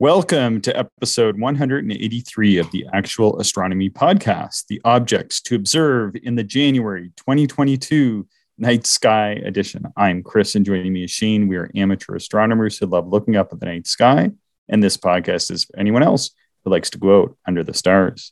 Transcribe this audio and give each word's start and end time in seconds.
Welcome 0.00 0.60
to 0.60 0.78
episode 0.78 1.40
183 1.40 2.58
of 2.58 2.70
the 2.70 2.86
Actual 2.92 3.40
Astronomy 3.40 3.90
Podcast, 3.90 4.66
the 4.68 4.80
objects 4.84 5.40
to 5.40 5.56
observe 5.56 6.14
in 6.22 6.36
the 6.36 6.44
January 6.44 7.10
2022 7.16 8.24
night 8.58 8.86
sky 8.86 9.30
edition. 9.44 9.86
I'm 9.96 10.22
Chris, 10.22 10.54
and 10.54 10.64
joining 10.64 10.92
me 10.92 11.02
is 11.02 11.10
Shane. 11.10 11.48
We 11.48 11.56
are 11.56 11.68
amateur 11.74 12.14
astronomers 12.14 12.78
who 12.78 12.86
love 12.86 13.08
looking 13.08 13.34
up 13.34 13.52
at 13.52 13.58
the 13.58 13.66
night 13.66 13.88
sky, 13.88 14.30
and 14.68 14.84
this 14.84 14.96
podcast 14.96 15.50
is 15.50 15.64
for 15.64 15.76
anyone 15.76 16.04
else 16.04 16.30
who 16.64 16.70
likes 16.70 16.90
to 16.90 16.98
go 16.98 17.22
out 17.22 17.36
under 17.48 17.64
the 17.64 17.74
stars. 17.74 18.30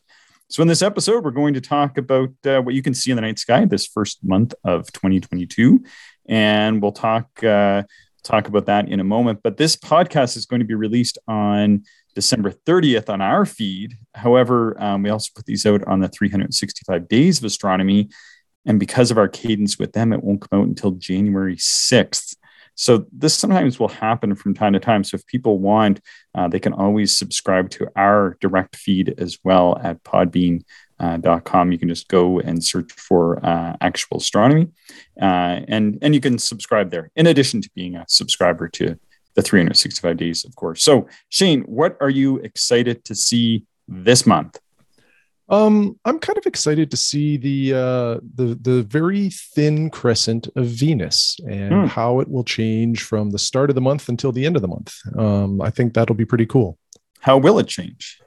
So, 0.49 0.63
in 0.63 0.69
this 0.69 0.83
episode, 0.83 1.25
we're 1.25 1.33
going 1.33 1.55
to 1.55 1.61
talk 1.61 1.99
about 1.99 2.31
uh, 2.45 2.61
what 2.61 2.77
you 2.77 2.83
can 2.83 2.95
see 2.95 3.11
in 3.11 3.17
the 3.17 3.23
night 3.23 3.41
sky 3.41 3.65
this 3.65 3.89
first 3.89 4.21
month 4.23 4.55
of 4.63 4.93
2022, 4.93 5.83
and 6.29 6.81
we'll 6.81 6.93
talk. 6.93 7.43
Uh, 7.43 7.83
talk 8.27 8.49
about 8.49 8.67
that 8.67 8.89
in 8.89 9.01
a 9.01 9.05
moment. 9.05 9.41
But 9.43 9.57
this 9.57 9.77
podcast 9.77 10.37
is 10.37 10.47
going 10.47 10.61
to 10.61 10.67
be 10.67 10.75
released 10.75 11.19
on 11.29 11.85
December 12.15 12.51
30th 12.51 13.09
on 13.09 13.21
our 13.21 13.47
feed. 13.47 13.97
However, 14.15 14.81
um, 14.83 15.03
we 15.03 15.11
also 15.11 15.31
put 15.35 15.47
these 15.47 15.67
out 15.67 15.85
on 15.87 16.01
the 16.01 16.09
365 16.09 17.09
days 17.09 17.39
of 17.39 17.45
astronomy. 17.45 18.09
And 18.65 18.81
because 18.81 19.11
of 19.11 19.19
our 19.19 19.29
cadence 19.29 19.79
with 19.79 19.93
them, 19.93 20.13
it 20.13 20.25
won't 20.25 20.41
come 20.41 20.61
out 20.61 20.67
until 20.67 20.93
January 20.93 21.57
6th. 21.57 22.37
So 22.75 23.07
this 23.11 23.35
sometimes 23.35 23.81
will 23.81 23.89
happen 23.89 24.35
from 24.35 24.55
time 24.55 24.75
to 24.75 24.81
time. 24.81 25.03
So 25.03 25.15
if 25.15 25.27
people 25.27 25.59
want, 25.59 26.01
uh, 26.35 26.49
they 26.49 26.59
can 26.59 26.75
always 26.75 27.17
subscribe 27.17 27.71
to 27.71 27.89
our 27.97 28.37
direct 28.41 28.77
feed 28.77 29.15
as 29.19 29.39
well 29.43 29.79
at 29.83 30.03
Podbean 30.03 30.63
uh, 30.99 31.19
.com. 31.41 31.73
You 31.73 31.79
can 31.79 31.89
just 31.89 32.09
go 32.09 32.41
and 32.41 32.63
search 32.63 32.93
for 32.93 33.45
uh, 33.45 33.77
actual 33.81 34.19
astronomy, 34.19 34.69
uh, 35.21 35.61
and 35.69 35.99
and 36.03 36.15
you 36.15 36.21
can 36.21 36.39
subscribe 36.39 36.91
there. 36.91 37.11
In 37.17 37.27
addition 37.27 37.61
to 37.63 37.71
being 37.75 37.97
a 37.97 38.05
subscriber 38.09 38.69
to 38.69 38.99
the 39.35 39.43
365 39.43 40.17
days, 40.17 40.45
of 40.45 40.57
course. 40.57 40.83
So 40.83 41.07
Shane, 41.29 41.63
what 41.63 41.97
are 42.01 42.11
you 42.11 42.39
excited 42.39 43.05
to 43.05 43.15
see 43.15 43.65
this 43.87 44.27
month? 44.27 44.59
Um, 45.49 45.99
I'm 46.05 46.19
kind 46.19 46.39
of 46.39 46.47
excited 46.47 46.91
to 46.91 46.97
see 46.97 47.37
the 47.37 47.75
uh, 47.75 48.21
the 48.35 48.59
the 48.61 48.83
very 48.83 49.31
thin 49.31 49.91
crescent 49.91 50.49
of 50.57 50.67
Venus 50.67 51.39
and 51.49 51.73
hmm. 51.73 51.87
how 51.87 52.21
it 52.21 52.29
will 52.29 52.43
change 52.43 53.03
from 53.03 53.31
the 53.31 53.39
start 53.39 53.71
of 53.71 53.77
the 53.77 53.81
month 53.81 54.09
until 54.09 54.33
the 54.33 54.45
end 54.45 54.57
of 54.57 54.63
the 54.63 54.69
month. 54.69 54.95
Um, 55.17 55.61
I 55.61 55.71
think 55.71 55.95
that'll 55.95 56.17
be 56.17 56.25
pretty 56.25 56.47
cool. 56.47 56.79
How 57.21 57.39
will 57.39 57.59
it 57.59 57.69
change? 57.69 58.19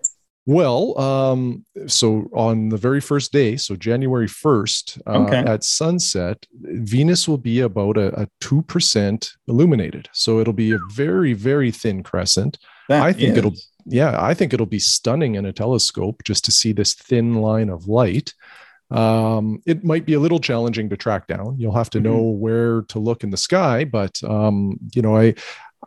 Well, 0.50 1.00
um, 1.00 1.64
so 1.86 2.28
on 2.34 2.70
the 2.70 2.78
very 2.78 3.02
first 3.02 3.32
day, 3.32 3.56
so 3.56 3.76
January 3.76 4.26
1st, 4.26 5.00
uh, 5.06 5.20
okay. 5.20 5.38
at 5.48 5.64
sunset, 5.64 6.44
Venus 6.52 7.28
will 7.28 7.38
be 7.38 7.60
about 7.60 7.98
a, 7.98 8.22
a, 8.22 8.28
2% 8.42 9.32
illuminated. 9.48 10.10
So 10.12 10.40
it'll 10.40 10.54
be 10.54 10.72
a 10.72 10.80
very, 10.92 11.34
very 11.34 11.70
thin 11.70 12.02
crescent. 12.02 12.58
That 12.88 13.04
I 13.04 13.14
think 13.14 13.34
is. 13.34 13.38
it'll, 13.38 13.54
yeah, 13.86 14.18
I 14.20 14.34
think 14.34 14.52
it'll 14.52 14.66
be 14.66 14.80
stunning 14.80 15.36
in 15.36 15.46
a 15.46 15.54
telescope 15.54 16.24
just 16.24 16.46
to 16.46 16.52
see 16.52 16.72
this 16.72 16.96
thin 16.96 17.36
line 17.36 17.70
of 17.70 17.88
light. 17.88 18.34
Um, 18.90 19.62
it 19.68 19.84
might 19.84 20.08
be 20.08 20.16
a 20.16 20.20
little 20.20 20.40
challenging 20.40 20.90
to 20.90 20.98
track 20.98 21.28
down. 21.28 21.60
You'll 21.60 21.76
have 21.76 21.92
to 21.92 22.00
mm-hmm. 22.00 22.12
know 22.12 22.22
where 22.24 22.82
to 22.88 22.98
look 22.98 23.24
in 23.24 23.30
the 23.30 23.38
sky, 23.38 23.86
but 23.86 24.20
um, 24.24 24.80
you 24.96 25.04
know, 25.04 25.16
I 25.16 25.36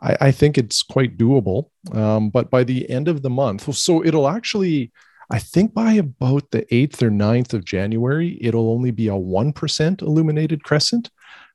I, 0.01 0.17
I 0.21 0.31
think 0.31 0.57
it's 0.57 0.83
quite 0.83 1.17
doable. 1.17 1.69
Um, 1.91 2.29
but 2.29 2.49
by 2.49 2.63
the 2.63 2.89
end 2.89 3.07
of 3.07 3.21
the 3.21 3.29
month, 3.29 3.73
so 3.75 4.03
it'll 4.03 4.27
actually, 4.27 4.91
I 5.29 5.39
think 5.39 5.73
by 5.73 5.93
about 5.93 6.51
the 6.51 6.63
8th 6.63 7.01
or 7.01 7.09
9th 7.09 7.53
of 7.53 7.65
January, 7.65 8.37
it'll 8.41 8.71
only 8.71 8.91
be 8.91 9.07
a 9.07 9.13
1% 9.13 10.01
illuminated 10.01 10.63
crescent. 10.63 11.09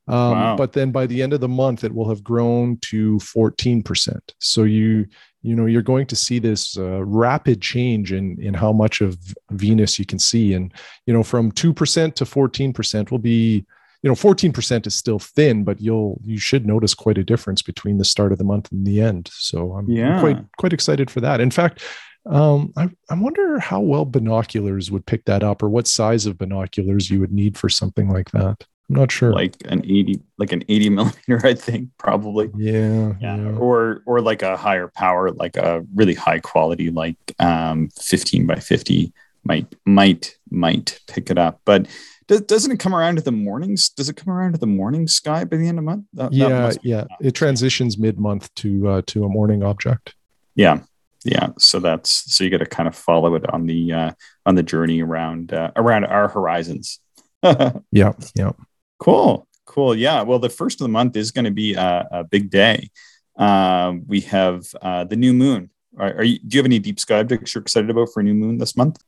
Um, 0.07 0.31
wow. 0.31 0.55
But 0.55 0.73
then 0.73 0.91
by 0.91 1.05
the 1.05 1.21
end 1.21 1.33
of 1.33 1.39
the 1.39 1.47
month, 1.47 1.83
it 1.83 1.93
will 1.93 2.09
have 2.09 2.23
grown 2.23 2.77
to 2.77 3.17
14%. 3.17 4.19
So 4.39 4.63
you, 4.63 5.05
you 5.43 5.55
know, 5.55 5.67
you're 5.67 5.83
going 5.83 6.07
to 6.07 6.15
see 6.15 6.39
this 6.39 6.77
uh, 6.77 7.03
rapid 7.05 7.61
change 7.61 8.11
in 8.11 8.41
in 8.41 8.53
how 8.53 8.73
much 8.73 9.01
of 9.01 9.17
Venus 9.51 9.99
you 9.99 10.05
can 10.05 10.19
see, 10.19 10.53
and 10.53 10.73
you 11.05 11.13
know, 11.13 11.23
from 11.23 11.51
two 11.51 11.73
percent 11.73 12.15
to 12.17 12.25
14% 12.25 13.11
will 13.11 13.19
be 13.19 13.65
you 14.01 14.09
know 14.09 14.15
14% 14.15 14.87
is 14.87 14.95
still 14.95 15.19
thin 15.19 15.63
but 15.63 15.81
you'll 15.81 16.19
you 16.23 16.37
should 16.37 16.65
notice 16.65 16.93
quite 16.93 17.17
a 17.17 17.23
difference 17.23 17.61
between 17.61 17.97
the 17.97 18.05
start 18.05 18.31
of 18.31 18.37
the 18.37 18.43
month 18.43 18.71
and 18.71 18.85
the 18.85 19.01
end. 19.01 19.29
So 19.33 19.73
i'm, 19.73 19.89
yeah. 19.89 20.15
I'm 20.15 20.19
quite 20.19 20.45
quite 20.57 20.73
excited 20.73 21.09
for 21.09 21.21
that. 21.21 21.41
In 21.41 21.51
fact 21.51 21.83
um, 22.25 22.73
I, 22.77 22.89
I 23.09 23.15
wonder 23.15 23.59
how 23.59 23.79
well 23.79 24.05
binoculars 24.05 24.91
would 24.91 25.05
pick 25.05 25.25
that 25.25 25.41
up 25.41 25.63
or 25.63 25.69
what 25.69 25.87
size 25.87 26.25
of 26.25 26.37
binoculars 26.37 27.09
you 27.09 27.19
would 27.19 27.31
need 27.31 27.57
for 27.57 27.69
something 27.69 28.09
like 28.09 28.29
that. 28.31 28.65
I'm 28.89 28.95
not 28.95 29.11
sure. 29.11 29.31
Like 29.31 29.55
an 29.65 29.83
80 29.85 30.19
like 30.37 30.51
an 30.51 30.63
80 30.67 30.89
millimeter 30.89 31.41
i 31.43 31.53
think 31.53 31.89
probably. 31.97 32.49
Yeah, 32.55 33.13
yeah. 33.19 33.37
yeah. 33.37 33.57
Or 33.57 34.03
or 34.05 34.21
like 34.21 34.41
a 34.41 34.57
higher 34.57 34.87
power 34.87 35.31
like 35.31 35.57
a 35.57 35.83
really 35.93 36.15
high 36.15 36.39
quality 36.39 36.89
like 36.89 37.17
um 37.39 37.89
15 37.99 38.47
by 38.47 38.55
50 38.55 39.13
might 39.43 39.73
might 39.85 40.35
might 40.49 40.99
pick 41.07 41.29
it 41.29 41.37
up. 41.37 41.61
But 41.65 41.87
does, 42.29 42.41
doesn't 42.41 42.71
it 42.71 42.79
come 42.79 42.93
around 42.93 43.15
to 43.15 43.23
the 43.23 43.31
mornings? 43.31 43.89
Does 43.89 44.07
it 44.07 44.15
come 44.15 44.31
around 44.31 44.53
to 44.53 44.59
the 44.59 44.67
morning 44.67 45.07
sky 45.07 45.43
by 45.43 45.57
the 45.57 45.67
end 45.67 45.79
of 45.79 45.83
the 45.83 45.89
month? 45.89 46.05
That, 46.13 46.31
yeah, 46.31 46.47
that 46.47 46.85
yeah. 46.85 47.05
It 47.19 47.31
transitions 47.31 47.97
mid 47.97 48.19
month 48.19 48.53
to 48.55 48.87
uh, 48.87 49.01
to 49.07 49.25
a 49.25 49.29
morning 49.29 49.63
object. 49.63 50.13
Yeah, 50.53 50.81
yeah. 51.25 51.49
So 51.57 51.79
that's 51.79 52.31
so 52.31 52.43
you 52.43 52.51
got 52.51 52.59
to 52.59 52.67
kind 52.67 52.87
of 52.87 52.95
follow 52.95 53.33
it 53.33 53.51
on 53.51 53.65
the 53.65 53.91
uh, 53.91 54.11
on 54.45 54.53
the 54.53 54.61
journey 54.61 55.01
around 55.01 55.53
uh, 55.53 55.71
around 55.75 56.05
our 56.05 56.27
horizons. 56.27 56.99
yeah, 57.43 58.13
yeah. 58.35 58.51
Cool, 58.99 59.47
cool. 59.65 59.95
Yeah. 59.95 60.21
Well, 60.21 60.39
the 60.39 60.49
first 60.49 60.79
of 60.81 60.85
the 60.85 60.89
month 60.89 61.17
is 61.17 61.31
going 61.31 61.45
to 61.45 61.51
be 61.51 61.73
a, 61.73 62.07
a, 62.11 62.23
big 62.23 62.51
day. 62.51 62.91
Uh, 63.35 63.93
we 64.05 64.21
have 64.21 64.65
uh, 64.83 65.03
the 65.03 65.15
new 65.15 65.33
moon. 65.33 65.71
Are, 65.97 66.17
are 66.17 66.23
you? 66.23 66.37
Do 66.37 66.57
you 66.57 66.59
have 66.59 66.67
any 66.67 66.77
deep 66.77 66.99
sky 66.99 67.21
objects 67.21 67.55
you're 67.55 67.63
excited 67.63 67.89
about 67.89 68.09
for 68.13 68.19
a 68.19 68.23
new 68.23 68.35
moon 68.35 68.59
this 68.59 68.77
month? 68.77 69.01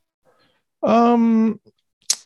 Um, 0.82 1.60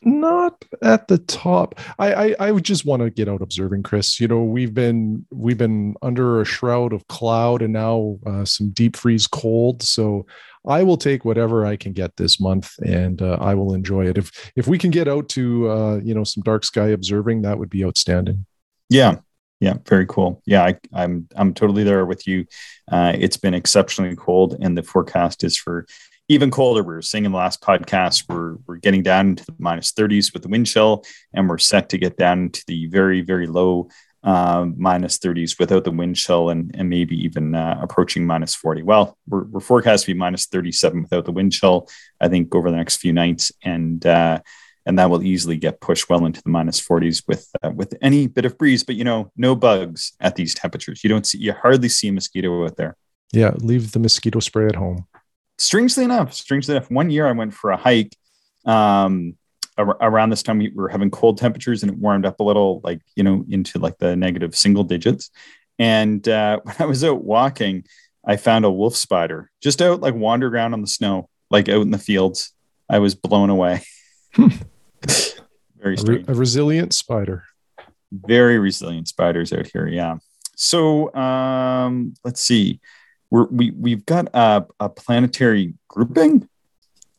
not 0.03 0.63
at 0.81 1.07
the 1.07 1.17
top. 1.17 1.79
I, 1.99 2.13
I 2.13 2.35
I 2.39 2.51
would 2.51 2.65
just 2.65 2.85
want 2.85 3.01
to 3.01 3.09
get 3.09 3.27
out 3.29 3.41
observing, 3.41 3.83
Chris. 3.83 4.19
You 4.19 4.27
know, 4.27 4.43
we've 4.43 4.73
been 4.73 5.25
we've 5.31 5.57
been 5.57 5.95
under 6.01 6.41
a 6.41 6.45
shroud 6.45 6.93
of 6.93 7.07
cloud 7.07 7.61
and 7.61 7.73
now 7.73 8.19
uh, 8.25 8.45
some 8.45 8.69
deep 8.69 8.95
freeze 8.95 9.27
cold. 9.27 9.83
So 9.83 10.25
I 10.67 10.83
will 10.83 10.97
take 10.97 11.23
whatever 11.23 11.65
I 11.65 11.77
can 11.77 11.93
get 11.93 12.17
this 12.17 12.39
month, 12.39 12.73
and 12.85 13.21
uh, 13.21 13.37
I 13.39 13.53
will 13.55 13.73
enjoy 13.73 14.07
it. 14.07 14.17
If 14.17 14.51
if 14.55 14.67
we 14.67 14.77
can 14.77 14.91
get 14.91 15.07
out 15.07 15.29
to 15.29 15.69
uh, 15.69 15.99
you 16.03 16.13
know 16.13 16.23
some 16.23 16.43
dark 16.43 16.65
sky 16.65 16.87
observing, 16.87 17.43
that 17.43 17.57
would 17.57 17.69
be 17.69 17.85
outstanding. 17.85 18.45
Yeah, 18.89 19.17
yeah, 19.59 19.75
very 19.85 20.05
cool. 20.05 20.41
Yeah, 20.45 20.63
I, 20.63 20.75
I'm 20.93 21.27
I'm 21.35 21.53
totally 21.53 21.83
there 21.83 22.05
with 22.05 22.27
you. 22.27 22.45
Uh, 22.91 23.13
it's 23.17 23.37
been 23.37 23.53
exceptionally 23.53 24.15
cold, 24.15 24.57
and 24.61 24.77
the 24.77 24.83
forecast 24.83 25.43
is 25.43 25.57
for 25.57 25.85
even 26.29 26.51
colder. 26.51 26.83
We 26.83 26.93
were 26.93 27.01
saying 27.01 27.25
in 27.25 27.31
the 27.31 27.37
last 27.37 27.61
podcast, 27.61 28.25
we're, 28.27 28.57
we're 28.65 28.77
getting 28.77 29.03
down 29.03 29.29
into 29.29 29.45
the 29.45 29.55
minus 29.59 29.91
30s 29.91 30.33
with 30.33 30.43
the 30.43 30.49
wind 30.49 30.67
chill, 30.67 31.03
and 31.33 31.47
we're 31.49 31.57
set 31.57 31.89
to 31.89 31.97
get 31.97 32.17
down 32.17 32.49
to 32.51 32.63
the 32.67 32.87
very, 32.87 33.21
very 33.21 33.47
low 33.47 33.89
uh, 34.23 34.65
minus 34.75 35.19
30s 35.19 35.57
without 35.57 35.83
the 35.83 35.91
wind 35.91 36.15
chill 36.15 36.49
and, 36.49 36.75
and 36.75 36.89
maybe 36.89 37.15
even 37.15 37.55
uh, 37.55 37.79
approaching 37.81 38.25
minus 38.25 38.53
40. 38.55 38.83
Well, 38.83 39.17
we're, 39.27 39.45
we're 39.45 39.59
forecast 39.59 40.05
to 40.05 40.13
be 40.13 40.17
minus 40.17 40.47
37 40.47 41.03
without 41.03 41.25
the 41.25 41.31
wind 41.31 41.53
chill, 41.53 41.87
I 42.19 42.27
think, 42.27 42.53
over 42.53 42.69
the 42.69 42.77
next 42.77 42.97
few 42.97 43.13
nights. 43.13 43.51
And, 43.63 44.05
uh, 44.05 44.41
and 44.85 44.99
that 44.99 45.09
will 45.09 45.23
easily 45.23 45.57
get 45.57 45.81
pushed 45.81 46.09
well 46.09 46.25
into 46.25 46.41
the 46.41 46.49
minus 46.49 46.79
40s 46.81 47.23
with 47.27 47.49
uh, 47.61 47.71
with 47.71 47.93
any 48.01 48.27
bit 48.27 48.45
of 48.45 48.57
breeze. 48.57 48.85
But 48.85 48.95
you 48.95 49.03
know, 49.03 49.33
no 49.35 49.53
bugs 49.53 50.13
at 50.21 50.37
these 50.37 50.55
temperatures. 50.55 51.03
You 51.03 51.09
don't 51.09 51.27
see, 51.27 51.39
you 51.39 51.51
hardly 51.51 51.89
see 51.89 52.07
a 52.07 52.13
mosquito 52.13 52.63
out 52.63 52.77
there. 52.77 52.95
Yeah, 53.33 53.51
leave 53.57 53.91
the 53.91 53.99
mosquito 53.99 54.39
spray 54.39 54.67
at 54.67 54.77
home 54.77 55.05
strangely 55.57 56.03
enough, 56.03 56.33
strangely 56.33 56.75
enough, 56.75 56.89
one 56.89 57.09
year 57.09 57.27
I 57.27 57.31
went 57.31 57.53
for 57.53 57.71
a 57.71 57.77
hike. 57.77 58.15
Um, 58.65 59.37
ar- 59.77 59.97
around 60.01 60.29
this 60.29 60.43
time 60.43 60.57
we 60.59 60.69
were 60.69 60.89
having 60.89 61.11
cold 61.11 61.37
temperatures 61.37 61.83
and 61.83 61.91
it 61.91 61.97
warmed 61.97 62.25
up 62.25 62.39
a 62.39 62.43
little, 62.43 62.81
like 62.83 63.01
you 63.15 63.23
know, 63.23 63.45
into 63.49 63.79
like 63.79 63.97
the 63.97 64.15
negative 64.15 64.55
single 64.55 64.83
digits. 64.83 65.31
And 65.79 66.27
uh, 66.27 66.59
when 66.63 66.75
I 66.79 66.85
was 66.85 67.03
out 67.03 67.23
walking, 67.23 67.85
I 68.25 68.35
found 68.35 68.65
a 68.65 68.71
wolf 68.71 68.95
spider 68.95 69.51
just 69.61 69.81
out 69.81 70.01
like 70.01 70.13
wandering 70.13 70.53
around 70.53 70.73
on 70.73 70.81
the 70.81 70.87
snow, 70.87 71.29
like 71.49 71.69
out 71.69 71.81
in 71.81 71.91
the 71.91 71.97
fields. 71.97 72.53
I 72.89 72.99
was 72.99 73.15
blown 73.15 73.49
away. 73.49 73.83
Very 74.35 75.97
strange. 75.97 76.03
A, 76.03 76.11
re- 76.11 76.25
a 76.27 76.33
resilient 76.33 76.93
spider. 76.93 77.43
Very 78.11 78.57
resilient 78.57 79.09
spiders 79.09 79.51
out 79.51 79.67
here. 79.67 79.87
Yeah. 79.87 80.17
So 80.55 81.13
um, 81.13 82.13
let's 82.23 82.41
see 82.41 82.79
we're, 83.29 83.47
we 83.47 83.71
we've 83.71 84.05
got 84.05 84.29
a, 84.33 84.65
a 84.79 84.89
planetary 84.89 85.73
grouping 85.87 86.47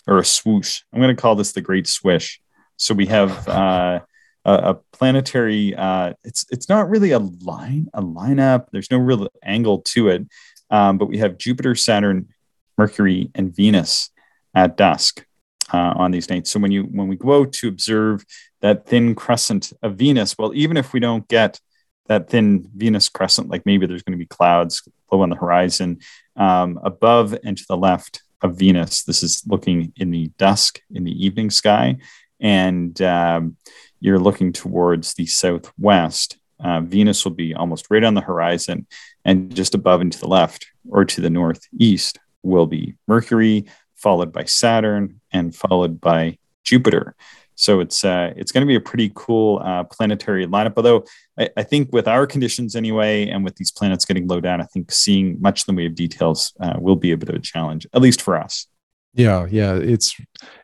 or 0.07 0.19
a 0.19 0.25
swoosh. 0.25 0.83
I'm 0.93 1.01
going 1.01 1.15
to 1.15 1.21
call 1.21 1.35
this 1.35 1.53
the 1.53 1.61
Great 1.61 1.87
Swish. 1.87 2.41
So 2.77 2.95
we 2.95 3.07
have 3.07 3.49
uh, 3.49 4.01
a, 4.45 4.53
a, 4.53 4.75
planetary. 4.93 5.75
Uh, 5.75 6.15
it's 6.25 6.47
it's 6.51 6.69
not 6.69 6.89
really 6.89 7.11
a 7.11 7.19
line 7.19 7.89
a 7.93 8.03
lineup. 8.03 8.67
There's 8.73 8.91
no 8.91 8.99
real 8.99 9.29
angle 9.43 9.81
to 9.83 10.09
it, 10.09 10.27
um, 10.71 10.99
but 10.99 11.07
we 11.07 11.19
have 11.19 11.39
Jupiter, 11.39 11.75
Saturn, 11.75 12.29
Mercury, 12.77 13.31
and 13.35 13.55
Venus 13.55 14.11
at 14.55 14.77
dusk 14.77 15.27
uh, 15.73 15.95
on 15.97 16.11
these 16.11 16.31
nights. 16.31 16.51
So 16.51 16.61
when 16.61 16.73
you 16.73 16.85
when 16.85 17.09
we 17.09 17.17
go 17.17 17.41
out 17.41 17.53
to 17.55 17.69
observe 17.69 18.25
that 18.61 18.87
thin 18.87 19.15
crescent 19.15 19.73
of 19.83 19.97
Venus, 19.97 20.37
well, 20.39 20.53
even 20.55 20.77
if 20.77 20.93
we 20.93 21.01
don't 21.01 21.27
get 21.29 21.61
that 22.09 22.29
thin 22.29 22.69
Venus 22.75 23.09
crescent, 23.09 23.49
like 23.49 23.65
maybe 23.65 23.87
there's 23.87 24.03
going 24.03 24.19
to 24.19 24.25
be 24.25 24.27
clouds 24.27 24.83
low 25.11 25.23
on 25.23 25.31
the 25.31 25.37
horizon. 25.37 25.99
um, 26.39 26.79
above 26.83 27.37
and 27.45 27.59
to 27.59 27.65
the 27.69 27.77
left 27.77 28.23
of 28.41 28.57
Venus. 28.57 29.03
This 29.03 29.23
is 29.23 29.43
looking 29.47 29.93
in 29.97 30.11
the 30.11 30.31
dusk 30.39 30.81
in 30.95 31.05
the 31.05 31.25
evening 31.27 31.51
sky, 31.51 31.99
and 32.41 33.01
um, 33.03 33.57
you're 34.01 34.21
looking 34.21 34.53
towards 34.53 35.15
the 35.15 35.27
southwest. 35.27 36.39
Uh, 36.61 36.81
Venus 36.81 37.25
will 37.25 37.35
be 37.35 37.55
almost 37.55 37.87
right 37.91 38.05
on 38.05 38.15
the 38.15 38.21
horizon, 38.21 38.87
and 39.25 39.55
just 39.55 39.75
above 39.75 40.01
and 40.01 40.13
to 40.13 40.21
the 40.21 40.29
left 40.29 40.67
or 40.89 41.05
to 41.05 41.21
the 41.21 41.31
northeast 41.31 42.19
will 42.43 42.67
be 42.67 42.95
Mercury, 43.07 43.67
followed 43.97 44.33
by 44.33 44.45
Saturn, 44.45 45.21
and 45.33 45.55
followed 45.55 46.01
by 46.01 46.39
Jupiter. 46.65 47.17
So 47.59 47.81
it's 47.81 48.05
uh, 48.05 48.33
it's 48.37 48.53
going 48.53 48.63
to 48.63 48.69
be 48.69 48.77
a 48.77 48.81
pretty 48.81 49.11
cool 49.17 49.61
uh, 49.65 49.83
planetary 49.83 50.47
lineup. 50.47 50.75
Although 50.77 51.05
I, 51.37 51.51
I, 51.57 51.65
think 51.65 51.93
with 51.93 52.07
our 52.07 52.25
conditions 52.25 52.77
anyway, 52.77 53.29
and 53.29 53.45
with 53.45 53.57
these 53.57 53.73
planets 53.73 54.05
getting 54.05 54.29
low 54.29 54.41
down, 54.41 54.61
I 54.61 54.65
think 54.65 54.93
seeing 54.93 55.41
much 55.41 55.67
in 55.67 55.75
the 55.75 55.77
way 55.77 55.87
of 55.87 55.97
details 55.97 56.55
uh, 56.61 56.75
will 56.79 56.95
be 56.95 57.11
a 57.11 57.17
bit 57.17 57.29
of 57.29 57.35
a 57.35 57.41
challenge, 57.41 57.85
at 57.93 58.01
least 58.01 58.23
for 58.23 58.37
us. 58.37 58.69
Yeah, 59.13 59.49
yeah, 59.51 59.75
it's 59.75 60.15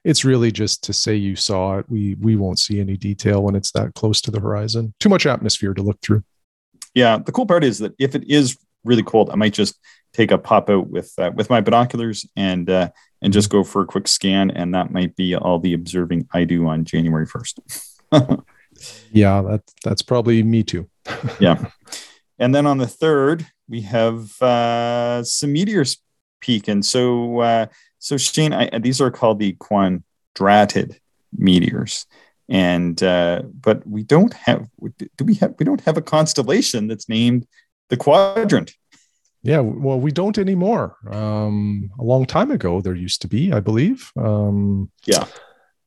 it's 0.04 0.24
really 0.24 0.52
just 0.52 0.84
to 0.84 0.92
say 0.92 1.16
you 1.16 1.34
saw 1.34 1.78
it. 1.78 1.86
We 1.88 2.14
we 2.20 2.36
won't 2.36 2.60
see 2.60 2.78
any 2.78 2.96
detail 2.96 3.42
when 3.42 3.56
it's 3.56 3.72
that 3.72 3.94
close 3.94 4.20
to 4.20 4.30
the 4.30 4.38
horizon. 4.38 4.94
Too 5.00 5.08
much 5.08 5.26
atmosphere 5.26 5.74
to 5.74 5.82
look 5.82 6.00
through. 6.00 6.22
Yeah, 6.94 7.18
the 7.18 7.32
cool 7.32 7.46
part 7.46 7.64
is 7.64 7.80
that 7.80 7.94
if 7.98 8.14
it 8.14 8.22
is 8.30 8.56
really 8.84 9.02
cold, 9.02 9.30
I 9.30 9.34
might 9.34 9.52
just 9.52 9.76
take 10.12 10.30
a 10.30 10.38
pop 10.38 10.70
out 10.70 10.88
with 10.88 11.12
uh, 11.18 11.32
with 11.34 11.50
my 11.50 11.60
binoculars 11.60 12.24
and 12.36 12.70
uh, 12.70 12.90
and 13.24 13.32
just 13.32 13.50
go 13.50 13.64
for 13.64 13.82
a 13.82 13.86
quick 13.86 14.06
scan, 14.06 14.50
and 14.50 14.74
that 14.74 14.92
might 14.92 15.16
be 15.16 15.34
all 15.34 15.58
the 15.58 15.72
observing 15.72 16.28
I 16.32 16.44
do 16.44 16.68
on 16.68 16.84
January 16.84 17.26
first. 17.26 17.58
yeah, 19.10 19.42
that 19.42 19.62
that's 19.82 20.02
probably 20.02 20.42
me 20.42 20.62
too. 20.62 20.88
yeah, 21.40 21.64
and 22.38 22.54
then 22.54 22.66
on 22.66 22.78
the 22.78 22.86
third 22.86 23.46
we 23.66 23.80
have 23.80 24.40
uh, 24.42 25.24
some 25.24 25.52
meteors 25.52 25.96
peaking. 26.40 26.82
So 26.82 27.40
uh, 27.40 27.66
so 27.98 28.16
Shane, 28.16 28.52
I, 28.52 28.78
these 28.78 29.00
are 29.00 29.10
called 29.10 29.40
the 29.40 29.54
quadrantid 29.54 30.98
meteors 31.36 32.06
and 32.48 33.02
uh, 33.02 33.42
but 33.60 33.86
we 33.86 34.02
don't 34.02 34.34
have 34.34 34.68
do 35.16 35.24
we 35.24 35.34
have 35.34 35.54
we 35.58 35.64
don't 35.64 35.80
have 35.80 35.96
a 35.96 36.02
constellation 36.02 36.86
that's 36.86 37.08
named 37.08 37.46
the 37.88 37.96
quadrant 37.96 38.74
yeah, 39.44 39.60
well, 39.60 40.00
we 40.00 40.10
don't 40.10 40.38
anymore. 40.38 40.96
Um, 41.10 41.90
a 41.98 42.02
long 42.02 42.24
time 42.24 42.50
ago, 42.50 42.80
there 42.80 42.94
used 42.94 43.20
to 43.22 43.28
be, 43.28 43.52
I 43.52 43.60
believe. 43.60 44.10
Um, 44.16 44.90
yeah, 45.06 45.26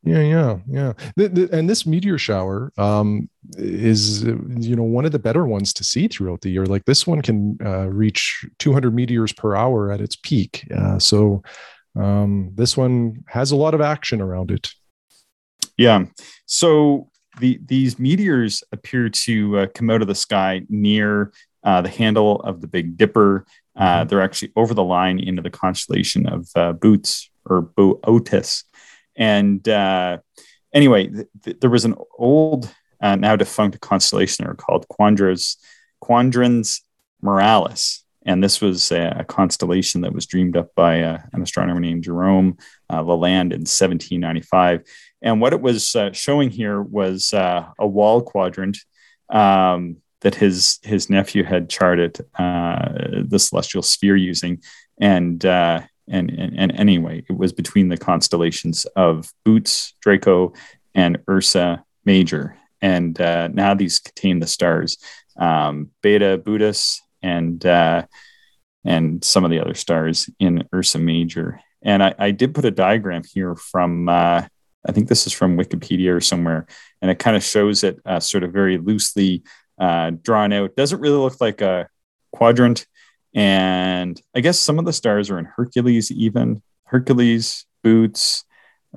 yeah, 0.04 0.22
yeah, 0.22 0.58
yeah. 0.70 0.94
The, 1.16 1.28
the, 1.28 1.50
and 1.52 1.68
this 1.68 1.88
meteor 1.88 2.20
shower 2.20 2.72
um, 2.78 3.30
is, 3.58 4.24
you 4.24 4.76
know, 4.76 4.84
one 4.84 5.06
of 5.06 5.12
the 5.12 5.20
better 5.20 5.46
ones 5.46 5.74
to 5.74 5.84
see 5.84 6.08
throughout 6.08 6.42
the 6.42 6.52
year. 6.52 6.68
Like 6.68 6.86
this 6.86 7.08
one 7.08 7.24
can 7.24 7.58
uh, 7.66 7.88
reach 7.88 8.46
200 8.60 8.94
meteors 8.94 9.34
per 9.34 9.56
hour 9.56 9.92
at 9.92 10.02
its 10.02 10.16
peak. 10.16 10.68
Uh, 10.74 11.00
so 11.00 11.42
um, 12.00 12.52
this 12.54 12.78
one 12.78 13.24
has 13.28 13.52
a 13.52 13.56
lot 13.56 13.74
of 13.74 13.82
action 13.82 14.22
around 14.22 14.52
it. 14.52 14.70
Yeah. 15.78 16.06
So 16.46 17.10
the, 17.40 17.60
these 17.66 17.98
meteors 17.98 18.64
appear 18.72 19.10
to 19.10 19.60
uh, 19.60 19.68
come 19.74 19.90
out 19.90 20.02
of 20.02 20.08
the 20.08 20.16
sky 20.16 20.62
near 20.70 21.34
uh, 21.68 21.82
the 21.82 21.90
handle 21.90 22.40
of 22.44 22.62
the 22.62 22.68
Big 22.68 22.96
Dipper. 22.96 23.46
Uh, 23.76 24.00
mm-hmm. 24.00 24.08
they're 24.08 24.22
actually 24.22 24.54
over 24.56 24.74
the 24.74 24.84
line 24.84 25.20
into 25.20 25.42
the 25.42 25.50
constellation 25.50 26.26
of 26.26 26.48
uh, 26.56 26.72
Boots 26.72 27.30
or 27.46 27.62
Boötis. 27.62 28.64
And 29.18 29.68
uh, 29.68 30.20
anyway, 30.74 31.08
th- 31.08 31.28
th- 31.44 31.60
there 31.60 31.70
was 31.70 31.84
an 31.84 31.96
old, 32.18 32.74
uh, 33.02 33.18
now 33.18 33.36
defunct 33.36 33.82
constellation 33.82 34.46
called 34.56 34.88
Quandras, 34.88 35.58
Quadrans 36.00 36.82
Muralis. 37.22 38.04
And 38.26 38.42
this 38.42 38.62
was 38.62 38.90
a, 38.94 39.18
a, 39.20 39.26
constellation 39.26 40.02
that 40.02 40.14
was 40.14 40.26
dreamed 40.26 40.56
up 40.56 40.74
by 40.74 41.02
uh, 41.02 41.18
an 41.34 41.42
astronomer 41.42 41.82
named 41.82 42.04
Jerome 42.04 42.58
Lalande 42.90 43.54
in 43.54 43.68
1795. 43.68 44.84
And 45.22 45.42
what 45.42 45.52
it 45.52 45.62
was 45.62 45.96
showing 46.14 46.50
here 46.50 46.82
was 46.82 47.34
a 47.34 47.74
wall 47.80 48.22
quadrant 48.22 48.78
um, 49.30 49.98
that 50.22 50.36
his 50.36 50.80
his 50.84 51.10
nephew 51.10 51.44
had 51.44 51.70
charted 51.70 52.20
uh, 52.38 52.90
the 53.22 53.40
celestial 53.40 53.84
sphere 53.84 54.16
using, 54.16 54.62
and, 55.00 55.46
uh, 55.46 55.82
and 56.08 56.30
and 56.32 56.60
and 56.60 56.72
anyway, 56.80 57.24
it 57.30 57.38
was 57.38 57.54
between 57.54 57.90
the 57.90 57.98
constellations 57.98 58.86
of 58.96 59.32
Boots, 59.46 59.94
Draco, 60.02 60.54
and 60.96 61.20
Ursa 61.30 61.84
Major, 62.06 62.58
and 62.82 63.20
uh, 63.22 63.48
now 63.50 63.74
these 63.74 64.00
contain 64.00 64.40
the 64.40 64.48
stars 64.48 64.98
um, 65.38 65.92
Beta 66.02 66.42
Bootis 66.44 67.00
and 67.22 67.66
uh, 67.66 68.06
and 68.84 69.24
some 69.24 69.44
of 69.44 69.52
the 69.52 69.60
other 69.60 69.74
stars 69.74 70.30
in 70.40 70.68
Ursa 70.74 71.00
Major. 71.00 71.60
And 71.84 72.02
I, 72.02 72.16
I 72.18 72.32
did 72.32 72.56
put 72.56 72.66
a 72.66 72.72
diagram 72.72 73.24
here 73.32 73.56
from 73.56 74.10
uh, 74.10 74.46
I 74.88 74.92
think 74.92 75.08
this 75.08 75.28
is 75.28 75.34
from 75.34 75.58
Wikipedia 75.58 76.16
or 76.16 76.22
somewhere, 76.22 76.66
and 77.02 77.12
it 77.12 77.20
kind 77.20 77.36
of 77.36 77.44
shows 77.44 77.84
it 77.84 78.00
uh, 78.06 78.20
sort 78.20 78.44
of 78.44 78.52
very 78.52 78.78
loosely 78.78 79.44
uh, 79.80 80.12
drawn 80.22 80.54
out. 80.54 80.76
Doesn't 80.76 81.00
really 81.00 81.18
look 81.18 81.40
like 81.40 81.62
a 81.62 81.90
quadrant. 82.32 82.86
And 83.34 84.20
I 84.36 84.40
guess 84.40 84.60
some 84.60 84.80
of 84.80 84.86
the 84.86 84.94
stars 84.94 85.30
are 85.30 85.40
in 85.40 85.46
Hercules, 85.46 86.12
even 86.12 86.62
Hercules, 86.86 87.66
Boots, 87.84 88.44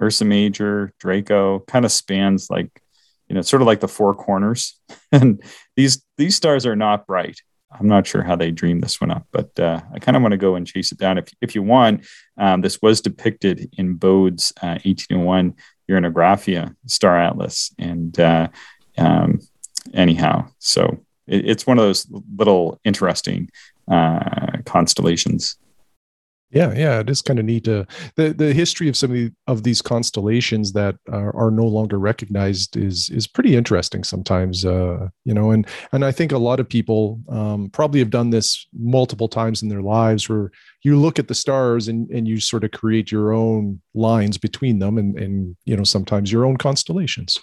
Ursa 0.00 0.24
Major, 0.24 0.92
Draco, 0.98 1.60
kind 1.60 1.84
of 1.84 1.92
spans 1.92 2.48
like, 2.48 2.82
you 3.28 3.34
know, 3.34 3.42
sort 3.42 3.62
of 3.62 3.66
like 3.66 3.80
the 3.80 3.88
four 3.88 4.14
corners. 4.14 4.78
and 5.12 5.42
these 5.76 6.02
these 6.16 6.36
stars 6.36 6.66
are 6.66 6.76
not 6.76 7.06
bright. 7.06 7.40
I'm 7.72 7.86
not 7.86 8.06
sure 8.06 8.22
how 8.22 8.34
they 8.34 8.50
dreamed 8.50 8.82
this 8.82 9.00
one 9.00 9.12
up, 9.12 9.26
but 9.30 9.58
uh, 9.60 9.80
I 9.94 10.00
kind 10.00 10.16
of 10.16 10.22
want 10.22 10.32
to 10.32 10.38
go 10.38 10.56
and 10.56 10.66
chase 10.66 10.90
it 10.90 10.98
down. 10.98 11.18
If, 11.18 11.28
if 11.40 11.54
you 11.54 11.62
want, 11.62 12.04
um, 12.36 12.62
this 12.62 12.82
was 12.82 13.00
depicted 13.00 13.72
in 13.78 13.94
Bode's 13.94 14.52
uh, 14.60 14.78
1801 14.82 15.54
Uranographia 15.88 16.74
Star 16.86 17.16
Atlas, 17.16 17.72
and 17.78 18.18
uh, 18.18 18.48
um, 18.98 19.40
anyhow. 19.94 20.48
So 20.58 20.98
it, 21.26 21.48
it's 21.48 21.66
one 21.66 21.78
of 21.78 21.84
those 21.84 22.06
little 22.36 22.80
interesting 22.84 23.50
uh, 23.90 24.58
constellations. 24.64 25.56
Yeah, 26.52 26.74
yeah, 26.74 26.98
it 26.98 27.08
is 27.08 27.22
kind 27.22 27.38
of 27.38 27.44
neat. 27.44 27.68
Uh, 27.68 27.84
the 28.16 28.32
the 28.32 28.52
history 28.52 28.88
of 28.88 28.96
some 28.96 29.10
of, 29.10 29.16
the, 29.16 29.32
of 29.46 29.62
these 29.62 29.80
constellations 29.80 30.72
that 30.72 30.96
are, 31.08 31.34
are, 31.36 31.50
no 31.50 31.64
longer 31.64 31.96
recognized 31.96 32.76
is 32.76 33.08
is 33.10 33.28
pretty 33.28 33.54
interesting 33.54 34.02
sometimes. 34.02 34.64
Uh, 34.64 35.08
you 35.24 35.32
know, 35.32 35.52
and 35.52 35.64
and 35.92 36.04
I 36.04 36.10
think 36.10 36.32
a 36.32 36.38
lot 36.38 36.58
of 36.58 36.68
people 36.68 37.20
um, 37.28 37.70
probably 37.70 38.00
have 38.00 38.10
done 38.10 38.30
this 38.30 38.66
multiple 38.76 39.28
times 39.28 39.62
in 39.62 39.68
their 39.68 39.82
lives, 39.82 40.28
where 40.28 40.50
you 40.82 40.98
look 40.98 41.20
at 41.20 41.28
the 41.28 41.36
stars 41.36 41.86
and 41.86 42.10
and 42.10 42.26
you 42.26 42.40
sort 42.40 42.64
of 42.64 42.72
create 42.72 43.12
your 43.12 43.32
own 43.32 43.80
lines 43.94 44.36
between 44.36 44.80
them, 44.80 44.98
and 44.98 45.16
and 45.16 45.56
you 45.66 45.76
know 45.76 45.84
sometimes 45.84 46.32
your 46.32 46.44
own 46.44 46.56
constellations. 46.56 47.38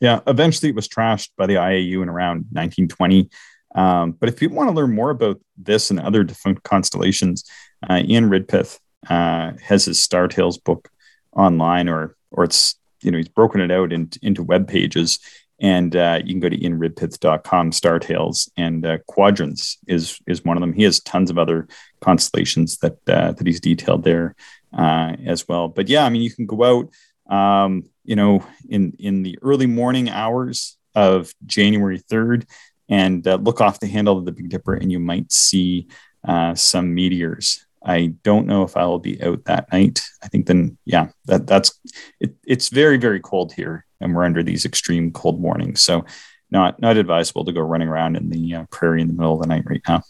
Yeah, 0.00 0.20
eventually 0.26 0.70
it 0.70 0.76
was 0.76 0.88
trashed 0.88 1.28
by 1.36 1.44
the 1.44 1.56
IAU 1.56 2.02
in 2.02 2.08
around 2.08 2.46
1920. 2.52 3.28
Um, 3.76 4.12
but 4.12 4.28
if 4.28 4.36
people 4.36 4.56
want 4.56 4.70
to 4.70 4.74
learn 4.74 4.94
more 4.94 5.10
about 5.10 5.40
this 5.56 5.90
and 5.90 6.00
other 6.00 6.24
defunct 6.24 6.62
constellations, 6.64 7.44
uh, 7.88 8.02
Ian 8.02 8.30
Ridpath 8.30 8.80
uh, 9.08 9.52
has 9.62 9.84
his 9.84 10.02
Star 10.02 10.26
Tales 10.26 10.58
book 10.58 10.88
online, 11.32 11.88
or 11.88 12.16
or 12.30 12.44
it's 12.44 12.76
you 13.02 13.10
know 13.10 13.18
he's 13.18 13.28
broken 13.28 13.60
it 13.60 13.70
out 13.70 13.92
in, 13.92 14.10
into 14.22 14.42
web 14.42 14.66
pages, 14.66 15.20
and 15.60 15.94
uh, 15.94 16.20
you 16.24 16.32
can 16.32 16.40
go 16.40 16.48
to 16.48 16.56
ianridpath.com 16.56 17.72
Star 17.72 17.98
Tales, 17.98 18.50
and 18.56 18.84
uh, 18.84 18.98
Quadrans 19.06 19.78
is 19.86 20.18
is 20.26 20.44
one 20.44 20.56
of 20.56 20.62
them. 20.62 20.72
He 20.72 20.82
has 20.84 21.00
tons 21.00 21.30
of 21.30 21.38
other 21.38 21.68
constellations 22.00 22.78
that 22.78 22.96
uh, 23.06 23.32
that 23.32 23.46
he's 23.46 23.60
detailed 23.60 24.04
there 24.04 24.34
uh, 24.76 25.16
as 25.24 25.46
well. 25.46 25.68
But 25.68 25.88
yeah, 25.88 26.04
I 26.04 26.08
mean, 26.08 26.22
you 26.22 26.30
can 26.30 26.46
go 26.46 26.64
out. 26.64 26.90
Um, 27.28 27.84
you 28.04 28.16
know, 28.16 28.46
in 28.68 28.94
in 28.98 29.22
the 29.22 29.38
early 29.42 29.66
morning 29.66 30.08
hours 30.08 30.78
of 30.94 31.34
January 31.44 31.98
third, 31.98 32.46
and 32.88 33.26
uh, 33.26 33.36
look 33.36 33.60
off 33.60 33.80
the 33.80 33.86
handle 33.86 34.18
of 34.18 34.24
the 34.24 34.32
Big 34.32 34.48
Dipper, 34.48 34.74
and 34.74 34.90
you 34.90 34.98
might 34.98 35.32
see 35.32 35.88
uh, 36.26 36.54
some 36.54 36.94
meteors. 36.94 37.66
I 37.84 38.14
don't 38.24 38.46
know 38.46 38.62
if 38.64 38.76
I 38.76 38.84
will 38.84 38.98
be 38.98 39.22
out 39.22 39.44
that 39.44 39.70
night. 39.72 40.02
I 40.22 40.28
think 40.28 40.46
then, 40.46 40.76
yeah, 40.84 41.08
that 41.26 41.46
that's 41.46 41.78
it, 42.20 42.34
it's 42.44 42.68
very 42.68 42.96
very 42.96 43.20
cold 43.20 43.52
here, 43.52 43.86
and 44.00 44.14
we're 44.14 44.24
under 44.24 44.42
these 44.42 44.64
extreme 44.64 45.12
cold 45.12 45.40
warnings. 45.40 45.82
So, 45.82 46.04
not 46.50 46.80
not 46.80 46.96
advisable 46.96 47.44
to 47.44 47.52
go 47.52 47.60
running 47.60 47.88
around 47.88 48.16
in 48.16 48.30
the 48.30 48.54
uh, 48.54 48.64
prairie 48.70 49.02
in 49.02 49.08
the 49.08 49.14
middle 49.14 49.34
of 49.34 49.40
the 49.40 49.46
night 49.46 49.64
right 49.66 49.82
now. 49.88 50.02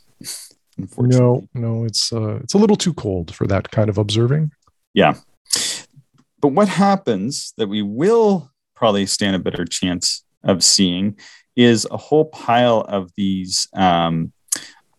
No, 0.98 1.48
no, 1.54 1.84
it's 1.84 2.12
uh, 2.12 2.36
it's 2.42 2.54
a 2.54 2.58
little 2.58 2.76
too 2.76 2.94
cold 2.94 3.34
for 3.34 3.46
that 3.46 3.70
kind 3.70 3.90
of 3.90 3.98
observing. 3.98 4.52
Yeah, 4.94 5.16
but 6.40 6.48
what 6.48 6.68
happens 6.68 7.52
that 7.56 7.68
we 7.68 7.82
will 7.82 8.50
probably 8.74 9.06
stand 9.06 9.36
a 9.36 9.38
better 9.38 9.64
chance 9.64 10.24
of 10.44 10.62
seeing 10.62 11.18
is 11.56 11.86
a 11.90 11.96
whole 11.96 12.26
pile 12.26 12.80
of 12.80 13.10
these 13.16 13.68
um, 13.74 14.32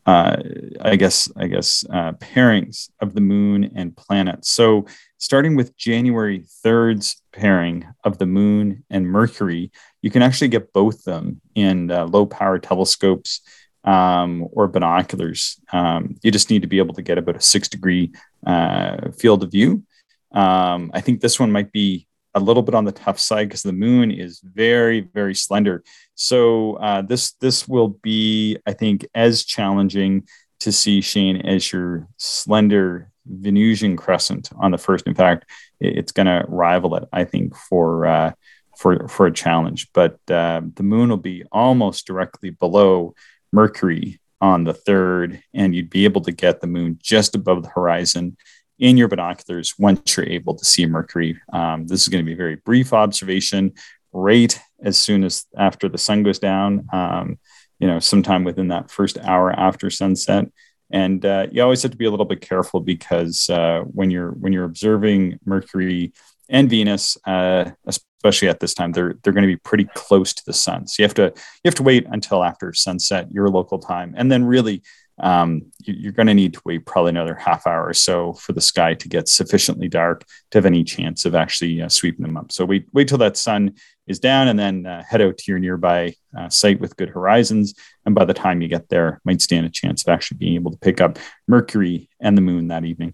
uh, 0.07 0.41
I 0.79 0.95
guess 0.95 1.29
I 1.35 1.47
guess 1.47 1.83
uh, 1.89 2.13
pairings 2.13 2.89
of 3.01 3.13
the 3.13 3.21
moon 3.21 3.71
and 3.75 3.95
planets. 3.95 4.49
So 4.49 4.85
starting 5.17 5.57
with 5.57 5.75
January 5.75 6.45
3rd's 6.65 7.21
pairing 7.33 7.85
of 8.05 8.17
the 8.17 8.25
moon 8.25 8.85
and 8.89 9.05
Mercury, 9.05 9.69
you 10.01 10.09
can 10.09 10.21
actually 10.21 10.47
get 10.47 10.71
both 10.71 11.03
them 11.03 11.41
in 11.55 11.91
uh, 11.91 12.05
low 12.05 12.25
power 12.25 12.57
telescopes 12.57 13.41
um, 13.83 14.47
or 14.53 14.69
binoculars. 14.69 15.59
Um, 15.73 16.15
you 16.23 16.31
just 16.31 16.49
need 16.49 16.61
to 16.61 16.69
be 16.69 16.77
able 16.77 16.93
to 16.93 17.01
get 17.01 17.17
about 17.17 17.35
a 17.35 17.41
six 17.41 17.67
degree 17.67 18.13
uh, 18.45 19.11
field 19.11 19.43
of 19.43 19.51
view. 19.51 19.83
Um, 20.31 20.89
I 20.93 21.01
think 21.01 21.19
this 21.19 21.37
one 21.37 21.51
might 21.51 21.73
be 21.73 22.06
a 22.37 22.39
little 22.39 22.63
bit 22.63 22.75
on 22.75 22.85
the 22.85 22.91
tough 22.91 23.19
side 23.19 23.49
because 23.49 23.63
the 23.63 23.73
moon 23.73 24.11
is 24.11 24.39
very, 24.39 25.01
very 25.01 25.35
slender. 25.35 25.83
So 26.15 26.75
uh, 26.75 27.01
this 27.01 27.31
this 27.33 27.67
will 27.67 27.89
be, 27.89 28.57
I 28.65 28.73
think, 28.73 29.07
as 29.13 29.43
challenging 29.43 30.27
to 30.59 30.71
see 30.71 31.01
Shane 31.01 31.37
as 31.37 31.71
your 31.71 32.07
slender 32.17 33.11
Venusian 33.25 33.97
crescent 33.97 34.49
on 34.57 34.71
the 34.71 34.77
first. 34.77 35.05
In 35.07 35.15
fact, 35.15 35.45
it's 35.79 36.11
going 36.11 36.27
to 36.27 36.45
rival 36.47 36.95
it, 36.95 37.07
I 37.11 37.25
think, 37.25 37.55
for 37.55 38.05
uh, 38.05 38.31
for 38.77 39.07
for 39.07 39.27
a 39.27 39.33
challenge. 39.33 39.89
But 39.93 40.19
uh, 40.29 40.61
the 40.75 40.83
moon 40.83 41.09
will 41.09 41.17
be 41.17 41.43
almost 41.51 42.07
directly 42.07 42.51
below 42.51 43.15
Mercury 43.51 44.19
on 44.39 44.63
the 44.63 44.73
third, 44.73 45.41
and 45.53 45.75
you'd 45.75 45.89
be 45.89 46.05
able 46.05 46.21
to 46.21 46.31
get 46.31 46.61
the 46.61 46.67
moon 46.67 46.99
just 47.01 47.35
above 47.35 47.63
the 47.63 47.69
horizon 47.69 48.37
in 48.79 48.97
your 48.97 49.07
binoculars 49.07 49.73
once 49.77 50.15
you're 50.15 50.27
able 50.27 50.55
to 50.55 50.65
see 50.65 50.85
Mercury. 50.85 51.39
Um, 51.51 51.87
this 51.87 52.01
is 52.01 52.09
going 52.09 52.23
to 52.23 52.25
be 52.25 52.33
a 52.33 52.37
very 52.37 52.55
brief 52.55 52.93
observation, 52.93 53.73
right 54.13 54.57
as 54.83 54.97
soon 54.97 55.23
as 55.23 55.45
after 55.57 55.89
the 55.89 55.97
sun 55.97 56.23
goes 56.23 56.39
down. 56.39 56.87
Um, 56.93 57.39
you 57.79 57.87
know, 57.87 57.99
sometime 57.99 58.43
within 58.43 58.69
that 58.69 58.89
first 58.89 59.17
hour 59.19 59.51
after 59.51 59.89
sunset. 59.89 60.45
And 60.91 61.25
uh, 61.25 61.47
you 61.51 61.61
always 61.61 61.83
have 61.83 61.91
to 61.91 61.97
be 61.97 62.05
a 62.05 62.11
little 62.11 62.25
bit 62.25 62.41
careful 62.41 62.79
because 62.79 63.49
uh, 63.49 63.81
when 63.91 64.09
you're 64.09 64.31
when 64.31 64.53
you're 64.53 64.63
observing 64.63 65.39
Mercury 65.45 66.13
and 66.49 66.69
Venus, 66.69 67.17
uh, 67.27 67.71
especially 67.85 68.47
at 68.47 68.59
this 68.59 68.73
time, 68.73 68.93
they're 68.93 69.15
they're 69.21 69.33
going 69.33 69.47
to 69.47 69.53
be 69.53 69.57
pretty 69.57 69.83
close 69.95 70.33
to 70.33 70.43
the 70.45 70.53
sun. 70.53 70.87
So 70.87 71.03
you 71.03 71.07
have 71.07 71.15
to 71.15 71.33
you 71.63 71.65
have 71.65 71.75
to 71.75 71.83
wait 71.83 72.05
until 72.09 72.43
after 72.43 72.73
sunset, 72.73 73.31
your 73.31 73.49
local 73.49 73.79
time, 73.79 74.13
and 74.17 74.31
then 74.31 74.45
really 74.45 74.81
um, 75.19 75.63
you, 75.83 76.09
are 76.09 76.13
going 76.13 76.27
to 76.27 76.33
need 76.33 76.53
to 76.53 76.61
wait 76.63 76.85
probably 76.85 77.09
another 77.09 77.35
half 77.35 77.65
hour 77.65 77.87
or 77.87 77.93
so 77.93 78.33
for 78.33 78.53
the 78.53 78.61
sky 78.61 78.93
to 78.93 79.09
get 79.09 79.27
sufficiently 79.27 79.87
dark 79.87 80.23
to 80.51 80.57
have 80.57 80.65
any 80.65 80.83
chance 80.83 81.25
of 81.25 81.33
actually 81.33 81.81
uh, 81.81 81.89
sweeping 81.89 82.23
them 82.23 82.37
up. 82.37 82.51
So 82.51 82.65
wait 82.65 82.87
wait 82.93 83.07
till 83.07 83.17
that 83.19 83.37
sun 83.37 83.75
is 84.05 84.19
down, 84.19 84.47
and 84.47 84.59
then 84.59 84.85
uh, 84.85 85.03
head 85.03 85.21
out 85.21 85.37
to 85.37 85.51
your 85.51 85.59
nearby 85.59 86.15
uh, 86.37 86.49
site 86.49 86.79
with 86.79 86.97
good 86.97 87.09
horizons. 87.09 87.73
And 88.05 88.13
by 88.13 88.25
the 88.25 88.33
time 88.33 88.61
you 88.61 88.67
get 88.67 88.89
there, 88.89 89.19
might 89.25 89.41
stand 89.41 89.65
a 89.65 89.69
chance 89.69 90.03
of 90.03 90.09
actually 90.09 90.37
being 90.37 90.55
able 90.55 90.71
to 90.71 90.77
pick 90.77 91.01
up 91.01 91.17
Mercury 91.47 92.09
and 92.19 92.37
the 92.37 92.41
Moon 92.41 92.67
that 92.67 92.85
evening. 92.85 93.13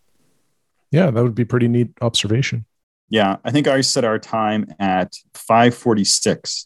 Yeah, 0.92 1.10
that 1.10 1.24
would 1.24 1.36
be 1.36 1.46
pretty 1.46 1.68
neat 1.68 1.90
observation. 2.02 2.66
Yeah, 3.10 3.38
I 3.44 3.52
think 3.52 3.68
I 3.68 3.82
set 3.82 4.04
our 4.04 4.20
time 4.20 4.74
at 4.80 5.16
5:46 5.34 6.66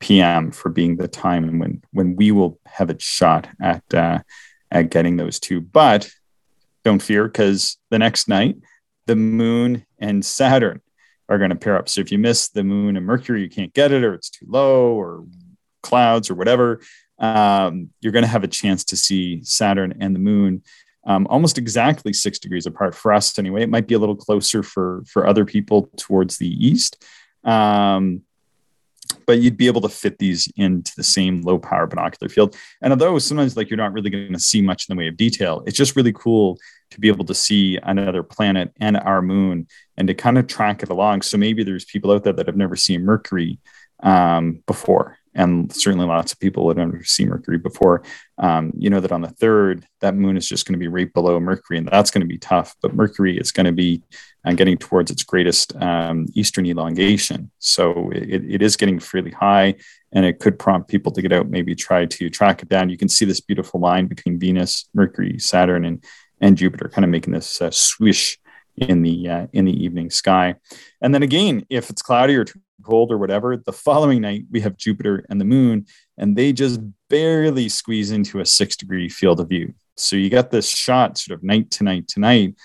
p.m. 0.00 0.50
for 0.50 0.70
being 0.70 0.96
the 0.96 1.08
time 1.08 1.58
when 1.58 1.82
when 1.92 2.16
we 2.16 2.30
will 2.30 2.58
have 2.64 2.88
a 2.88 2.98
shot 2.98 3.48
at 3.60 3.82
uh, 3.92 4.20
at 4.70 4.90
getting 4.90 5.16
those 5.16 5.40
two. 5.40 5.60
But 5.60 6.10
don't 6.84 7.02
fear, 7.02 7.24
because 7.24 7.76
the 7.90 7.98
next 7.98 8.28
night, 8.28 8.56
the 9.06 9.16
Moon 9.16 9.84
and 9.98 10.24
Saturn 10.24 10.80
are 11.28 11.38
going 11.38 11.50
to 11.50 11.56
pair 11.56 11.76
up. 11.76 11.88
So 11.88 12.00
if 12.00 12.10
you 12.10 12.18
miss 12.18 12.48
the 12.48 12.64
Moon 12.64 12.96
and 12.96 13.06
Mercury, 13.06 13.42
you 13.42 13.50
can't 13.50 13.74
get 13.74 13.92
it, 13.92 14.04
or 14.04 14.14
it's 14.14 14.30
too 14.30 14.46
low, 14.48 14.92
or 14.92 15.24
clouds, 15.82 16.30
or 16.30 16.34
whatever. 16.34 16.80
Um, 17.18 17.90
you're 18.00 18.12
going 18.12 18.24
to 18.24 18.28
have 18.28 18.44
a 18.44 18.48
chance 18.48 18.84
to 18.84 18.96
see 18.96 19.44
Saturn 19.44 19.94
and 20.00 20.14
the 20.14 20.20
Moon 20.20 20.62
um, 21.04 21.26
almost 21.30 21.58
exactly 21.58 22.12
six 22.12 22.38
degrees 22.38 22.66
apart 22.66 22.94
for 22.94 23.12
us 23.12 23.38
anyway. 23.38 23.62
It 23.62 23.70
might 23.70 23.86
be 23.86 23.94
a 23.94 23.98
little 23.98 24.16
closer 24.16 24.62
for 24.62 25.02
for 25.06 25.26
other 25.26 25.44
people 25.44 25.90
towards 25.96 26.38
the 26.38 26.48
east, 26.48 27.02
um, 27.44 28.22
but 29.12 29.38
you'd 29.38 29.56
be 29.56 29.66
able 29.66 29.80
to 29.82 29.88
fit 29.88 30.18
these 30.18 30.48
into 30.56 30.92
the 30.96 31.02
same 31.02 31.42
low 31.42 31.58
power 31.58 31.86
binocular 31.86 32.28
field. 32.28 32.56
And 32.82 32.92
although 32.92 33.18
sometimes 33.18 33.56
like 33.56 33.70
you're 33.70 33.76
not 33.76 33.92
really 33.92 34.10
going 34.10 34.32
to 34.32 34.40
see 34.40 34.62
much 34.62 34.88
in 34.88 34.94
the 34.94 34.98
way 34.98 35.08
of 35.08 35.16
detail, 35.16 35.62
it's 35.66 35.76
just 35.76 35.96
really 35.96 36.12
cool 36.12 36.58
to 36.90 37.00
be 37.00 37.08
able 37.08 37.24
to 37.24 37.34
see 37.34 37.78
another 37.82 38.22
planet 38.22 38.72
and 38.80 38.96
our 38.96 39.22
moon 39.22 39.68
and 39.96 40.08
to 40.08 40.14
kind 40.14 40.38
of 40.38 40.46
track 40.46 40.82
it 40.82 40.88
along. 40.88 41.22
So 41.22 41.38
maybe 41.38 41.62
there's 41.62 41.84
people 41.84 42.10
out 42.10 42.24
there 42.24 42.32
that 42.32 42.46
have 42.46 42.56
never 42.56 42.76
seen 42.76 43.04
Mercury 43.04 43.58
um, 44.02 44.62
before 44.66 45.18
and 45.34 45.72
certainly 45.72 46.06
lots 46.06 46.32
of 46.32 46.40
people 46.40 46.68
that 46.68 46.78
have 46.78 46.88
never 46.88 47.04
seen 47.04 47.28
Mercury 47.28 47.58
before. 47.58 48.02
Um, 48.38 48.72
you 48.76 48.90
know 48.90 49.00
that 49.00 49.12
on 49.12 49.20
the 49.20 49.28
third, 49.28 49.86
that 50.00 50.16
moon 50.16 50.36
is 50.36 50.48
just 50.48 50.66
going 50.66 50.72
to 50.74 50.78
be 50.78 50.88
right 50.88 51.12
below 51.12 51.38
Mercury, 51.38 51.78
and 51.78 51.86
that's 51.86 52.10
going 52.10 52.22
to 52.22 52.26
be 52.26 52.38
tough. 52.38 52.74
But 52.82 52.94
Mercury 52.94 53.38
is 53.38 53.52
going 53.52 53.66
to 53.66 53.72
be 53.72 54.02
uh, 54.44 54.52
getting 54.52 54.78
towards 54.78 55.10
its 55.10 55.22
greatest 55.22 55.74
um, 55.76 56.26
eastern 56.34 56.66
elongation, 56.66 57.50
so 57.58 58.10
it, 58.10 58.44
it 58.44 58.62
is 58.62 58.76
getting 58.76 58.98
fairly 58.98 59.30
high, 59.30 59.74
and 60.12 60.24
it 60.24 60.38
could 60.38 60.58
prompt 60.58 60.88
people 60.88 61.12
to 61.12 61.22
get 61.22 61.32
out, 61.32 61.48
maybe 61.48 61.74
try 61.74 62.06
to 62.06 62.30
track 62.30 62.62
it 62.62 62.68
down. 62.68 62.90
You 62.90 62.96
can 62.96 63.08
see 63.08 63.24
this 63.24 63.40
beautiful 63.40 63.80
line 63.80 64.06
between 64.06 64.38
Venus, 64.38 64.88
Mercury, 64.94 65.38
Saturn, 65.38 65.84
and 65.84 66.04
and 66.40 66.56
Jupiter, 66.56 66.88
kind 66.88 67.04
of 67.04 67.10
making 67.10 67.34
this 67.34 67.60
uh, 67.60 67.70
swish 67.70 68.38
in 68.76 69.02
the 69.02 69.28
uh, 69.28 69.46
in 69.52 69.64
the 69.64 69.84
evening 69.84 70.10
sky. 70.10 70.54
And 71.00 71.14
then 71.14 71.22
again, 71.22 71.66
if 71.68 71.90
it's 71.90 72.02
cloudy 72.02 72.34
or 72.34 72.44
too 72.44 72.60
cold 72.82 73.12
or 73.12 73.18
whatever, 73.18 73.56
the 73.58 73.72
following 73.72 74.22
night 74.22 74.44
we 74.50 74.60
have 74.60 74.76
Jupiter 74.76 75.24
and 75.28 75.40
the 75.40 75.44
moon, 75.44 75.86
and 76.16 76.36
they 76.36 76.52
just 76.52 76.80
barely 77.08 77.68
squeeze 77.68 78.10
into 78.10 78.40
a 78.40 78.46
six 78.46 78.76
degree 78.76 79.08
field 79.08 79.40
of 79.40 79.48
view. 79.48 79.74
So 79.96 80.16
you 80.16 80.30
got 80.30 80.50
this 80.50 80.68
shot 80.68 81.18
sort 81.18 81.38
of 81.38 81.44
night 81.44 81.70
to 81.72 81.84
night 81.84 82.08
to 82.08 82.20
night 82.20 82.56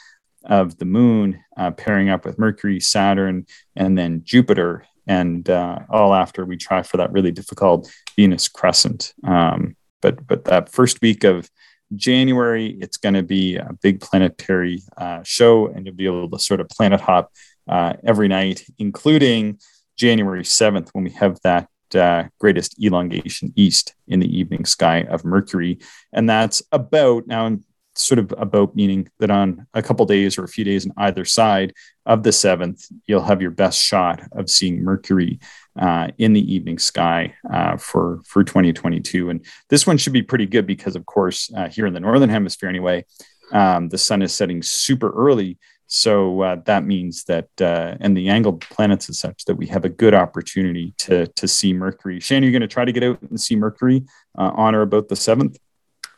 of 0.45 0.77
the 0.77 0.85
moon 0.85 1.43
uh, 1.57 1.71
pairing 1.71 2.09
up 2.09 2.25
with 2.25 2.39
Mercury, 2.39 2.79
Saturn, 2.79 3.45
and 3.75 3.97
then 3.97 4.21
Jupiter. 4.23 4.85
And 5.07 5.47
uh, 5.49 5.79
all 5.89 6.13
after 6.13 6.45
we 6.45 6.57
try 6.57 6.81
for 6.81 6.97
that 6.97 7.11
really 7.11 7.31
difficult 7.31 7.91
Venus 8.15 8.47
crescent. 8.47 9.13
Um, 9.23 9.75
but 10.01 10.25
but 10.27 10.45
that 10.45 10.69
first 10.69 11.01
week 11.01 11.23
of 11.23 11.49
January, 11.95 12.77
it's 12.81 12.97
going 12.97 13.13
to 13.13 13.23
be 13.23 13.57
a 13.57 13.71
big 13.81 14.01
planetary 14.01 14.81
uh, 14.97 15.21
show, 15.23 15.67
and 15.67 15.85
you'll 15.85 15.95
be 15.95 16.05
able 16.05 16.29
to 16.29 16.39
sort 16.39 16.59
of 16.59 16.69
planet 16.69 17.01
hop 17.01 17.31
uh, 17.67 17.93
every 18.03 18.27
night, 18.27 18.65
including 18.77 19.59
January 19.97 20.43
7th 20.43 20.89
when 20.93 21.03
we 21.03 21.11
have 21.11 21.39
that 21.43 21.69
uh, 21.93 22.25
greatest 22.39 22.75
elongation 22.83 23.53
east 23.55 23.95
in 24.07 24.19
the 24.19 24.37
evening 24.37 24.65
sky 24.65 25.03
of 25.03 25.23
Mercury. 25.23 25.79
And 26.11 26.29
that's 26.29 26.61
about 26.71 27.27
now, 27.27 27.57
sort 27.97 28.19
of 28.19 28.33
about 28.37 28.75
meaning 28.75 29.07
that 29.19 29.31
on 29.31 29.67
a 29.73 29.81
couple 29.81 30.05
days 30.05 30.37
or 30.37 30.43
a 30.43 30.47
few 30.47 30.63
days 30.63 30.85
on 30.85 30.93
either 30.97 31.25
side 31.25 31.73
of 32.05 32.23
the 32.23 32.29
7th, 32.29 32.91
you'll 33.07 33.23
have 33.23 33.41
your 33.41 33.51
best 33.51 33.81
shot 33.81 34.21
of 34.33 34.49
seeing 34.49 34.83
Mercury 34.83 35.39
uh, 35.79 36.09
in 36.17 36.33
the 36.33 36.53
evening 36.53 36.77
sky 36.77 37.33
uh, 37.51 37.77
for, 37.77 38.21
for 38.25 38.43
2022. 38.43 39.29
And 39.29 39.45
this 39.69 39.87
one 39.87 39.97
should 39.97 40.13
be 40.13 40.21
pretty 40.21 40.45
good 40.45 40.67
because, 40.67 40.95
of 40.95 41.05
course, 41.05 41.51
uh, 41.55 41.69
here 41.69 41.85
in 41.85 41.93
the 41.93 41.99
Northern 41.99 42.29
Hemisphere 42.29 42.69
anyway, 42.69 43.05
um, 43.51 43.89
the 43.89 43.97
sun 43.97 44.21
is 44.21 44.33
setting 44.33 44.61
super 44.61 45.11
early. 45.11 45.57
So 45.87 46.41
uh, 46.41 46.57
that 46.65 46.85
means 46.85 47.25
that, 47.25 47.49
uh, 47.61 47.95
and 47.99 48.17
the 48.17 48.29
angled 48.29 48.61
planets 48.61 49.09
is 49.09 49.19
such 49.19 49.45
that 49.45 49.55
we 49.55 49.67
have 49.67 49.85
a 49.85 49.89
good 49.89 50.15
opportunity 50.15 50.93
to 50.97 51.27
to 51.27 51.47
see 51.47 51.73
Mercury. 51.73 52.19
Shane, 52.19 52.41
you're 52.41 52.51
going 52.51 52.61
to 52.61 52.67
try 52.67 52.85
to 52.85 52.91
get 52.91 53.03
out 53.03 53.21
and 53.21 53.39
see 53.39 53.55
Mercury 53.55 54.03
uh, 54.37 54.51
on 54.55 54.73
or 54.73 54.81
about 54.81 55.09
the 55.09 55.15
seventh. 55.15 55.57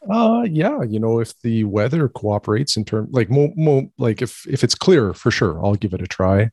Uh 0.09 0.45
yeah, 0.49 0.83
you 0.83 0.99
know 0.99 1.19
if 1.19 1.33
the 1.41 1.63
weather 1.63 2.07
cooperates 2.07 2.77
in 2.77 2.85
terms 2.85 3.09
like 3.11 3.29
mo, 3.29 3.51
mo, 3.55 3.91
like 3.97 4.21
if 4.21 4.45
if 4.47 4.63
it's 4.63 4.75
clear 4.75 5.13
for 5.13 5.31
sure, 5.31 5.63
I'll 5.63 5.75
give 5.75 5.93
it 5.93 6.01
a 6.01 6.07
try. 6.07 6.49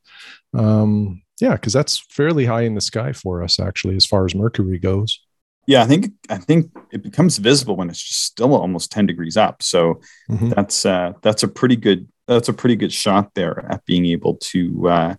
Um 0.52 1.22
yeah, 1.40 1.52
because 1.52 1.72
that's 1.72 1.98
fairly 2.10 2.46
high 2.46 2.62
in 2.62 2.74
the 2.74 2.80
sky 2.80 3.12
for 3.12 3.42
us 3.42 3.58
actually, 3.60 3.96
as 3.96 4.06
far 4.06 4.24
as 4.24 4.34
Mercury 4.34 4.78
goes. 4.78 5.20
Yeah, 5.66 5.82
I 5.82 5.86
think 5.86 6.12
I 6.28 6.38
think 6.38 6.70
it 6.92 7.02
becomes 7.02 7.38
visible 7.38 7.76
when 7.76 7.88
it's 7.88 8.02
just 8.02 8.24
still 8.24 8.54
almost 8.54 8.92
ten 8.92 9.06
degrees 9.06 9.36
up. 9.36 9.62
So 9.62 10.00
mm-hmm. 10.30 10.50
that's 10.50 10.84
uh, 10.84 11.12
that's 11.22 11.42
a 11.42 11.48
pretty 11.48 11.76
good 11.76 12.08
that's 12.26 12.48
a 12.48 12.52
pretty 12.52 12.76
good 12.76 12.92
shot 12.92 13.34
there 13.34 13.66
at 13.70 13.84
being 13.86 14.06
able 14.06 14.36
to 14.36 14.88
uh, 14.88 15.14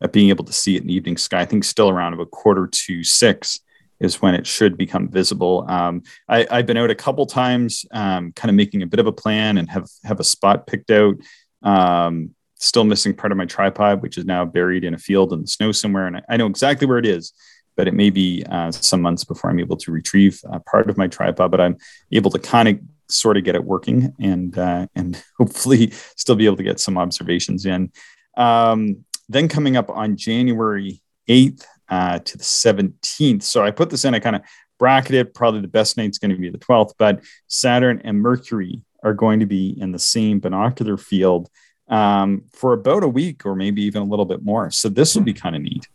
at 0.00 0.12
being 0.12 0.30
able 0.30 0.44
to 0.44 0.52
see 0.52 0.76
it 0.76 0.82
in 0.82 0.88
the 0.88 0.94
evening 0.94 1.16
sky. 1.16 1.40
I 1.40 1.44
think 1.44 1.64
still 1.64 1.90
around 1.90 2.14
about 2.14 2.30
quarter 2.30 2.66
to 2.66 3.04
six 3.04 3.60
is 4.00 4.22
when 4.22 4.34
it 4.34 4.46
should 4.46 4.76
become 4.76 5.08
visible. 5.08 5.64
Um, 5.68 6.02
I, 6.28 6.46
have 6.50 6.66
been 6.66 6.76
out 6.76 6.90
a 6.90 6.94
couple 6.94 7.26
times, 7.26 7.84
um, 7.92 8.32
kind 8.32 8.50
of 8.50 8.56
making 8.56 8.82
a 8.82 8.86
bit 8.86 9.00
of 9.00 9.06
a 9.06 9.12
plan 9.12 9.58
and 9.58 9.68
have 9.70 9.88
have 10.04 10.20
a 10.20 10.24
spot 10.24 10.66
picked 10.66 10.90
out. 10.90 11.16
Um, 11.62 12.34
still 12.56 12.84
missing 12.84 13.14
part 13.14 13.32
of 13.32 13.38
my 13.38 13.46
tripod, 13.46 14.02
which 14.02 14.18
is 14.18 14.24
now 14.24 14.44
buried 14.44 14.84
in 14.84 14.94
a 14.94 14.98
field 14.98 15.32
in 15.32 15.42
the 15.42 15.46
snow 15.46 15.72
somewhere, 15.72 16.06
and 16.06 16.16
I, 16.16 16.22
I 16.30 16.36
know 16.36 16.46
exactly 16.46 16.86
where 16.86 16.98
it 16.98 17.06
is. 17.06 17.32
But 17.76 17.88
it 17.88 17.94
may 17.94 18.10
be 18.10 18.44
uh, 18.50 18.72
some 18.72 19.00
months 19.00 19.24
before 19.24 19.48
I'm 19.48 19.60
able 19.60 19.76
to 19.76 19.92
retrieve 19.92 20.42
part 20.66 20.90
of 20.90 20.98
my 20.98 21.06
tripod. 21.06 21.50
But 21.50 21.60
I'm 21.60 21.78
able 22.12 22.30
to 22.32 22.38
kind 22.38 22.68
of 22.68 22.78
sort 23.08 23.36
of 23.36 23.44
get 23.44 23.54
it 23.54 23.64
working 23.64 24.14
and 24.18 24.56
uh, 24.58 24.86
and 24.94 25.22
hopefully 25.38 25.92
still 26.16 26.34
be 26.34 26.46
able 26.46 26.56
to 26.56 26.62
get 26.62 26.80
some 26.80 26.98
observations 26.98 27.66
in. 27.66 27.92
Um, 28.36 29.04
then 29.28 29.48
coming 29.48 29.76
up 29.76 29.90
on 29.90 30.16
January 30.16 31.00
8th 31.28 31.64
uh, 31.90 32.18
to 32.20 32.38
the 32.38 32.44
17th. 32.44 33.42
So 33.42 33.64
I 33.64 33.70
put 33.70 33.90
this 33.90 34.04
in, 34.04 34.14
I 34.14 34.20
kind 34.20 34.36
of 34.36 34.42
bracketed. 34.78 35.34
Probably 35.34 35.60
the 35.60 35.68
best 35.68 35.96
night's 35.96 36.18
going 36.18 36.30
to 36.30 36.36
be 36.36 36.50
the 36.50 36.58
12th, 36.58 36.92
but 36.98 37.22
Saturn 37.48 38.00
and 38.04 38.20
Mercury 38.20 38.82
are 39.02 39.14
going 39.14 39.40
to 39.40 39.46
be 39.46 39.76
in 39.80 39.92
the 39.92 39.98
same 39.98 40.40
binocular 40.40 40.96
field 40.96 41.48
um, 41.88 42.44
for 42.52 42.72
about 42.72 43.02
a 43.02 43.08
week 43.08 43.44
or 43.44 43.54
maybe 43.54 43.82
even 43.82 44.02
a 44.02 44.06
little 44.06 44.24
bit 44.24 44.42
more. 44.44 44.70
So 44.70 44.88
this 44.88 45.14
will 45.14 45.22
be 45.22 45.34
kind 45.34 45.56
of 45.56 45.62
neat. 45.62 45.88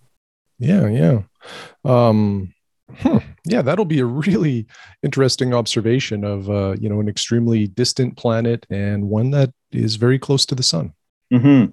Yeah, 0.59 0.87
yeah. 0.87 1.21
Um, 1.83 2.53
Hmm. 2.99 3.17
Yeah, 3.45 3.61
that'll 3.61 3.85
be 3.85 3.99
a 3.99 4.05
really 4.05 4.67
interesting 5.03 5.53
observation 5.53 6.23
of 6.23 6.49
uh, 6.49 6.75
you 6.79 6.87
know 6.89 6.99
an 6.99 7.09
extremely 7.09 7.67
distant 7.67 8.15
planet 8.17 8.65
and 8.69 9.09
one 9.09 9.31
that 9.31 9.51
is 9.71 9.95
very 9.95 10.19
close 10.19 10.45
to 10.47 10.55
the 10.55 10.63
sun. 10.63 10.93
Mm-hmm. 11.33 11.71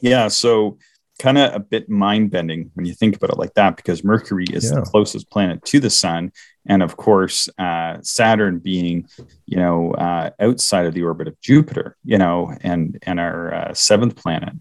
Yeah, 0.00 0.28
so 0.28 0.78
kind 1.20 1.38
of 1.38 1.54
a 1.54 1.60
bit 1.60 1.88
mind 1.88 2.30
bending 2.30 2.70
when 2.74 2.86
you 2.86 2.94
think 2.94 3.14
about 3.14 3.30
it 3.30 3.38
like 3.38 3.54
that, 3.54 3.76
because 3.76 4.02
Mercury 4.02 4.46
is 4.52 4.64
yeah. 4.64 4.80
the 4.80 4.82
closest 4.82 5.30
planet 5.30 5.64
to 5.66 5.78
the 5.78 5.90
sun, 5.90 6.32
and 6.66 6.82
of 6.82 6.96
course 6.96 7.48
uh, 7.58 7.98
Saturn 8.02 8.58
being, 8.58 9.06
you 9.46 9.58
know, 9.58 9.92
uh, 9.92 10.30
outside 10.40 10.86
of 10.86 10.94
the 10.94 11.02
orbit 11.02 11.28
of 11.28 11.40
Jupiter, 11.40 11.96
you 12.04 12.18
know, 12.18 12.56
and 12.62 12.98
and 13.02 13.20
our 13.20 13.54
uh, 13.54 13.74
seventh 13.74 14.16
planet, 14.16 14.54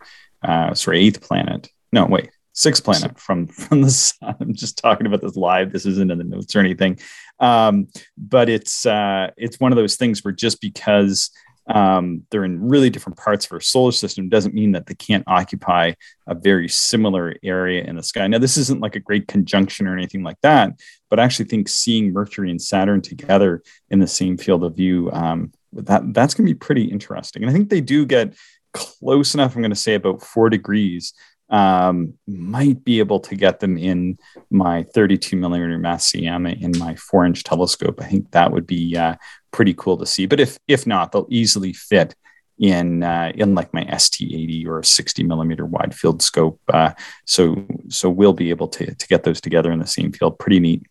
uh, 0.44 0.74
sorry, 0.74 1.00
eighth 1.00 1.22
planet. 1.22 1.70
No, 1.92 2.06
wait, 2.06 2.30
sixth 2.54 2.84
planet 2.84 3.18
from 3.18 3.48
from 3.64 3.82
the 3.82 3.90
sun. 3.90 4.36
I'm 4.40 4.54
just 4.54 4.78
talking 4.78 5.08
about 5.08 5.22
this 5.22 5.38
live. 5.38 5.72
This 5.72 5.86
isn't 5.86 6.12
in 6.12 6.18
the 6.18 6.24
notes 6.24 6.56
or 6.56 6.60
anything, 6.60 7.00
um, 7.40 7.88
but 8.18 8.50
it's 8.50 8.86
uh, 8.86 9.32
it's 9.38 9.60
one 9.60 9.72
of 9.72 9.78
those 9.78 9.96
things 9.96 10.24
where 10.24 10.34
just 10.34 10.60
because 10.62 11.32
um, 11.70 12.24
they're 12.30 12.44
in 12.44 12.68
really 12.68 12.90
different 12.90 13.18
parts 13.18 13.46
of 13.46 13.52
our 13.52 13.62
solar 13.62 13.92
system 13.92 14.28
doesn't 14.28 14.56
mean 14.56 14.72
that 14.72 14.88
they 14.88 14.96
can't 14.96 15.24
occupy 15.28 15.94
a 16.28 16.34
very 16.34 16.68
similar 16.68 17.36
area 17.44 17.84
in 17.84 17.96
the 17.96 18.04
sky. 18.04 18.28
Now, 18.28 18.40
this 18.40 18.58
isn't 18.58 18.82
like 18.82 18.96
a 18.96 19.00
great 19.00 19.28
conjunction 19.28 19.88
or 19.88 19.96
anything 19.96 20.24
like 20.24 20.42
that, 20.42 20.74
but 21.10 21.20
I 21.20 21.24
actually 21.24 21.46
think 21.46 21.70
seeing 21.70 22.12
Mercury 22.12 22.50
and 22.50 22.62
Saturn 22.62 23.02
together 23.02 23.62
in 23.90 24.00
the 24.00 24.08
same 24.08 24.38
field 24.38 24.64
of 24.64 24.76
view, 24.76 25.12
um, 25.14 25.52
that 25.74 26.14
that's 26.14 26.34
going 26.34 26.48
to 26.48 26.54
be 26.54 26.58
pretty 26.58 26.86
interesting. 26.86 27.44
And 27.44 27.50
I 27.50 27.54
think 27.54 27.70
they 27.70 27.82
do 27.82 28.06
get 28.06 28.34
close 28.74 29.34
enough. 29.36 29.56
I'm 29.56 29.62
going 29.62 29.70
to 29.70 29.76
say 29.76 29.94
about 29.94 30.24
four 30.24 30.50
degrees 30.50 31.14
um, 31.50 32.14
might 32.28 32.84
be 32.84 33.00
able 33.00 33.20
to 33.22 33.36
get 33.36 33.60
them 33.60 33.78
in 33.78 34.18
my 34.52 34.84
32 34.94 35.36
millimeter 35.36 35.78
Massey 35.78 36.28
in 36.28 36.72
my 36.78 36.96
four 36.96 37.26
inch 37.26 37.44
telescope. 37.44 38.02
I 38.02 38.06
think 38.06 38.32
that 38.32 38.52
would 38.52 38.68
be 38.68 38.96
uh, 38.96 39.16
pretty 39.52 39.74
cool 39.74 39.98
to 39.98 40.06
see. 40.06 40.26
But 40.26 40.40
if 40.40 40.58
if 40.68 40.86
not, 40.88 41.12
they'll 41.12 41.28
easily 41.30 41.74
fit 41.74 42.16
in 42.58 43.04
uh, 43.04 43.32
in 43.36 43.56
like 43.56 43.74
my 43.74 43.86
ST80 43.86 44.68
or 44.68 44.80
a 44.80 44.86
60 44.86 45.24
millimeter 45.24 45.66
wide 45.66 45.96
field 45.96 46.22
scope. 46.22 46.60
Uh, 46.68 46.92
so 47.26 47.66
so 47.88 48.10
we'll 48.10 48.34
be 48.34 48.50
able 48.50 48.68
to 48.70 48.94
to 48.94 49.08
get 49.08 49.24
those 49.24 49.42
together 49.42 49.72
in 49.72 49.80
the 49.80 49.88
same 49.88 50.12
field. 50.12 50.40
Pretty 50.40 50.60
neat. 50.60 50.84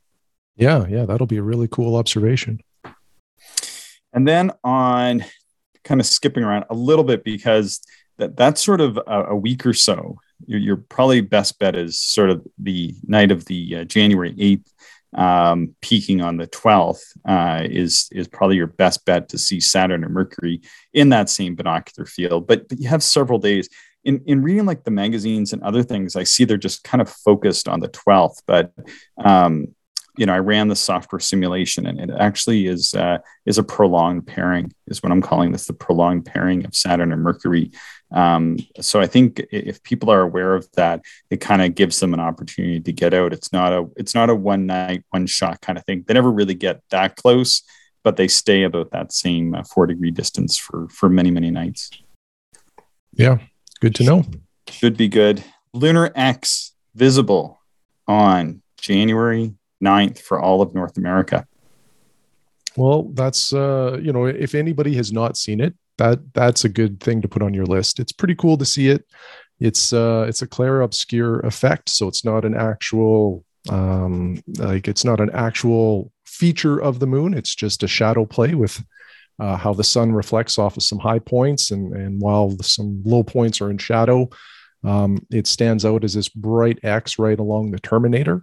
Yeah, 0.56 0.86
yeah, 0.86 1.04
that'll 1.04 1.26
be 1.26 1.36
a 1.36 1.42
really 1.42 1.68
cool 1.68 1.94
observation. 1.96 2.60
And 4.12 4.26
then 4.26 4.52
on 4.64 5.24
kind 5.84 6.00
of 6.00 6.06
skipping 6.06 6.42
around 6.42 6.64
a 6.70 6.74
little 6.74 7.04
bit 7.04 7.22
because 7.22 7.80
that 8.16 8.36
that's 8.36 8.60
sort 8.60 8.80
of 8.80 8.98
a, 9.06 9.24
a 9.26 9.36
week 9.36 9.64
or 9.64 9.72
so 9.72 10.18
your, 10.46 10.60
your, 10.60 10.76
probably 10.76 11.20
best 11.20 11.58
bet 11.58 11.76
is 11.76 11.98
sort 11.98 12.30
of 12.30 12.46
the 12.58 12.94
night 13.06 13.30
of 13.30 13.44
the 13.46 13.76
uh, 13.76 13.84
January 13.84 14.34
8th, 14.34 14.70
um, 15.14 15.74
peaking 15.80 16.20
on 16.20 16.36
the 16.36 16.46
12th 16.46 17.02
uh, 17.26 17.62
is, 17.64 18.08
is 18.12 18.28
probably 18.28 18.56
your 18.56 18.66
best 18.66 19.04
bet 19.04 19.28
to 19.30 19.38
see 19.38 19.60
Saturn 19.60 20.04
or 20.04 20.08
Mercury 20.08 20.60
in 20.92 21.08
that 21.10 21.30
same 21.30 21.54
binocular 21.54 22.06
field. 22.06 22.46
But, 22.46 22.68
but 22.68 22.78
you 22.78 22.88
have 22.88 23.02
several 23.02 23.38
days. 23.38 23.68
In, 24.04 24.22
in 24.26 24.42
reading 24.42 24.64
like 24.64 24.84
the 24.84 24.90
magazines 24.90 25.52
and 25.52 25.62
other 25.62 25.82
things, 25.82 26.16
I 26.16 26.22
see 26.22 26.44
they're 26.44 26.56
just 26.56 26.84
kind 26.84 27.02
of 27.02 27.10
focused 27.10 27.68
on 27.68 27.80
the 27.80 27.88
12th. 27.88 28.42
But 28.46 28.72
um, 29.22 29.74
you 30.18 30.26
know, 30.26 30.34
I 30.34 30.38
ran 30.38 30.66
the 30.66 30.76
software 30.76 31.20
simulation, 31.20 31.86
and 31.86 32.00
it 32.00 32.10
actually 32.18 32.66
is 32.66 32.92
uh, 32.92 33.18
is 33.46 33.56
a 33.56 33.62
prolonged 33.62 34.26
pairing, 34.26 34.72
is 34.88 35.00
what 35.00 35.12
I'm 35.12 35.22
calling 35.22 35.52
this, 35.52 35.66
the 35.66 35.72
prolonged 35.72 36.26
pairing 36.26 36.66
of 36.66 36.74
Saturn 36.74 37.12
and 37.12 37.22
Mercury. 37.22 37.70
Um, 38.10 38.58
so 38.80 39.00
I 39.00 39.06
think 39.06 39.44
if 39.50 39.82
people 39.82 40.10
are 40.10 40.22
aware 40.22 40.54
of 40.54 40.70
that, 40.72 41.02
it 41.30 41.40
kind 41.40 41.62
of 41.62 41.74
gives 41.74 42.00
them 42.00 42.14
an 42.14 42.20
opportunity 42.20 42.80
to 42.80 42.92
get 42.92 43.12
out. 43.12 43.32
It's 43.32 43.52
not 43.52 43.72
a 43.72 43.86
it's 43.96 44.14
not 44.14 44.30
a 44.30 44.34
one 44.34 44.66
night, 44.66 45.04
one 45.10 45.26
shot 45.26 45.60
kind 45.60 45.78
of 45.78 45.84
thing. 45.84 46.04
They 46.06 46.14
never 46.14 46.30
really 46.30 46.54
get 46.54 46.80
that 46.90 47.16
close, 47.16 47.62
but 48.02 48.16
they 48.16 48.28
stay 48.28 48.62
about 48.62 48.90
that 48.92 49.12
same 49.12 49.54
uh, 49.54 49.62
four 49.64 49.86
degree 49.86 50.10
distance 50.10 50.56
for 50.56 50.88
for 50.88 51.08
many 51.08 51.30
many 51.30 51.50
nights. 51.50 51.90
Yeah, 53.12 53.38
good 53.80 53.94
to 53.96 54.04
know. 54.04 54.24
Should 54.68 54.96
be 54.96 55.08
good. 55.08 55.44
Lunar 55.74 56.10
X 56.14 56.72
visible 56.94 57.60
on 58.06 58.62
January 58.80 59.54
9th 59.82 60.18
for 60.18 60.40
all 60.40 60.62
of 60.62 60.74
North 60.74 60.96
America. 60.96 61.46
Well, 62.76 63.04
that's 63.12 63.52
uh, 63.52 63.98
you 64.00 64.12
know, 64.12 64.26
if 64.26 64.54
anybody 64.54 64.94
has 64.94 65.12
not 65.12 65.36
seen 65.36 65.60
it, 65.60 65.74
that 65.98 66.20
that's 66.32 66.64
a 66.64 66.68
good 66.68 67.00
thing 67.00 67.22
to 67.22 67.28
put 67.28 67.42
on 67.42 67.54
your 67.54 67.66
list. 67.66 68.00
It's 68.00 68.12
pretty 68.12 68.34
cool 68.34 68.56
to 68.58 68.64
see 68.64 68.88
it. 68.88 69.04
It's 69.60 69.92
uh, 69.92 70.26
it's 70.28 70.42
a 70.42 70.46
clair 70.46 70.80
obscure 70.82 71.40
effect, 71.40 71.88
so 71.88 72.08
it's 72.08 72.24
not 72.24 72.44
an 72.44 72.54
actual 72.54 73.44
um, 73.68 74.42
like 74.56 74.88
it's 74.88 75.04
not 75.04 75.20
an 75.20 75.30
actual 75.34 76.12
feature 76.24 76.78
of 76.78 77.00
the 77.00 77.06
moon. 77.06 77.34
It's 77.34 77.54
just 77.54 77.82
a 77.82 77.88
shadow 77.88 78.24
play 78.24 78.54
with 78.54 78.82
uh, 79.40 79.56
how 79.56 79.74
the 79.74 79.84
sun 79.84 80.12
reflects 80.12 80.58
off 80.58 80.76
of 80.76 80.82
some 80.82 80.98
high 80.98 81.18
points, 81.18 81.70
and 81.70 81.92
and 81.92 82.20
while 82.20 82.56
some 82.62 83.02
low 83.04 83.22
points 83.22 83.60
are 83.60 83.70
in 83.70 83.78
shadow, 83.78 84.28
um, 84.84 85.26
it 85.30 85.46
stands 85.46 85.84
out 85.84 86.04
as 86.04 86.14
this 86.14 86.28
bright 86.28 86.78
X 86.84 87.18
right 87.18 87.38
along 87.38 87.70
the 87.70 87.80
terminator. 87.80 88.42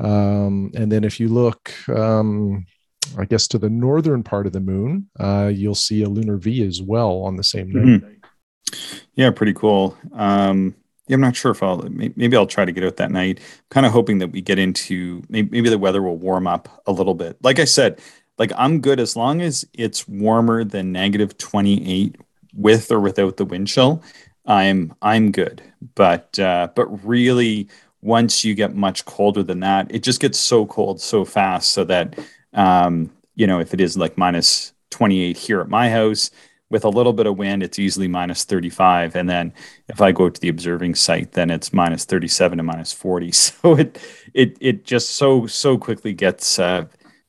Um, 0.00 0.70
and 0.74 0.90
then 0.92 1.04
if 1.04 1.18
you 1.18 1.28
look, 1.28 1.72
um, 1.88 2.66
I 3.16 3.24
guess, 3.24 3.48
to 3.48 3.58
the 3.58 3.70
northern 3.70 4.22
part 4.22 4.46
of 4.46 4.52
the 4.52 4.60
moon, 4.60 5.08
uh, 5.18 5.50
you'll 5.52 5.74
see 5.74 6.02
a 6.02 6.08
lunar 6.08 6.36
V 6.36 6.66
as 6.66 6.82
well 6.82 7.22
on 7.22 7.36
the 7.36 7.44
same 7.44 7.70
night. 7.70 8.02
Mm-hmm. 8.02 8.98
Yeah, 9.14 9.30
pretty 9.30 9.54
cool. 9.54 9.96
Um, 10.12 10.74
yeah, 11.06 11.14
I'm 11.14 11.20
not 11.20 11.36
sure 11.36 11.52
if 11.52 11.62
I'll 11.62 11.78
maybe 11.88 12.36
I'll 12.36 12.46
try 12.46 12.64
to 12.64 12.72
get 12.72 12.84
out 12.84 12.96
that 12.98 13.10
night. 13.10 13.40
kind 13.70 13.86
of 13.86 13.92
hoping 13.92 14.18
that 14.18 14.28
we 14.28 14.42
get 14.42 14.58
into 14.58 15.22
maybe, 15.28 15.48
maybe 15.50 15.70
the 15.70 15.78
weather 15.78 16.02
will 16.02 16.18
warm 16.18 16.46
up 16.46 16.82
a 16.86 16.92
little 16.92 17.14
bit. 17.14 17.36
Like 17.42 17.58
I 17.58 17.64
said, 17.64 18.00
like 18.36 18.52
I'm 18.56 18.80
good 18.80 19.00
as 19.00 19.16
long 19.16 19.40
as 19.40 19.66
it's 19.72 20.06
warmer 20.06 20.64
than 20.64 20.92
negative 20.92 21.38
28 21.38 22.16
with 22.54 22.90
or 22.90 23.00
without 23.00 23.38
the 23.38 23.46
wind 23.46 23.68
chill. 23.68 24.02
I'm 24.44 24.94
I'm 25.00 25.32
good. 25.32 25.62
But 25.94 26.38
uh, 26.38 26.68
but 26.74 26.86
really 27.06 27.68
once 28.00 28.44
you 28.44 28.54
get 28.54 28.74
much 28.74 29.04
colder 29.04 29.42
than 29.42 29.60
that, 29.60 29.92
it 29.94 30.02
just 30.02 30.20
gets 30.20 30.38
so 30.38 30.66
cold 30.66 31.00
so 31.00 31.24
fast 31.24 31.72
so 31.72 31.84
that, 31.84 32.18
um, 32.54 33.10
you 33.34 33.46
know, 33.46 33.60
if 33.60 33.74
it 33.74 33.80
is 33.80 33.96
like 33.96 34.18
minus 34.18 34.72
28 34.90 35.36
here 35.36 35.60
at 35.60 35.68
my 35.68 35.90
house, 35.90 36.30
with 36.70 36.84
a 36.84 36.88
little 36.88 37.12
bit 37.12 37.26
of 37.26 37.38
wind, 37.38 37.62
it's 37.62 37.78
easily 37.78 38.08
minus 38.08 38.44
35. 38.44 39.16
And 39.16 39.28
then 39.28 39.52
if 39.88 40.00
I 40.00 40.12
go 40.12 40.28
to 40.28 40.40
the 40.40 40.48
observing 40.48 40.94
site, 40.96 41.32
then 41.32 41.50
it's 41.50 41.72
minus 41.72 42.04
37 42.04 42.58
to 42.58 42.64
minus 42.64 42.92
40. 42.92 43.32
So 43.32 43.76
it 43.76 43.98
it 44.34 44.56
it 44.60 44.84
just 44.84 45.10
so 45.10 45.46
so 45.46 45.78
quickly 45.78 46.12
gets 46.12 46.58
uh, 46.58 46.84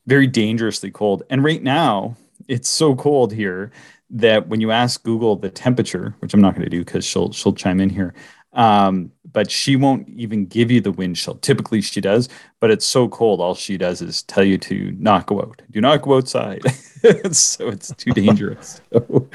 very 0.06 0.26
dangerously 0.26 0.90
cold. 0.90 1.22
And 1.30 1.42
right 1.42 1.62
now, 1.62 2.16
it's 2.48 2.68
so 2.68 2.94
cold 2.94 3.32
here 3.32 3.70
that 4.10 4.48
when 4.48 4.60
you 4.60 4.70
ask 4.70 5.02
Google 5.02 5.36
the 5.36 5.50
temperature, 5.50 6.14
which 6.18 6.34
I'm 6.34 6.40
not 6.40 6.54
going 6.54 6.64
to 6.64 6.70
do 6.70 6.84
because 6.84 7.04
she'll 7.04 7.32
she'll 7.32 7.54
chime 7.54 7.80
in 7.80 7.90
here, 7.90 8.14
um, 8.52 9.10
but 9.32 9.50
she 9.50 9.76
won't 9.76 10.08
even 10.08 10.46
give 10.46 10.70
you 10.70 10.80
the 10.80 10.92
wind. 10.92 11.16
Typically, 11.42 11.80
she 11.80 12.00
does, 12.00 12.28
but 12.60 12.70
it's 12.70 12.86
so 12.86 13.08
cold. 13.08 13.40
All 13.40 13.54
she 13.54 13.76
does 13.76 14.02
is 14.02 14.22
tell 14.22 14.44
you 14.44 14.58
to 14.58 14.94
not 14.98 15.26
go 15.26 15.40
out. 15.40 15.62
Do 15.70 15.80
not 15.80 16.02
go 16.02 16.16
outside. 16.16 16.62
so 17.32 17.68
it's 17.68 17.94
too 17.94 18.12
dangerous. 18.12 18.80
so 18.92 19.28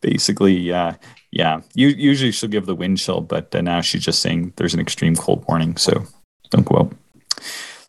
basically, 0.00 0.72
uh, 0.72 0.94
yeah. 1.30 1.60
You, 1.74 1.88
usually 1.88 2.32
she'll 2.32 2.48
give 2.48 2.66
the 2.66 2.74
wind 2.74 3.04
but 3.28 3.54
uh, 3.54 3.60
now 3.60 3.80
she's 3.80 4.04
just 4.04 4.20
saying 4.20 4.52
there's 4.56 4.74
an 4.74 4.80
extreme 4.80 5.16
cold 5.16 5.44
warning. 5.48 5.76
So 5.76 6.04
don't 6.50 6.66
go 6.66 6.78
out. 6.78 6.92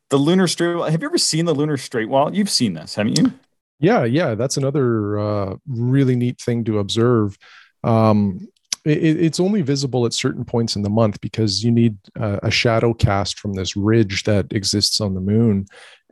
The 0.10 0.18
lunar 0.18 0.48
straight 0.48 0.76
wall. 0.76 0.90
Have 0.90 1.02
you 1.02 1.08
ever 1.08 1.18
seen 1.18 1.46
the 1.46 1.54
lunar 1.54 1.78
straight 1.78 2.10
wall? 2.10 2.34
You've 2.34 2.50
seen 2.50 2.74
this, 2.74 2.96
haven't 2.96 3.20
you? 3.20 3.34
Yeah, 3.80 4.06
yeah. 4.06 4.36
That's 4.36 4.58
another 4.58 5.20
uh, 5.20 5.56
really 5.68 6.16
neat 6.16 6.40
thing 6.40 6.64
to 6.66 6.80
observe. 6.80 7.38
Um, 7.84 8.48
it, 8.90 9.20
it's 9.20 9.40
only 9.40 9.62
visible 9.62 10.06
at 10.06 10.14
certain 10.14 10.46
points 10.46 10.76
in 10.76 10.82
the 10.82 10.90
month 10.90 11.20
because 11.22 11.64
you 11.64 11.72
need 11.72 11.98
a, 12.16 12.40
a 12.44 12.52
shadow 12.52 12.94
cast 12.94 13.40
from 13.40 13.54
this 13.54 13.76
ridge 13.76 14.24
that 14.24 14.52
exists 14.52 15.02
on 15.02 15.14
the 15.14 15.22
moon 15.22 15.66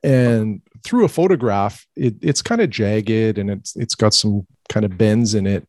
and 0.03 0.61
through 0.83 1.05
a 1.05 1.09
photograph 1.09 1.85
it, 1.95 2.15
it's 2.21 2.41
kind 2.41 2.61
of 2.61 2.69
jagged 2.69 3.37
and 3.37 3.49
it's 3.49 3.75
it's 3.75 3.95
got 3.95 4.13
some 4.13 4.45
kind 4.69 4.85
of 4.85 4.97
bends 4.97 5.33
in 5.33 5.47
it 5.47 5.67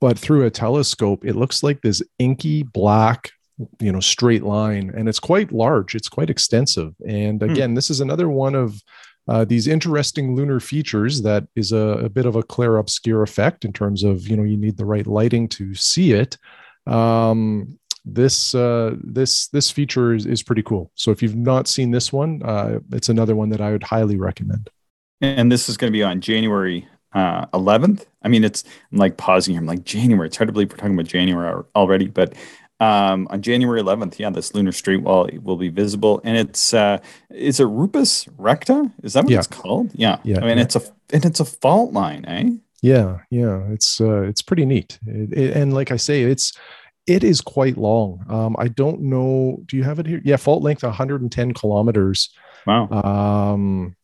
but 0.00 0.18
through 0.18 0.44
a 0.44 0.50
telescope 0.50 1.24
it 1.24 1.36
looks 1.36 1.62
like 1.62 1.80
this 1.82 2.02
inky 2.18 2.62
black 2.62 3.30
you 3.80 3.90
know 3.92 4.00
straight 4.00 4.42
line 4.42 4.92
and 4.96 5.08
it's 5.08 5.20
quite 5.20 5.52
large 5.52 5.94
it's 5.94 6.08
quite 6.08 6.30
extensive 6.30 6.94
and 7.06 7.42
hmm. 7.42 7.50
again 7.50 7.70
hmm. 7.70 7.74
this 7.74 7.90
is 7.90 8.00
another 8.00 8.28
one 8.28 8.54
of 8.54 8.82
uh, 9.28 9.44
these 9.44 9.66
interesting 9.66 10.36
lunar 10.36 10.60
features 10.60 11.22
that 11.22 11.46
is 11.56 11.72
a, 11.72 12.04
a 12.04 12.08
bit 12.08 12.26
of 12.26 12.36
a 12.36 12.42
clair 12.42 12.76
obscure 12.76 13.22
effect 13.22 13.64
in 13.64 13.72
terms 13.72 14.04
of 14.04 14.28
you 14.28 14.36
know 14.36 14.44
you 14.44 14.56
need 14.56 14.76
the 14.76 14.84
right 14.84 15.06
lighting 15.06 15.48
to 15.48 15.74
see 15.74 16.12
it. 16.12 16.38
Um, 16.86 17.78
this 18.04 18.54
uh, 18.54 18.94
this 19.02 19.48
this 19.48 19.70
feature 19.70 20.14
is, 20.14 20.26
is 20.26 20.42
pretty 20.42 20.62
cool. 20.62 20.92
So 20.94 21.10
if 21.10 21.22
you've 21.22 21.36
not 21.36 21.66
seen 21.66 21.90
this 21.90 22.12
one 22.12 22.40
uh, 22.44 22.78
it's 22.92 23.08
another 23.08 23.34
one 23.34 23.48
that 23.50 23.60
i 23.60 23.72
would 23.72 23.82
highly 23.82 24.16
recommend. 24.16 24.70
And 25.20 25.50
this 25.50 25.68
is 25.68 25.76
going 25.76 25.92
to 25.92 25.96
be 25.96 26.04
on 26.04 26.20
january 26.20 26.86
uh, 27.12 27.46
11th 27.46 28.04
i 28.22 28.28
mean 28.28 28.44
it's 28.44 28.62
I'm 28.92 28.98
like 28.98 29.16
pausing 29.16 29.54
here. 29.54 29.60
I'm 29.60 29.66
like 29.66 29.84
january. 29.84 30.28
It's 30.28 30.36
hard 30.36 30.48
to 30.48 30.52
believe 30.52 30.70
we're 30.70 30.76
talking 30.76 30.94
about 30.94 31.06
january 31.06 31.64
already 31.74 32.06
but 32.06 32.34
um, 32.80 33.26
on 33.30 33.42
January 33.42 33.80
11th. 33.82 34.18
Yeah, 34.18 34.30
this 34.30 34.54
lunar 34.54 34.72
straight 34.72 35.02
wall 35.02 35.28
will 35.42 35.56
be 35.56 35.68
visible, 35.68 36.20
and 36.24 36.36
it's 36.36 36.74
uh, 36.74 36.98
is 37.30 37.60
it 37.60 37.64
Rupes 37.64 38.28
Recta? 38.36 38.90
Is 39.02 39.14
that 39.14 39.24
what 39.24 39.32
yeah. 39.32 39.38
it's 39.38 39.46
called? 39.46 39.90
Yeah, 39.94 40.18
yeah. 40.24 40.38
I 40.38 40.46
mean, 40.46 40.58
yeah. 40.58 40.64
it's 40.64 40.76
a 40.76 40.82
and 41.12 41.24
it's 41.24 41.40
a 41.40 41.44
fault 41.44 41.92
line, 41.92 42.24
eh? 42.26 42.50
Yeah, 42.82 43.18
yeah. 43.30 43.62
It's 43.70 44.00
uh, 44.00 44.22
it's 44.22 44.42
pretty 44.42 44.66
neat, 44.66 44.98
it, 45.06 45.32
it, 45.32 45.56
and 45.56 45.72
like 45.72 45.90
I 45.90 45.96
say, 45.96 46.22
it's 46.22 46.52
it 47.06 47.24
is 47.24 47.40
quite 47.40 47.78
long. 47.78 48.24
Um, 48.28 48.56
I 48.58 48.68
don't 48.68 49.02
know. 49.02 49.62
Do 49.66 49.76
you 49.76 49.84
have 49.84 49.98
it 49.98 50.06
here? 50.06 50.20
Yeah, 50.24 50.36
fault 50.36 50.62
length 50.62 50.82
110 50.82 51.54
kilometers. 51.54 52.30
Wow. 52.66 52.90
Um, 52.90 53.96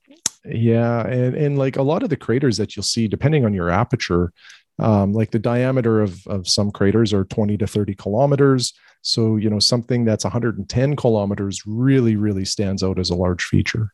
yeah, 0.45 1.07
and 1.07 1.35
and 1.35 1.59
like 1.59 1.77
a 1.77 1.83
lot 1.83 2.03
of 2.03 2.11
the 2.11 2.17
craters 2.17 2.57
that 2.57 2.75
you'll 2.75 2.83
see, 2.83 3.07
depending 3.07 3.45
on 3.45 3.55
your 3.55 3.71
aperture, 3.71 4.33
um, 4.79 5.13
like 5.13 5.31
the 5.31 5.39
diameter 5.39 6.01
of 6.01 6.27
of 6.27 6.49
some 6.49 6.71
craters 6.71 7.13
are 7.13 7.25
20 7.25 7.57
to 7.59 7.67
30 7.67 7.95
kilometers. 7.95 8.73
So 9.03 9.37
you 9.37 9.51
know 9.51 9.59
something 9.59 10.05
that's 10.05 10.25
110 10.25 10.97
kilometers 10.97 11.63
really 11.67 12.17
really 12.17 12.45
stands 12.45 12.83
out 12.83 12.99
as 12.99 13.11
a 13.11 13.17
large 13.17 13.45
feature. 13.45 13.93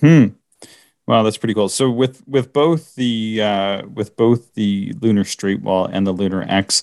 Hmm. 0.00 0.28
Wow, 1.06 1.24
that's 1.24 1.36
pretty 1.36 1.54
cool. 1.54 1.68
So 1.68 1.90
with 1.90 2.22
with 2.28 2.52
both 2.52 2.94
the 2.94 3.42
uh, 3.42 3.86
with 3.86 4.16
both 4.16 4.54
the 4.54 4.94
lunar 5.00 5.24
straight 5.24 5.62
wall 5.62 5.86
and 5.86 6.06
the 6.06 6.12
lunar 6.12 6.44
X, 6.48 6.82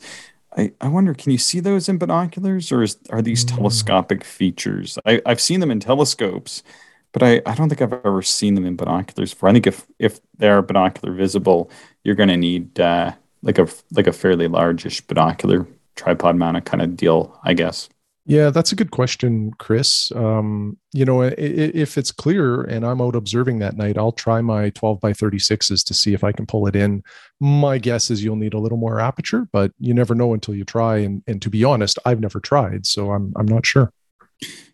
I, 0.57 0.73
I 0.81 0.87
wonder, 0.87 1.13
can 1.13 1.31
you 1.31 1.37
see 1.37 1.59
those 1.59 1.87
in 1.87 1.97
binoculars, 1.97 2.71
or 2.71 2.83
is, 2.83 2.97
are 3.11 3.21
these 3.21 3.45
mm. 3.45 3.55
telescopic 3.55 4.23
features? 4.23 4.97
I, 5.05 5.21
I've 5.25 5.39
seen 5.39 5.59
them 5.59 5.71
in 5.71 5.79
telescopes, 5.79 6.63
but 7.11 7.23
I, 7.23 7.41
I 7.45 7.55
don't 7.55 7.69
think 7.69 7.81
I've 7.81 7.93
ever 7.93 8.21
seen 8.21 8.55
them 8.55 8.65
in 8.65 8.75
binoculars 8.75 9.31
For 9.31 9.47
I 9.47 9.53
think 9.53 9.67
if 9.67 9.85
if 9.99 10.19
they're 10.37 10.61
binocular 10.61 11.13
visible, 11.13 11.71
you're 12.03 12.15
going 12.15 12.29
to 12.29 12.37
need 12.37 12.79
uh, 12.79 13.13
like 13.41 13.57
a 13.57 13.67
like 13.91 14.07
a 14.07 14.13
fairly 14.13 14.47
largish 14.47 15.01
binocular 15.01 15.67
tripod 15.95 16.35
mounted 16.35 16.65
kind 16.65 16.81
of 16.81 16.95
deal, 16.95 17.39
I 17.43 17.53
guess. 17.53 17.89
Yeah, 18.25 18.51
that's 18.51 18.71
a 18.71 18.75
good 18.75 18.91
question, 18.91 19.53
Chris. 19.57 20.11
Um, 20.11 20.77
you 20.93 21.03
know, 21.03 21.23
if 21.23 21.97
it's 21.97 22.11
clear 22.11 22.61
and 22.61 22.85
I'm 22.85 23.01
out 23.01 23.15
observing 23.15 23.57
that 23.57 23.75
night, 23.75 23.97
I'll 23.97 24.11
try 24.11 24.39
my 24.39 24.69
12 24.69 24.99
by 25.01 25.13
36s 25.13 25.83
to 25.83 25.93
see 25.95 26.13
if 26.13 26.23
I 26.23 26.31
can 26.31 26.45
pull 26.45 26.67
it 26.67 26.75
in. 26.75 27.01
My 27.39 27.79
guess 27.79 28.11
is 28.11 28.23
you'll 28.23 28.35
need 28.35 28.53
a 28.53 28.59
little 28.59 28.77
more 28.77 28.99
aperture, 28.99 29.47
but 29.51 29.71
you 29.79 29.95
never 29.95 30.13
know 30.13 30.35
until 30.35 30.53
you 30.53 30.63
try. 30.63 30.97
And, 30.97 31.23
and 31.25 31.41
to 31.41 31.49
be 31.49 31.63
honest, 31.63 31.97
I've 32.05 32.19
never 32.19 32.39
tried, 32.39 32.85
so 32.85 33.11
I'm 33.11 33.33
I'm 33.35 33.47
not 33.47 33.65
sure. 33.65 33.91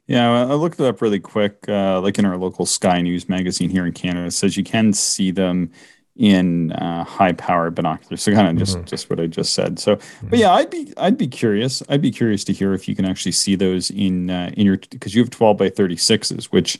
Yeah, 0.07 0.29
I 0.31 0.53
looked 0.53 0.79
it 0.79 0.85
up 0.85 1.01
really 1.01 1.21
quick. 1.21 1.63
Uh, 1.67 2.01
like 2.01 2.19
in 2.19 2.25
our 2.25 2.37
local 2.37 2.65
Sky 2.65 3.01
News 3.01 3.29
magazine 3.29 3.69
here 3.69 3.85
in 3.85 3.93
Canada, 3.93 4.27
it 4.27 4.31
says 4.31 4.57
you 4.57 4.63
can 4.63 4.91
see 4.91 5.31
them 5.31 5.71
in 6.15 6.71
uh, 6.71 7.03
high 7.03 7.33
power 7.33 7.69
binoculars. 7.69 8.21
So 8.21 8.33
kind 8.33 8.47
of 8.47 8.57
just 8.57 8.77
mm-hmm. 8.77 8.85
just 8.85 9.09
what 9.09 9.19
I 9.19 9.27
just 9.27 9.53
said. 9.53 9.79
So, 9.79 9.97
mm-hmm. 9.97 10.29
but 10.29 10.39
yeah, 10.39 10.53
I'd 10.53 10.69
be 10.69 10.93
I'd 10.97 11.17
be 11.17 11.27
curious. 11.27 11.83
I'd 11.89 12.01
be 12.01 12.11
curious 12.11 12.43
to 12.45 12.53
hear 12.53 12.73
if 12.73 12.87
you 12.87 12.95
can 12.95 13.05
actually 13.05 13.33
see 13.33 13.55
those 13.55 13.91
in 13.91 14.29
uh, 14.29 14.51
in 14.55 14.65
your 14.65 14.77
because 14.77 15.13
you 15.13 15.21
have 15.21 15.29
twelve 15.29 15.57
by 15.57 15.69
thirty 15.69 15.97
sixes, 15.97 16.51
which 16.51 16.79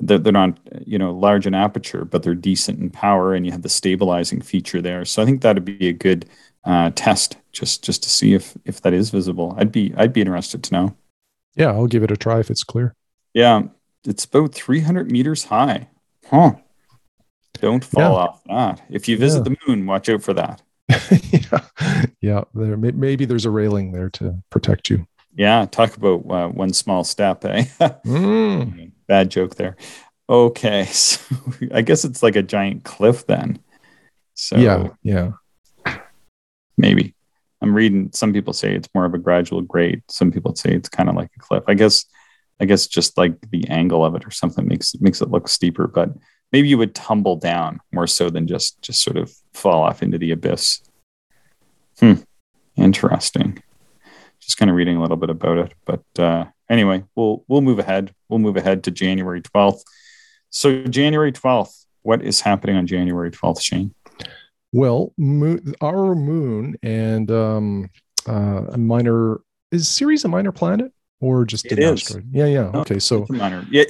they're, 0.00 0.18
they're 0.18 0.32
not 0.32 0.58
you 0.84 0.98
know 0.98 1.12
large 1.12 1.46
in 1.46 1.54
aperture, 1.54 2.04
but 2.04 2.22
they're 2.22 2.34
decent 2.34 2.80
in 2.80 2.90
power, 2.90 3.34
and 3.34 3.46
you 3.46 3.52
have 3.52 3.62
the 3.62 3.68
stabilizing 3.68 4.40
feature 4.40 4.82
there. 4.82 5.04
So 5.04 5.22
I 5.22 5.24
think 5.24 5.42
that'd 5.42 5.64
be 5.64 5.88
a 5.88 5.92
good 5.92 6.26
uh, 6.64 6.90
test 6.94 7.36
just 7.52 7.84
just 7.84 8.02
to 8.02 8.10
see 8.10 8.34
if 8.34 8.56
if 8.64 8.82
that 8.82 8.92
is 8.92 9.10
visible. 9.10 9.54
I'd 9.56 9.72
be 9.72 9.94
I'd 9.96 10.12
be 10.12 10.20
interested 10.20 10.62
to 10.64 10.72
know. 10.74 10.96
Yeah, 11.54 11.68
I'll 11.68 11.86
give 11.86 12.02
it 12.02 12.10
a 12.10 12.16
try 12.16 12.40
if 12.40 12.50
it's 12.50 12.64
clear. 12.64 12.94
Yeah, 13.32 13.62
it's 14.04 14.24
about 14.24 14.54
300 14.54 15.10
meters 15.10 15.44
high. 15.44 15.88
Huh. 16.30 16.56
Don't 17.60 17.84
fall 17.84 18.02
yeah. 18.02 18.10
off 18.10 18.44
that. 18.44 18.82
If 18.90 19.08
you 19.08 19.16
visit 19.16 19.38
yeah. 19.38 19.54
the 19.54 19.56
moon, 19.66 19.86
watch 19.86 20.08
out 20.08 20.22
for 20.22 20.34
that. 20.34 20.62
yeah, 21.30 22.06
yeah. 22.20 22.44
There, 22.54 22.76
maybe 22.76 23.24
there's 23.24 23.44
a 23.44 23.50
railing 23.50 23.92
there 23.92 24.10
to 24.10 24.42
protect 24.50 24.88
you. 24.90 25.06
Yeah, 25.36 25.66
talk 25.66 25.96
about 25.96 26.24
uh, 26.30 26.48
one 26.48 26.72
small 26.72 27.04
step, 27.04 27.44
eh? 27.44 27.64
mm. 27.80 28.92
Bad 29.06 29.30
joke 29.30 29.56
there. 29.56 29.76
Okay, 30.28 30.84
so 30.92 31.20
I 31.72 31.82
guess 31.82 32.04
it's 32.04 32.22
like 32.22 32.36
a 32.36 32.42
giant 32.42 32.84
cliff 32.84 33.26
then. 33.26 33.58
So 34.34 34.56
yeah, 34.56 34.88
yeah. 35.02 35.32
Maybe 36.78 37.14
I'm 37.62 37.74
reading. 37.74 38.10
Some 38.12 38.32
people 38.32 38.52
say 38.52 38.74
it's 38.74 38.88
more 38.94 39.06
of 39.06 39.14
a 39.14 39.18
gradual 39.18 39.62
grade. 39.62 40.02
Some 40.08 40.30
people 40.30 40.54
say 40.54 40.72
it's 40.72 40.88
kind 40.88 41.08
of 41.08 41.14
like 41.14 41.30
a 41.36 41.38
cliff. 41.38 41.64
I 41.66 41.74
guess, 41.74 42.04
I 42.60 42.64
guess 42.66 42.86
just 42.86 43.16
like 43.16 43.34
the 43.50 43.66
angle 43.68 44.04
of 44.04 44.14
it 44.14 44.26
or 44.26 44.30
something 44.30 44.66
makes 44.66 44.94
makes 45.00 45.22
it 45.22 45.30
look 45.30 45.48
steeper. 45.48 45.86
But 45.86 46.10
maybe 46.52 46.68
you 46.68 46.78
would 46.78 46.94
tumble 46.94 47.36
down 47.36 47.80
more 47.92 48.06
so 48.06 48.30
than 48.30 48.46
just 48.46 48.80
just 48.82 49.02
sort 49.02 49.16
of 49.16 49.32
fall 49.52 49.82
off 49.82 50.02
into 50.02 50.18
the 50.18 50.32
abyss. 50.32 50.80
Hmm. 51.98 52.14
Interesting. 52.76 53.62
Just 54.40 54.58
kind 54.58 54.70
of 54.70 54.76
reading 54.76 54.96
a 54.96 55.02
little 55.02 55.16
bit 55.16 55.30
about 55.30 55.58
it, 55.58 55.72
but 55.84 56.04
uh, 56.18 56.44
anyway, 56.70 57.04
we'll 57.14 57.44
we'll 57.48 57.62
move 57.62 57.78
ahead. 57.78 58.14
We'll 58.28 58.38
move 58.38 58.56
ahead 58.56 58.84
to 58.84 58.90
January 58.90 59.40
twelfth. 59.40 59.82
So 60.50 60.84
January 60.84 61.32
twelfth, 61.32 61.86
what 62.02 62.22
is 62.22 62.40
happening 62.40 62.76
on 62.76 62.86
January 62.86 63.30
twelfth, 63.30 63.62
Shane? 63.62 63.94
Well, 64.72 65.12
moon, 65.16 65.74
our 65.80 66.14
moon 66.14 66.76
and 66.82 67.30
um, 67.30 67.90
uh, 68.28 68.66
a 68.72 68.78
minor 68.78 69.40
is 69.72 69.88
Ceres 69.88 70.24
a 70.24 70.28
minor 70.28 70.52
planet 70.52 70.92
or 71.20 71.44
just 71.44 71.66
it 71.66 71.72
an 71.72 71.82
is. 71.82 72.02
asteroid? 72.02 72.28
Yeah, 72.30 72.46
yeah. 72.46 72.70
No, 72.72 72.80
okay, 72.80 72.98
so 72.98 73.26
minor. 73.30 73.66
Yeah, 73.70 73.84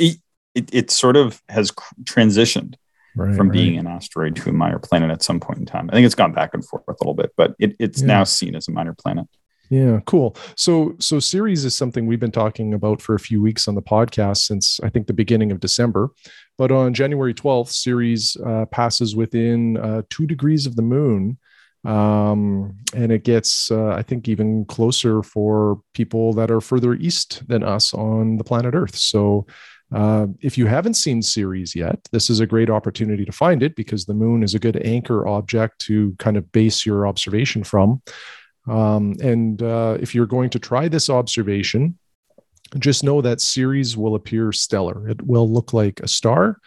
it, 0.57 0.75
it, 0.75 0.91
sort 0.91 1.17
of 1.17 1.43
has 1.49 1.71
transitioned 2.05 2.75
right, 3.15 3.37
from 3.37 3.49
right. 3.49 3.53
being 3.53 3.79
an 3.79 3.87
asteroid 3.87 4.37
to 4.37 4.51
a 4.51 4.53
minor 4.53 4.79
planet 4.79 5.11
at 5.11 5.23
some 5.23 5.41
point 5.41 5.59
in 5.59 5.67
time. 5.67 5.89
I 5.91 5.95
think 5.95 6.07
it's 6.07 6.15
gone 6.15 6.33
back 6.33 6.55
and 6.55 6.65
forth 6.65 6.85
a 6.89 6.93
little 6.93 7.15
bit, 7.15 7.33
but 7.37 7.55
it, 7.59 7.77
it's 7.79 8.01
yeah. 8.01 8.07
now 8.07 8.25
seen 8.25 8.55
as 8.55 8.69
a 8.69 8.73
minor 8.73 8.95
planet. 8.95 9.27
Yeah, 9.69 10.01
cool. 10.07 10.37
So 10.57 10.95
so 11.01 11.19
Ceres 11.19 11.65
is 11.65 11.75
something 11.75 12.07
we've 12.07 12.21
been 12.21 12.31
talking 12.31 12.73
about 12.73 13.03
for 13.03 13.17
a 13.17 13.21
few 13.21 13.43
weeks 13.43 13.67
on 13.67 13.75
the 13.75 13.83
podcast 13.83 14.39
since 14.39 14.79
I 14.83 14.89
think 14.89 15.07
the 15.07 15.13
beginning 15.13 15.51
of 15.51 15.61
December. 15.61 16.11
But 16.57 16.71
on 16.71 16.95
January 16.95 17.35
12th, 17.35 17.71
Ceres 17.71 18.37
uh, 18.45 18.67
passes 18.67 19.17
within 19.17 19.77
uh, 19.77 20.03
two 20.09 20.27
degrees 20.27 20.67
of 20.67 20.77
the 20.77 20.83
moon. 20.83 21.39
Um, 21.85 22.79
and 22.95 23.13
it 23.13 23.23
gets, 23.23 23.71
uh, 23.71 23.91
I 23.91 24.03
think, 24.03 24.29
even 24.29 24.65
closer 24.65 25.23
for 25.23 25.81
people 25.95 26.33
that 26.33 26.51
are 26.51 26.61
further 26.61 26.95
east 26.95 27.47
than 27.47 27.63
us 27.63 27.95
on 27.95 28.39
the 28.39 28.45
planet 28.45 28.75
Earth. 28.75 28.97
So 28.97 29.47
uh, 29.95 30.27
if 30.41 30.59
you 30.59 30.67
haven't 30.67 30.95
seen 30.95 31.23
Ceres 31.23 31.75
yet, 31.77 31.99
this 32.11 32.29
is 32.29 32.41
a 32.41 32.47
great 32.47 32.71
opportunity 32.71 33.25
to 33.25 33.33
find 33.33 33.63
it 33.63 33.77
because 33.77 34.05
the 34.05 34.15
moon 34.15 34.43
is 34.43 34.55
a 34.55 34.59
good 34.59 34.85
anchor 34.85 35.27
object 35.27 35.79
to 35.81 36.15
kind 36.19 36.37
of 36.37 36.51
base 36.53 36.85
your 36.85 37.07
observation 37.07 37.63
from. 37.63 38.03
Um, 38.67 39.15
and 39.23 39.63
uh, 39.63 39.97
if 40.01 40.15
you're 40.15 40.27
going 40.27 40.51
to 40.51 40.59
try 40.59 40.89
this 40.89 41.09
observation, 41.09 41.99
just 42.79 43.05
know 43.05 43.21
that 43.21 43.41
Ceres 43.41 43.97
will 43.97 44.17
appear 44.17 44.51
stellar. 44.51 45.09
It 45.09 45.23
will 45.23 45.49
look 45.49 45.73
like 45.73 46.01
a 46.01 46.09
star. 46.09 46.59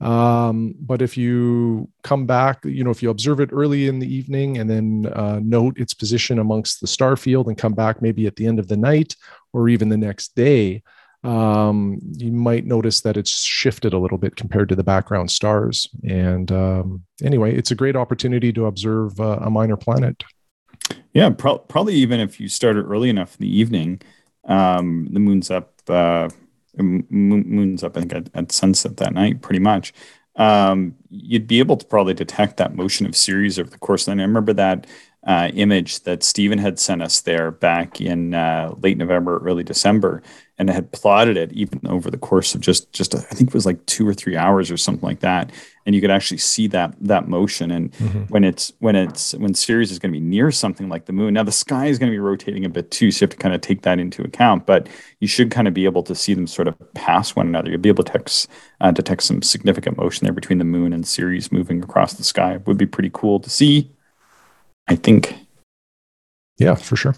Um, 0.00 0.76
but 0.78 1.02
if 1.02 1.16
you 1.16 1.88
come 2.04 2.26
back, 2.26 2.64
you 2.64 2.84
know, 2.84 2.90
if 2.90 3.02
you 3.02 3.10
observe 3.10 3.40
it 3.40 3.50
early 3.52 3.88
in 3.88 3.98
the 3.98 4.12
evening 4.12 4.58
and 4.58 4.70
then 4.70 5.12
uh, 5.12 5.40
note 5.42 5.76
its 5.78 5.94
position 5.94 6.38
amongst 6.38 6.80
the 6.80 6.86
star 6.86 7.16
field 7.16 7.48
and 7.48 7.58
come 7.58 7.72
back 7.72 8.00
maybe 8.00 8.28
at 8.28 8.36
the 8.36 8.46
end 8.46 8.60
of 8.60 8.68
the 8.68 8.76
night 8.76 9.16
or 9.52 9.68
even 9.68 9.88
the 9.88 9.96
next 9.96 10.36
day, 10.36 10.84
um, 11.24 11.98
you 12.16 12.30
might 12.30 12.64
notice 12.64 13.00
that 13.00 13.16
it's 13.16 13.42
shifted 13.42 13.92
a 13.92 13.98
little 13.98 14.18
bit 14.18 14.36
compared 14.36 14.68
to 14.68 14.76
the 14.76 14.84
background 14.84 15.30
stars. 15.30 15.88
And 16.08 16.50
um, 16.52 17.02
anyway, 17.22 17.56
it's 17.56 17.70
a 17.70 17.74
great 17.74 17.96
opportunity 17.96 18.52
to 18.52 18.66
observe 18.66 19.18
uh, 19.20 19.38
a 19.40 19.50
minor 19.50 19.76
planet. 19.76 20.22
Yeah, 21.12 21.30
pro- 21.30 21.58
probably 21.58 21.94
even 21.94 22.20
if 22.20 22.38
you 22.38 22.48
started 22.48 22.84
early 22.84 23.10
enough 23.10 23.36
in 23.38 23.46
the 23.46 23.58
evening, 23.58 24.00
um, 24.44 25.08
the 25.10 25.20
moon's 25.20 25.50
up. 25.50 25.72
Uh, 25.88 26.28
moon's 26.80 27.82
up, 27.82 27.96
I 27.96 28.00
think, 28.00 28.14
at, 28.14 28.30
at, 28.34 28.52
sunset 28.52 28.98
that 28.98 29.12
night, 29.12 29.42
pretty 29.42 29.58
much. 29.58 29.92
Um, 30.36 30.94
you'd 31.10 31.48
be 31.48 31.58
able 31.58 31.76
to 31.76 31.84
probably 31.84 32.14
detect 32.14 32.58
that 32.58 32.76
motion 32.76 33.06
of 33.06 33.16
Ceres 33.16 33.58
over 33.58 33.68
the 33.68 33.78
course. 33.78 34.06
And 34.06 34.20
I 34.20 34.24
remember 34.24 34.52
that 34.52 34.86
uh, 35.26 35.50
image 35.54 36.00
that 36.04 36.22
Stephen 36.22 36.58
had 36.58 36.78
sent 36.78 37.02
us 37.02 37.20
there 37.20 37.50
back 37.50 38.00
in 38.00 38.34
uh, 38.34 38.72
late 38.80 38.96
November, 38.96 39.38
early 39.38 39.64
December, 39.64 40.22
and 40.58 40.70
had 40.70 40.90
plotted 40.92 41.36
it 41.36 41.52
even 41.52 41.80
over 41.86 42.10
the 42.10 42.18
course 42.18 42.54
of 42.54 42.60
just 42.60 42.92
just 42.92 43.14
I 43.14 43.18
think 43.18 43.48
it 43.48 43.54
was 43.54 43.66
like 43.66 43.84
two 43.86 44.06
or 44.06 44.14
three 44.14 44.36
hours 44.36 44.70
or 44.70 44.76
something 44.76 45.06
like 45.06 45.20
that, 45.20 45.50
and 45.86 45.94
you 45.94 46.00
could 46.00 46.10
actually 46.10 46.38
see 46.38 46.68
that 46.68 46.94
that 47.00 47.28
motion. 47.28 47.70
And 47.72 47.92
mm-hmm. 47.92 48.22
when 48.24 48.44
it's 48.44 48.72
when 48.78 48.94
it's 48.94 49.34
when 49.34 49.54
Ceres 49.54 49.90
is 49.90 49.98
going 49.98 50.12
to 50.12 50.18
be 50.18 50.24
near 50.24 50.50
something 50.52 50.88
like 50.88 51.06
the 51.06 51.12
moon, 51.12 51.34
now 51.34 51.42
the 51.42 51.52
sky 51.52 51.86
is 51.86 51.98
going 51.98 52.10
to 52.10 52.14
be 52.14 52.20
rotating 52.20 52.64
a 52.64 52.68
bit 52.68 52.90
too, 52.90 53.10
so 53.10 53.22
you 53.22 53.26
have 53.26 53.36
to 53.36 53.42
kind 53.42 53.54
of 53.54 53.60
take 53.60 53.82
that 53.82 53.98
into 53.98 54.22
account. 54.22 54.66
But 54.66 54.88
you 55.18 55.26
should 55.26 55.50
kind 55.50 55.66
of 55.66 55.74
be 55.74 55.84
able 55.84 56.04
to 56.04 56.14
see 56.14 56.32
them 56.32 56.46
sort 56.46 56.68
of 56.68 56.76
pass 56.94 57.34
one 57.34 57.48
another. 57.48 57.70
You'll 57.70 57.80
be 57.80 57.88
able 57.88 58.04
to 58.04 58.12
detect, 58.12 58.46
uh, 58.80 58.92
detect 58.92 59.24
some 59.24 59.42
significant 59.42 59.96
motion 59.96 60.24
there 60.24 60.32
between 60.32 60.58
the 60.58 60.64
moon 60.64 60.92
and 60.92 61.06
Ceres 61.06 61.50
moving 61.50 61.82
across 61.82 62.14
the 62.14 62.24
sky. 62.24 62.54
It 62.54 62.66
would 62.66 62.78
be 62.78 62.86
pretty 62.86 63.10
cool 63.12 63.40
to 63.40 63.50
see. 63.50 63.90
I 64.88 64.96
think. 64.96 65.34
Yeah, 66.56 66.74
for 66.74 66.96
sure. 66.96 67.14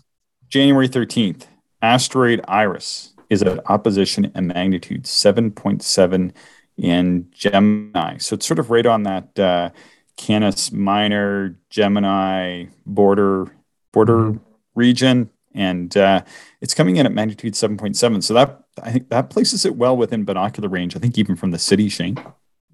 January 0.49 0.89
13th, 0.89 1.47
asteroid 1.81 2.41
Iris 2.49 3.15
is 3.31 3.43
at 3.43 3.71
opposition 3.71 4.31
and 4.35 4.49
magnitude 4.49 5.05
7.7 5.05 6.33
in 6.77 7.29
Gemini. 7.31 8.19
So 8.19 8.35
it's 8.35 8.47
sort 8.47 8.59
of 8.59 8.71
right 8.71 8.87
on 8.87 9.05
that 9.05 9.39
uh, 9.39 9.71
Canis 10.17 10.73
Minor 10.73 11.57
Gemini 11.71 12.67
border 12.85 13.47
border 13.93 14.19
mm-hmm. 14.19 14.45
region. 14.75 15.31
and 15.55 15.97
uh, 15.97 16.23
it's 16.61 16.75
coming 16.75 16.97
in 16.97 17.07
at 17.07 17.13
magnitude 17.13 17.55
7.7. 17.55 18.23
So 18.23 18.35
that 18.35 18.63
I 18.83 18.91
think 18.93 19.09
that 19.11 19.31
places 19.31 19.65
it 19.65 19.77
well 19.77 19.97
within 19.97 20.25
binocular 20.25 20.69
range. 20.69 20.97
I 20.97 20.99
think 20.99 21.19
even 21.19 21.37
from 21.37 21.51
the 21.51 21.59
city, 21.59 21.89
Shane. 21.89 22.23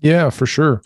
Yeah, 0.01 0.31
for 0.31 0.47
sure. 0.47 0.83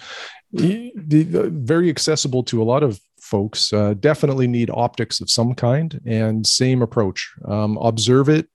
The, 0.53 0.93
the, 0.97 1.51
very 1.51 1.89
accessible 1.91 2.43
to 2.45 2.61
a 2.61 2.65
lot 2.65 2.83
of 2.83 3.01
folks. 3.31 3.73
Uh, 3.73 3.95
definitely 3.95 4.49
need 4.49 4.71
optics 4.75 5.21
of 5.21 5.31
some 5.31 5.55
kind, 5.55 6.01
and 6.05 6.47
same 6.47 6.83
approach. 6.83 7.33
Um, 7.47 7.79
observe 7.79 8.29
it. 8.29 8.49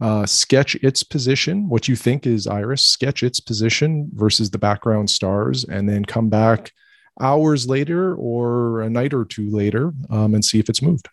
Uh, 0.00 0.24
sketch 0.24 0.76
its 0.76 1.02
position, 1.02 1.68
what 1.68 1.88
you 1.88 1.96
think 1.96 2.24
is 2.24 2.46
Iris, 2.46 2.84
sketch 2.84 3.24
its 3.24 3.40
position 3.40 4.08
versus 4.14 4.50
the 4.50 4.58
background 4.58 5.10
stars, 5.10 5.64
and 5.64 5.88
then 5.88 6.04
come 6.04 6.28
back 6.28 6.72
hours 7.20 7.66
later 7.66 8.14
or 8.14 8.82
a 8.82 8.88
night 8.88 9.12
or 9.12 9.24
two 9.24 9.50
later 9.50 9.92
um, 10.10 10.34
and 10.34 10.44
see 10.44 10.60
if 10.60 10.68
it's 10.68 10.82
moved. 10.82 11.08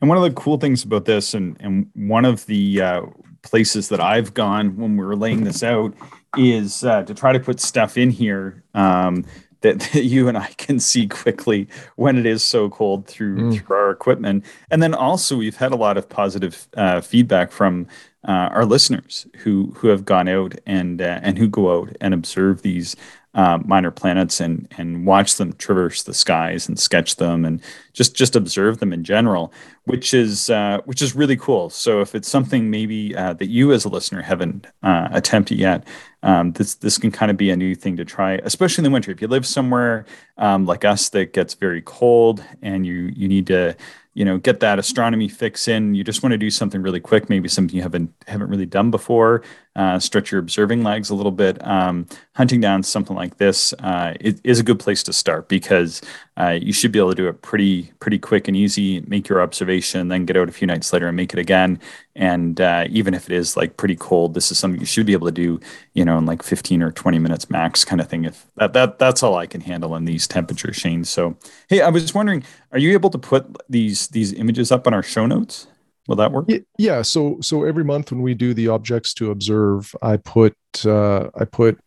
And 0.00 0.08
one 0.08 0.16
of 0.16 0.24
the 0.24 0.30
cool 0.30 0.56
things 0.56 0.84
about 0.84 1.04
this, 1.04 1.34
and, 1.34 1.56
and 1.60 1.90
one 1.94 2.24
of 2.24 2.46
the 2.46 2.80
uh, 2.80 3.02
places 3.42 3.90
that 3.90 4.00
I've 4.00 4.32
gone 4.32 4.76
when 4.76 4.96
we 4.96 5.04
were 5.04 5.16
laying 5.16 5.44
this 5.44 5.62
out, 5.62 5.92
is 6.36 6.84
uh, 6.84 7.02
to 7.02 7.14
try 7.14 7.32
to 7.32 7.40
put 7.40 7.60
stuff 7.60 7.98
in 7.98 8.10
here 8.10 8.64
um, 8.74 9.24
that, 9.60 9.80
that, 9.92 10.04
you 10.04 10.28
and 10.28 10.38
I 10.38 10.48
can 10.56 10.80
see 10.80 11.06
quickly 11.06 11.68
when 11.96 12.16
it 12.16 12.26
is 12.26 12.42
so 12.42 12.68
cold 12.68 13.06
through, 13.06 13.36
mm. 13.36 13.58
through 13.58 13.76
our 13.76 13.90
equipment. 13.90 14.44
And 14.70 14.82
then 14.82 14.94
also, 14.94 15.36
we've 15.36 15.56
had 15.56 15.72
a 15.72 15.76
lot 15.76 15.96
of 15.96 16.08
positive 16.08 16.68
uh, 16.76 17.00
feedback 17.00 17.52
from 17.52 17.86
uh, 18.26 18.50
our 18.52 18.66
listeners 18.66 19.26
who 19.38 19.72
who 19.76 19.88
have 19.88 20.04
gone 20.04 20.28
out 20.28 20.54
and 20.66 21.00
uh, 21.00 21.20
and 21.22 21.38
who 21.38 21.48
go 21.48 21.78
out 21.78 21.96
and 22.00 22.12
observe 22.12 22.62
these 22.62 22.96
uh, 23.34 23.58
minor 23.64 23.90
planets 23.90 24.40
and 24.40 24.66
and 24.78 25.06
watch 25.06 25.36
them 25.36 25.52
traverse 25.54 26.02
the 26.02 26.14
skies 26.14 26.66
and 26.68 26.78
sketch 26.78 27.16
them 27.16 27.44
and 27.44 27.60
just 27.92 28.16
just 28.16 28.34
observe 28.34 28.78
them 28.78 28.92
in 28.92 29.04
general, 29.04 29.52
which 29.84 30.14
is 30.14 30.50
uh, 30.50 30.80
which 30.86 31.02
is 31.02 31.14
really 31.14 31.36
cool. 31.36 31.70
So 31.70 32.00
if 32.00 32.14
it's 32.14 32.28
something 32.28 32.70
maybe 32.70 33.14
uh, 33.14 33.34
that 33.34 33.48
you 33.48 33.72
as 33.72 33.84
a 33.84 33.88
listener 33.88 34.22
haven't 34.22 34.66
uh, 34.82 35.08
attempted 35.12 35.58
yet, 35.58 35.86
um, 36.22 36.52
this 36.52 36.74
this 36.74 36.98
can 36.98 37.10
kind 37.10 37.30
of 37.30 37.36
be 37.36 37.50
a 37.50 37.56
new 37.56 37.74
thing 37.74 37.96
to 37.98 38.04
try, 38.04 38.34
especially 38.44 38.82
in 38.82 38.90
the 38.90 38.94
winter. 38.94 39.10
If 39.10 39.20
you 39.20 39.28
live 39.28 39.46
somewhere 39.46 40.06
um, 40.38 40.66
like 40.66 40.84
us 40.84 41.10
that 41.10 41.32
gets 41.32 41.54
very 41.54 41.82
cold 41.82 42.42
and 42.62 42.86
you 42.86 43.12
you 43.14 43.28
need 43.28 43.46
to 43.48 43.76
you 44.14 44.24
know 44.24 44.36
get 44.36 44.58
that 44.58 44.80
astronomy 44.80 45.28
fix 45.28 45.68
in 45.68 45.94
you 45.94 46.02
just 46.02 46.24
want 46.24 46.32
to 46.32 46.38
do 46.38 46.50
something 46.50 46.82
really 46.82 46.98
quick 46.98 47.30
maybe 47.30 47.48
something 47.48 47.76
you 47.76 47.82
haven't 47.82 48.12
haven't 48.26 48.48
really 48.48 48.66
done 48.66 48.90
before 48.90 49.42
uh, 49.78 49.96
stretch 49.96 50.32
your 50.32 50.40
observing 50.40 50.82
legs 50.82 51.08
a 51.08 51.14
little 51.14 51.30
bit 51.30 51.64
um, 51.64 52.04
hunting 52.34 52.60
down 52.60 52.82
something 52.82 53.14
like 53.14 53.36
this 53.36 53.72
uh, 53.74 54.12
is 54.20 54.58
a 54.58 54.64
good 54.64 54.80
place 54.80 55.04
to 55.04 55.12
start 55.12 55.48
because 55.48 56.02
uh, 56.36 56.58
you 56.60 56.72
should 56.72 56.90
be 56.90 56.98
able 56.98 57.10
to 57.10 57.14
do 57.14 57.28
it 57.28 57.42
pretty 57.42 57.92
pretty 58.00 58.18
quick 58.18 58.48
and 58.48 58.56
easy. 58.56 59.00
Make 59.02 59.28
your 59.28 59.40
observation, 59.40 60.08
then 60.08 60.24
get 60.24 60.36
out 60.36 60.48
a 60.48 60.52
few 60.52 60.66
nights 60.66 60.92
later 60.92 61.06
and 61.06 61.16
make 61.16 61.32
it 61.32 61.38
again. 61.38 61.78
And 62.16 62.60
uh, 62.60 62.86
even 62.90 63.14
if 63.14 63.30
it 63.30 63.34
is 63.36 63.56
like 63.56 63.76
pretty 63.76 63.94
cold, 63.94 64.34
this 64.34 64.50
is 64.50 64.58
something 64.58 64.80
you 64.80 64.86
should 64.86 65.06
be 65.06 65.12
able 65.12 65.28
to 65.28 65.32
do, 65.32 65.60
you 65.94 66.04
know, 66.04 66.18
in 66.18 66.26
like 66.26 66.42
15 66.42 66.82
or 66.82 66.90
20 66.90 67.20
minutes 67.20 67.48
max, 67.48 67.84
kind 67.84 68.00
of 68.00 68.08
thing. 68.08 68.24
If 68.24 68.48
that, 68.56 68.72
that 68.72 68.98
that's 68.98 69.22
all 69.22 69.36
I 69.36 69.46
can 69.46 69.60
handle 69.60 69.94
in 69.94 70.06
these 70.06 70.26
temperatures, 70.26 70.74
Shane. 70.74 71.04
So 71.04 71.36
hey, 71.68 71.82
I 71.82 71.88
was 71.88 72.02
just 72.02 72.16
wondering, 72.16 72.42
are 72.72 72.78
you 72.78 72.92
able 72.94 73.10
to 73.10 73.18
put 73.18 73.46
these 73.68 74.08
these 74.08 74.32
images 74.32 74.72
up 74.72 74.88
on 74.88 74.94
our 74.94 75.04
show 75.04 75.26
notes? 75.26 75.68
Will 76.08 76.16
that 76.16 76.32
work? 76.32 76.48
Yeah. 76.78 77.02
So 77.02 77.38
so 77.40 77.64
every 77.64 77.84
month 77.84 78.10
when 78.10 78.22
we 78.22 78.34
do 78.34 78.54
the 78.54 78.68
objects 78.68 79.14
to 79.14 79.30
observe, 79.30 79.94
I 80.02 80.16
put 80.16 80.56
uh, 80.84 81.28
I 81.38 81.44
put 81.44 81.78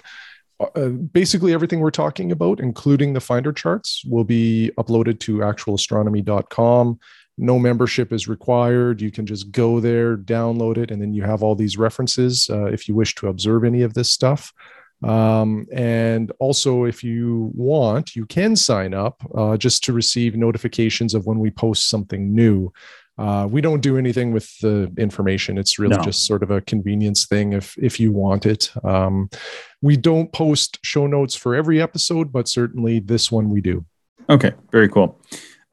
uh, 0.76 0.90
basically 0.90 1.54
everything 1.54 1.80
we're 1.80 1.90
talking 1.90 2.32
about, 2.32 2.60
including 2.60 3.14
the 3.14 3.20
finder 3.20 3.52
charts, 3.52 4.04
will 4.06 4.24
be 4.24 4.72
uploaded 4.78 5.20
to 5.22 5.38
actualastronomy.com. 5.38 7.00
No 7.40 7.58
membership 7.58 8.14
is 8.14 8.28
required. 8.28 9.02
You 9.02 9.10
can 9.10 9.26
just 9.26 9.52
go 9.52 9.80
there, 9.80 10.16
download 10.16 10.78
it, 10.78 10.92
and 10.92 11.02
then 11.02 11.14
you 11.14 11.24
have 11.24 11.42
all 11.42 11.56
these 11.56 11.78
references 11.78 12.48
uh, 12.52 12.66
if 12.66 12.88
you 12.88 12.94
wish 12.94 13.16
to 13.16 13.28
observe 13.28 13.64
any 13.64 13.82
of 13.82 13.96
this 13.96 14.12
stuff. 14.12 14.54
Um, 15.04 15.66
and 15.74 16.32
also, 16.40 16.84
if 16.84 17.04
you 17.04 17.52
want, 17.56 18.16
you 18.16 18.28
can 18.28 18.56
sign 18.56 18.94
up 18.94 19.24
uh, 19.36 19.58
just 19.58 19.84
to 19.86 19.94
receive 19.94 20.36
notifications 20.36 21.16
of 21.16 21.26
when 21.26 21.40
we 21.40 21.50
post 21.50 21.90
something 21.90 22.36
new. 22.36 22.72
Uh, 23.18 23.48
we 23.50 23.62
don't 23.62 23.82
do 23.82 23.98
anything 23.98 24.32
with 24.32 24.58
the 24.60 24.92
information. 24.98 25.58
It's 25.58 25.78
really 25.78 25.98
no. 25.98 26.04
just 26.04 26.26
sort 26.26 26.44
of 26.44 26.52
a 26.52 26.62
convenience 26.62 27.26
thing 27.26 27.54
if 27.54 27.78
if 27.78 28.00
you 28.00 28.12
want 28.12 28.46
it. 28.46 28.72
Um, 28.84 29.30
we 29.82 29.98
don't 29.98 30.32
post 30.32 30.80
show 30.84 31.08
notes 31.08 31.36
for 31.36 31.54
every 31.54 31.82
episode, 31.82 32.32
but 32.32 32.48
certainly 32.48 33.00
this 33.00 33.32
one 33.32 33.50
we 33.50 33.62
do. 33.62 33.86
Okay, 34.30 34.54
very 34.72 34.90
cool. 34.90 35.20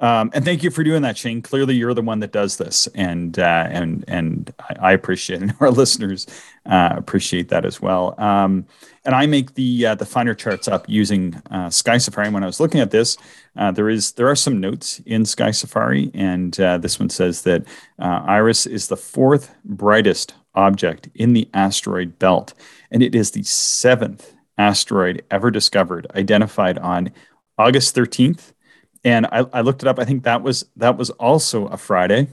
Um, 0.00 0.30
and 0.32 0.44
thank 0.44 0.62
you 0.62 0.70
for 0.70 0.84
doing 0.84 1.02
that, 1.02 1.18
Shane. 1.18 1.42
Clearly, 1.42 1.74
you're 1.74 1.94
the 1.94 2.02
one 2.02 2.20
that 2.20 2.30
does 2.30 2.56
this, 2.56 2.86
and 2.94 3.36
uh, 3.36 3.66
and 3.68 4.04
and 4.06 4.52
I, 4.78 4.92
appreciate. 4.92 5.42
And 5.42 5.54
our 5.60 5.70
listeners 5.70 6.26
uh, 6.66 6.90
appreciate 6.92 7.48
that 7.48 7.64
as 7.64 7.82
well. 7.82 8.14
Um, 8.18 8.66
and 9.04 9.14
I 9.14 9.26
make 9.26 9.54
the 9.54 9.86
uh, 9.86 9.94
the 9.96 10.06
finder 10.06 10.34
charts 10.34 10.68
up 10.68 10.88
using 10.88 11.34
uh, 11.50 11.70
Sky 11.70 11.98
Safari. 11.98 12.30
When 12.30 12.44
I 12.44 12.46
was 12.46 12.60
looking 12.60 12.80
at 12.80 12.92
this, 12.92 13.16
uh, 13.56 13.72
there 13.72 13.88
is 13.88 14.12
there 14.12 14.28
are 14.28 14.36
some 14.36 14.60
notes 14.60 15.00
in 15.04 15.24
Sky 15.24 15.50
Safari, 15.50 16.12
and 16.14 16.58
uh, 16.60 16.78
this 16.78 17.00
one 17.00 17.10
says 17.10 17.42
that 17.42 17.64
Iris 17.98 18.66
is 18.66 18.86
the 18.86 18.96
fourth 18.96 19.52
brightest 19.64 20.34
object 20.54 21.08
in 21.16 21.32
the 21.32 21.48
asteroid 21.54 22.20
belt, 22.20 22.54
and 22.92 23.02
it 23.02 23.16
is 23.16 23.32
the 23.32 23.42
seventh 23.42 24.32
asteroid 24.58 25.24
ever 25.30 25.50
discovered, 25.50 26.06
identified 26.14 26.78
on 26.78 27.10
August 27.58 27.96
13th 27.96 28.52
and 29.04 29.26
I, 29.26 29.46
I 29.52 29.60
looked 29.60 29.82
it 29.82 29.88
up. 29.88 29.98
I 29.98 30.04
think 30.04 30.24
that 30.24 30.42
was 30.42 30.64
that 30.76 30.96
was 30.96 31.10
also 31.10 31.66
a 31.66 31.76
Friday. 31.76 32.28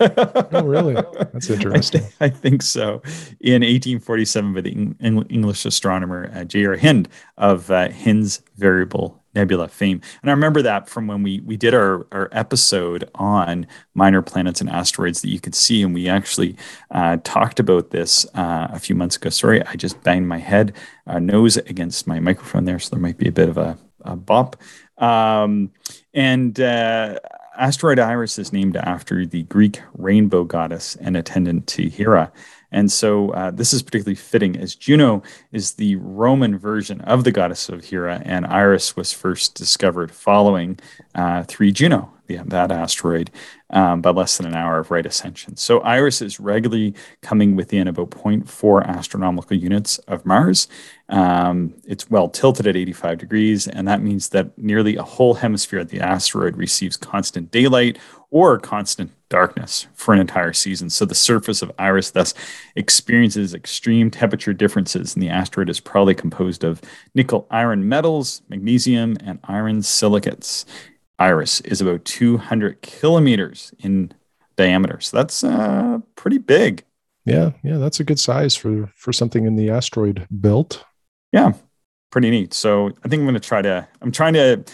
oh, 0.00 0.64
really? 0.64 0.94
That's 1.32 1.50
interesting. 1.50 2.02
I, 2.02 2.04
th- 2.04 2.14
I, 2.20 2.28
think 2.28 2.62
so. 2.62 3.00
In 3.40 3.62
1847, 3.62 4.52
by 4.52 4.60
the 4.60 4.70
Eng- 5.00 5.26
English 5.30 5.64
astronomer 5.64 6.32
uh, 6.34 6.44
J.R. 6.44 6.76
Hind 6.76 7.08
of 7.38 7.70
uh, 7.70 7.88
Hind's 7.90 8.42
Variable 8.56 9.22
Nebula 9.34 9.68
fame. 9.68 10.00
And 10.22 10.30
I 10.30 10.34
remember 10.34 10.62
that 10.62 10.88
from 10.88 11.06
when 11.06 11.22
we 11.22 11.40
we 11.40 11.56
did 11.56 11.74
our, 11.74 12.06
our 12.12 12.28
episode 12.32 13.10
on 13.16 13.66
minor 13.94 14.22
planets 14.22 14.60
and 14.60 14.70
asteroids 14.70 15.22
that 15.22 15.28
you 15.28 15.40
could 15.40 15.54
see. 15.54 15.82
And 15.82 15.94
we 15.94 16.08
actually 16.08 16.56
uh, 16.90 17.18
talked 17.24 17.58
about 17.58 17.90
this 17.90 18.26
uh, 18.34 18.68
a 18.70 18.78
few 18.78 18.94
months 18.94 19.16
ago. 19.16 19.30
Sorry, 19.30 19.64
I 19.66 19.74
just 19.74 20.02
banged 20.02 20.28
my 20.28 20.38
head, 20.38 20.72
uh, 21.06 21.18
nose 21.18 21.56
against 21.56 22.06
my 22.06 22.20
microphone 22.20 22.64
there. 22.64 22.78
So 22.78 22.90
there 22.90 23.02
might 23.02 23.18
be 23.18 23.28
a 23.28 23.32
bit 23.32 23.48
of 23.48 23.58
a, 23.58 23.76
a 24.02 24.16
bump. 24.16 24.56
Um, 24.98 25.70
and 26.12 26.58
uh, 26.60 27.18
asteroid 27.56 27.98
Iris 27.98 28.38
is 28.38 28.52
named 28.52 28.76
after 28.76 29.26
the 29.26 29.42
Greek 29.44 29.80
rainbow 29.96 30.44
goddess 30.44 30.96
and 30.96 31.16
attendant 31.16 31.66
to 31.68 31.88
Hera. 31.88 32.32
And 32.74 32.90
so 32.90 33.30
uh, 33.30 33.52
this 33.52 33.72
is 33.72 33.82
particularly 33.82 34.16
fitting 34.16 34.56
as 34.56 34.74
Juno 34.74 35.22
is 35.52 35.74
the 35.74 35.94
Roman 35.96 36.58
version 36.58 37.00
of 37.02 37.22
the 37.22 37.30
goddess 37.30 37.68
of 37.68 37.84
Hera, 37.84 38.20
and 38.24 38.44
Iris 38.46 38.96
was 38.96 39.12
first 39.12 39.54
discovered 39.54 40.10
following 40.10 40.80
uh, 41.14 41.44
3 41.44 41.70
Juno, 41.70 42.12
the, 42.26 42.38
that 42.46 42.72
asteroid, 42.72 43.30
um, 43.74 44.00
by 44.00 44.10
less 44.10 44.38
than 44.38 44.46
an 44.46 44.54
hour 44.54 44.78
of 44.78 44.90
right 44.90 45.04
ascension. 45.04 45.56
So 45.56 45.80
Iris 45.80 46.22
is 46.22 46.40
regularly 46.40 46.94
coming 47.20 47.56
within 47.56 47.88
about 47.88 48.10
0.4 48.10 48.86
astronomical 48.86 49.56
units 49.56 49.98
of 49.98 50.24
Mars. 50.24 50.68
Um, 51.08 51.74
it's 51.84 52.08
well 52.08 52.28
tilted 52.28 52.66
at 52.66 52.76
85 52.76 53.18
degrees, 53.18 53.68
and 53.68 53.86
that 53.88 54.00
means 54.00 54.30
that 54.30 54.56
nearly 54.56 54.96
a 54.96 55.02
whole 55.02 55.34
hemisphere 55.34 55.80
of 55.80 55.88
the 55.88 56.00
asteroid 56.00 56.56
receives 56.56 56.96
constant 56.96 57.50
daylight 57.50 57.98
or 58.30 58.58
constant 58.58 59.12
darkness 59.28 59.86
for 59.94 60.14
an 60.14 60.20
entire 60.20 60.52
season. 60.52 60.88
So 60.88 61.04
the 61.04 61.14
surface 61.14 61.60
of 61.60 61.72
Iris 61.78 62.12
thus 62.12 62.34
experiences 62.76 63.54
extreme 63.54 64.10
temperature 64.10 64.52
differences, 64.52 65.14
and 65.14 65.22
the 65.22 65.28
asteroid 65.28 65.68
is 65.68 65.80
probably 65.80 66.14
composed 66.14 66.64
of 66.64 66.80
nickel 67.14 67.46
iron 67.50 67.88
metals, 67.88 68.42
magnesium, 68.48 69.16
and 69.24 69.40
iron 69.44 69.82
silicates 69.82 70.64
iris 71.18 71.60
is 71.62 71.80
about 71.80 72.04
200 72.04 72.82
kilometers 72.82 73.72
in 73.78 74.12
diameter. 74.56 75.00
So 75.00 75.16
that's 75.16 75.44
uh, 75.44 75.98
pretty 76.16 76.38
big. 76.38 76.84
Yeah, 77.24 77.52
yeah, 77.62 77.78
that's 77.78 78.00
a 78.00 78.04
good 78.04 78.20
size 78.20 78.54
for 78.54 78.92
for 78.96 79.12
something 79.12 79.46
in 79.46 79.56
the 79.56 79.70
asteroid 79.70 80.26
belt. 80.30 80.84
Yeah, 81.32 81.52
pretty 82.10 82.30
neat. 82.30 82.52
So 82.52 82.88
I 83.02 83.08
think 83.08 83.20
I'm 83.20 83.24
going 83.24 83.34
to 83.34 83.40
try 83.40 83.62
to. 83.62 83.88
I'm 84.02 84.12
trying 84.12 84.34
to 84.34 84.64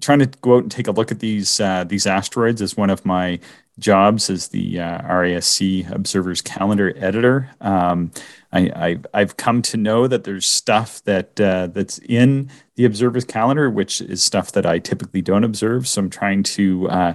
trying 0.00 0.20
to 0.20 0.26
go 0.40 0.56
out 0.56 0.62
and 0.62 0.70
take 0.70 0.86
a 0.86 0.92
look 0.92 1.10
at 1.10 1.20
these 1.20 1.60
uh, 1.60 1.84
these 1.84 2.06
asteroids 2.06 2.62
as 2.62 2.76
one 2.76 2.90
of 2.90 3.04
my 3.04 3.38
jobs 3.78 4.30
as 4.30 4.48
the 4.48 4.80
uh, 4.80 5.02
RASC 5.02 5.90
Observers 5.90 6.40
Calendar 6.40 6.94
editor. 6.96 7.50
Um, 7.60 8.10
I, 8.52 8.98
have 9.12 9.36
come 9.36 9.62
to 9.62 9.76
know 9.76 10.06
that 10.06 10.22
there's 10.22 10.46
stuff 10.46 11.02
that 11.04 11.40
uh, 11.40 11.66
that's 11.68 11.98
in 11.98 12.50
the 12.76 12.84
Observers 12.84 13.24
Calendar, 13.24 13.68
which 13.68 14.00
is 14.00 14.22
stuff 14.22 14.52
that 14.52 14.64
I 14.64 14.78
typically 14.78 15.22
don't 15.22 15.42
observe. 15.42 15.88
So 15.88 16.02
I'm 16.02 16.10
trying 16.10 16.44
to 16.44 16.88
uh, 16.88 17.14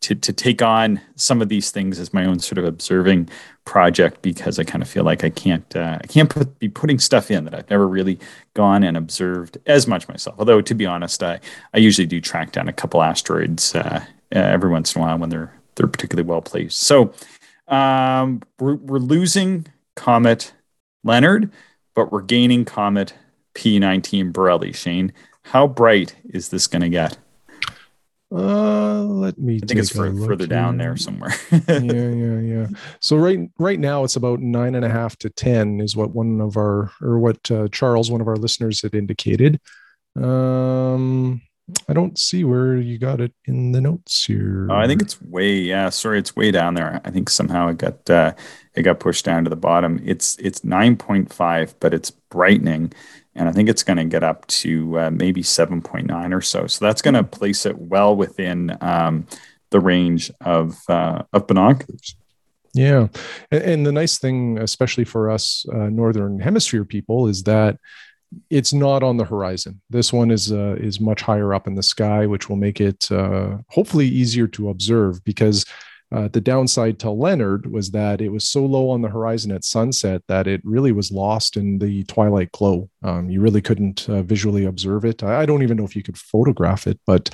to, 0.00 0.14
to 0.14 0.32
take 0.32 0.62
on 0.62 1.00
some 1.16 1.42
of 1.42 1.48
these 1.48 1.72
things 1.72 1.98
as 1.98 2.14
my 2.14 2.24
own 2.24 2.38
sort 2.38 2.58
of 2.58 2.64
observing 2.64 3.28
project 3.64 4.22
because 4.22 4.58
I 4.60 4.64
kind 4.64 4.82
of 4.82 4.88
feel 4.88 5.02
like 5.02 5.24
I 5.24 5.30
can't 5.30 5.74
uh, 5.74 5.98
I 6.00 6.06
can't 6.06 6.30
put, 6.30 6.58
be 6.60 6.68
putting 6.68 7.00
stuff 7.00 7.30
in 7.30 7.44
that 7.44 7.54
I've 7.54 7.70
never 7.70 7.88
really 7.88 8.20
gone 8.54 8.84
and 8.84 8.96
observed 8.96 9.58
as 9.66 9.88
much 9.88 10.06
myself. 10.08 10.36
Although 10.38 10.60
to 10.60 10.74
be 10.74 10.86
honest, 10.86 11.22
I 11.24 11.40
I 11.74 11.78
usually 11.78 12.06
do 12.06 12.20
track 12.20 12.52
down 12.52 12.68
a 12.68 12.72
couple 12.72 13.02
asteroids 13.02 13.74
uh, 13.74 14.04
every 14.30 14.70
once 14.70 14.94
in 14.94 15.02
a 15.02 15.04
while 15.04 15.18
when 15.18 15.30
they're 15.30 15.52
they're 15.76 15.86
particularly 15.86 16.28
well 16.28 16.42
placed. 16.42 16.78
So 16.78 17.12
um, 17.68 18.42
we're, 18.58 18.76
we're 18.76 18.98
losing 18.98 19.66
Comet 19.94 20.52
Leonard, 21.04 21.50
but 21.94 22.10
we're 22.10 22.22
gaining 22.22 22.64
Comet 22.64 23.14
P19 23.54 24.32
Borrelly. 24.32 24.74
Shane, 24.74 25.12
how 25.42 25.66
bright 25.66 26.16
is 26.28 26.48
this 26.48 26.66
going 26.66 26.82
to 26.82 26.88
get? 26.88 27.16
Uh, 28.32 29.02
let 29.02 29.38
me. 29.38 29.60
I 29.62 29.66
think 29.66 29.78
it's 29.78 29.90
for, 29.90 30.12
further 30.12 30.44
here. 30.44 30.48
down 30.48 30.78
there 30.78 30.96
somewhere. 30.96 31.32
yeah, 31.52 31.78
yeah, 31.78 32.40
yeah. 32.40 32.66
So 33.00 33.16
right, 33.16 33.48
right 33.58 33.78
now 33.78 34.02
it's 34.02 34.16
about 34.16 34.40
nine 34.40 34.74
and 34.74 34.84
a 34.84 34.88
half 34.88 35.16
to 35.18 35.30
ten 35.30 35.80
is 35.80 35.94
what 35.94 36.10
one 36.10 36.40
of 36.40 36.56
our 36.56 36.90
or 37.00 37.20
what 37.20 37.50
uh, 37.50 37.68
Charles, 37.68 38.10
one 38.10 38.20
of 38.20 38.26
our 38.26 38.36
listeners, 38.36 38.82
had 38.82 38.96
indicated. 38.96 39.60
Um, 40.16 41.40
I 41.88 41.94
don't 41.94 42.16
see 42.16 42.44
where 42.44 42.76
you 42.76 42.96
got 42.96 43.20
it 43.20 43.32
in 43.46 43.72
the 43.72 43.80
notes 43.80 44.24
here. 44.24 44.68
Oh, 44.70 44.76
I 44.76 44.86
think 44.86 45.02
it's 45.02 45.20
way 45.20 45.54
yeah. 45.54 45.88
Sorry, 45.88 46.18
it's 46.18 46.36
way 46.36 46.52
down 46.52 46.74
there. 46.74 47.00
I 47.04 47.10
think 47.10 47.28
somehow 47.28 47.68
it 47.68 47.78
got 47.78 48.08
uh, 48.08 48.34
it 48.74 48.82
got 48.82 49.00
pushed 49.00 49.24
down 49.24 49.44
to 49.44 49.50
the 49.50 49.56
bottom. 49.56 50.00
It's 50.04 50.36
it's 50.36 50.62
nine 50.62 50.96
point 50.96 51.32
five, 51.32 51.74
but 51.80 51.92
it's 51.92 52.10
brightening, 52.10 52.92
and 53.34 53.48
I 53.48 53.52
think 53.52 53.68
it's 53.68 53.82
going 53.82 53.96
to 53.96 54.04
get 54.04 54.22
up 54.22 54.46
to 54.48 54.98
uh, 54.98 55.10
maybe 55.10 55.42
seven 55.42 55.82
point 55.82 56.06
nine 56.06 56.32
or 56.32 56.40
so. 56.40 56.68
So 56.68 56.84
that's 56.84 57.02
going 57.02 57.14
to 57.14 57.24
place 57.24 57.66
it 57.66 57.76
well 57.76 58.14
within 58.14 58.76
um, 58.80 59.26
the 59.70 59.80
range 59.80 60.30
of 60.42 60.76
uh, 60.88 61.24
of 61.32 61.48
binoculars. 61.48 62.14
Yeah, 62.74 63.08
and, 63.50 63.62
and, 63.62 63.86
the 63.86 63.92
nice 63.92 64.18
thing, 64.18 64.58
especially 64.58 65.04
for 65.04 65.30
us 65.30 65.64
uh, 65.72 65.88
northern 65.88 66.38
hemisphere 66.38 66.84
people, 66.84 67.26
is 67.26 67.44
that 67.44 67.78
it's 68.50 68.72
not 68.72 69.02
on 69.02 69.16
the 69.16 69.24
horizon. 69.24 69.80
This 69.90 70.12
one 70.12 70.30
is 70.30 70.52
uh, 70.52 70.76
is 70.78 71.00
much 71.00 71.22
higher 71.22 71.54
up 71.54 71.66
in 71.66 71.74
the 71.74 71.82
sky, 71.82 72.26
which 72.26 72.48
will 72.48 72.56
make 72.56 72.80
it 72.80 73.10
uh, 73.10 73.58
hopefully 73.68 74.06
easier 74.06 74.46
to 74.48 74.70
observe. 74.70 75.22
Because 75.24 75.64
uh, 76.12 76.28
the 76.28 76.40
downside 76.40 76.98
to 77.00 77.10
Leonard 77.10 77.70
was 77.70 77.90
that 77.90 78.20
it 78.20 78.28
was 78.28 78.48
so 78.48 78.64
low 78.64 78.90
on 78.90 79.02
the 79.02 79.08
horizon 79.08 79.50
at 79.50 79.64
sunset 79.64 80.22
that 80.28 80.46
it 80.46 80.60
really 80.64 80.92
was 80.92 81.10
lost 81.10 81.56
in 81.56 81.78
the 81.78 82.04
twilight 82.04 82.52
glow. 82.52 82.88
Um, 83.02 83.28
you 83.28 83.40
really 83.40 83.60
couldn't 83.60 84.08
uh, 84.08 84.22
visually 84.22 84.66
observe 84.66 85.04
it. 85.04 85.24
I, 85.24 85.42
I, 85.42 85.46
don't 85.46 85.64
even 85.64 85.76
know 85.76 85.84
if 85.84 85.96
you 85.96 86.04
could 86.04 86.16
photograph 86.16 86.86
it, 86.86 87.00
but 87.06 87.30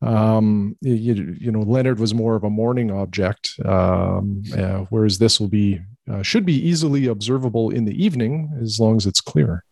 um, 0.00 0.76
you, 0.80 1.36
you 1.38 1.52
know, 1.52 1.60
Leonard 1.60 1.98
was 1.98 2.14
more 2.14 2.34
of 2.34 2.44
a 2.44 2.50
morning 2.50 2.90
object, 2.90 3.50
um, 3.64 4.42
uh, 4.56 4.84
whereas 4.88 5.18
this 5.18 5.38
will 5.38 5.48
be 5.48 5.80
uh, 6.10 6.22
should 6.22 6.44
be 6.44 6.66
easily 6.66 7.06
observable 7.06 7.70
in 7.70 7.84
the 7.84 8.04
evening 8.04 8.50
as 8.60 8.78
long 8.80 8.96
as 8.96 9.06
it's 9.06 9.20
clear. 9.20 9.64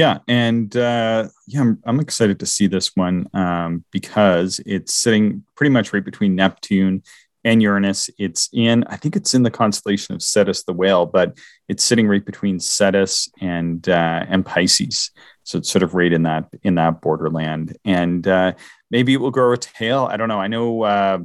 Yeah, 0.00 0.20
and 0.28 0.74
uh, 0.78 1.28
yeah, 1.46 1.60
I'm, 1.60 1.82
I'm, 1.84 2.00
excited 2.00 2.40
to 2.40 2.46
see 2.46 2.66
this 2.66 2.96
one 2.96 3.28
um, 3.34 3.84
because 3.90 4.58
it's 4.64 4.94
sitting 4.94 5.44
pretty 5.56 5.68
much 5.68 5.92
right 5.92 6.02
between 6.02 6.34
Neptune 6.34 7.02
and 7.44 7.60
Uranus. 7.60 8.08
It's 8.18 8.48
in, 8.54 8.82
I 8.84 8.96
think 8.96 9.14
it's 9.14 9.34
in 9.34 9.42
the 9.42 9.50
constellation 9.50 10.14
of 10.14 10.22
Cetus 10.22 10.62
the 10.64 10.72
Whale, 10.72 11.04
but 11.04 11.36
it's 11.68 11.84
sitting 11.84 12.08
right 12.08 12.24
between 12.24 12.60
Cetus 12.60 13.28
and 13.42 13.86
uh, 13.90 14.24
and 14.26 14.46
Pisces. 14.46 15.10
So 15.42 15.58
it's 15.58 15.70
sort 15.70 15.82
of 15.82 15.92
right 15.94 16.14
in 16.14 16.22
that 16.22 16.48
in 16.62 16.76
that 16.76 17.02
borderland, 17.02 17.76
and 17.84 18.26
uh, 18.26 18.54
maybe 18.90 19.12
it 19.12 19.20
will 19.20 19.30
grow 19.30 19.52
a 19.52 19.58
tail. 19.58 20.08
I 20.10 20.16
don't 20.16 20.28
know. 20.28 20.40
I 20.40 20.48
know 20.48 20.82
uh, 20.82 21.18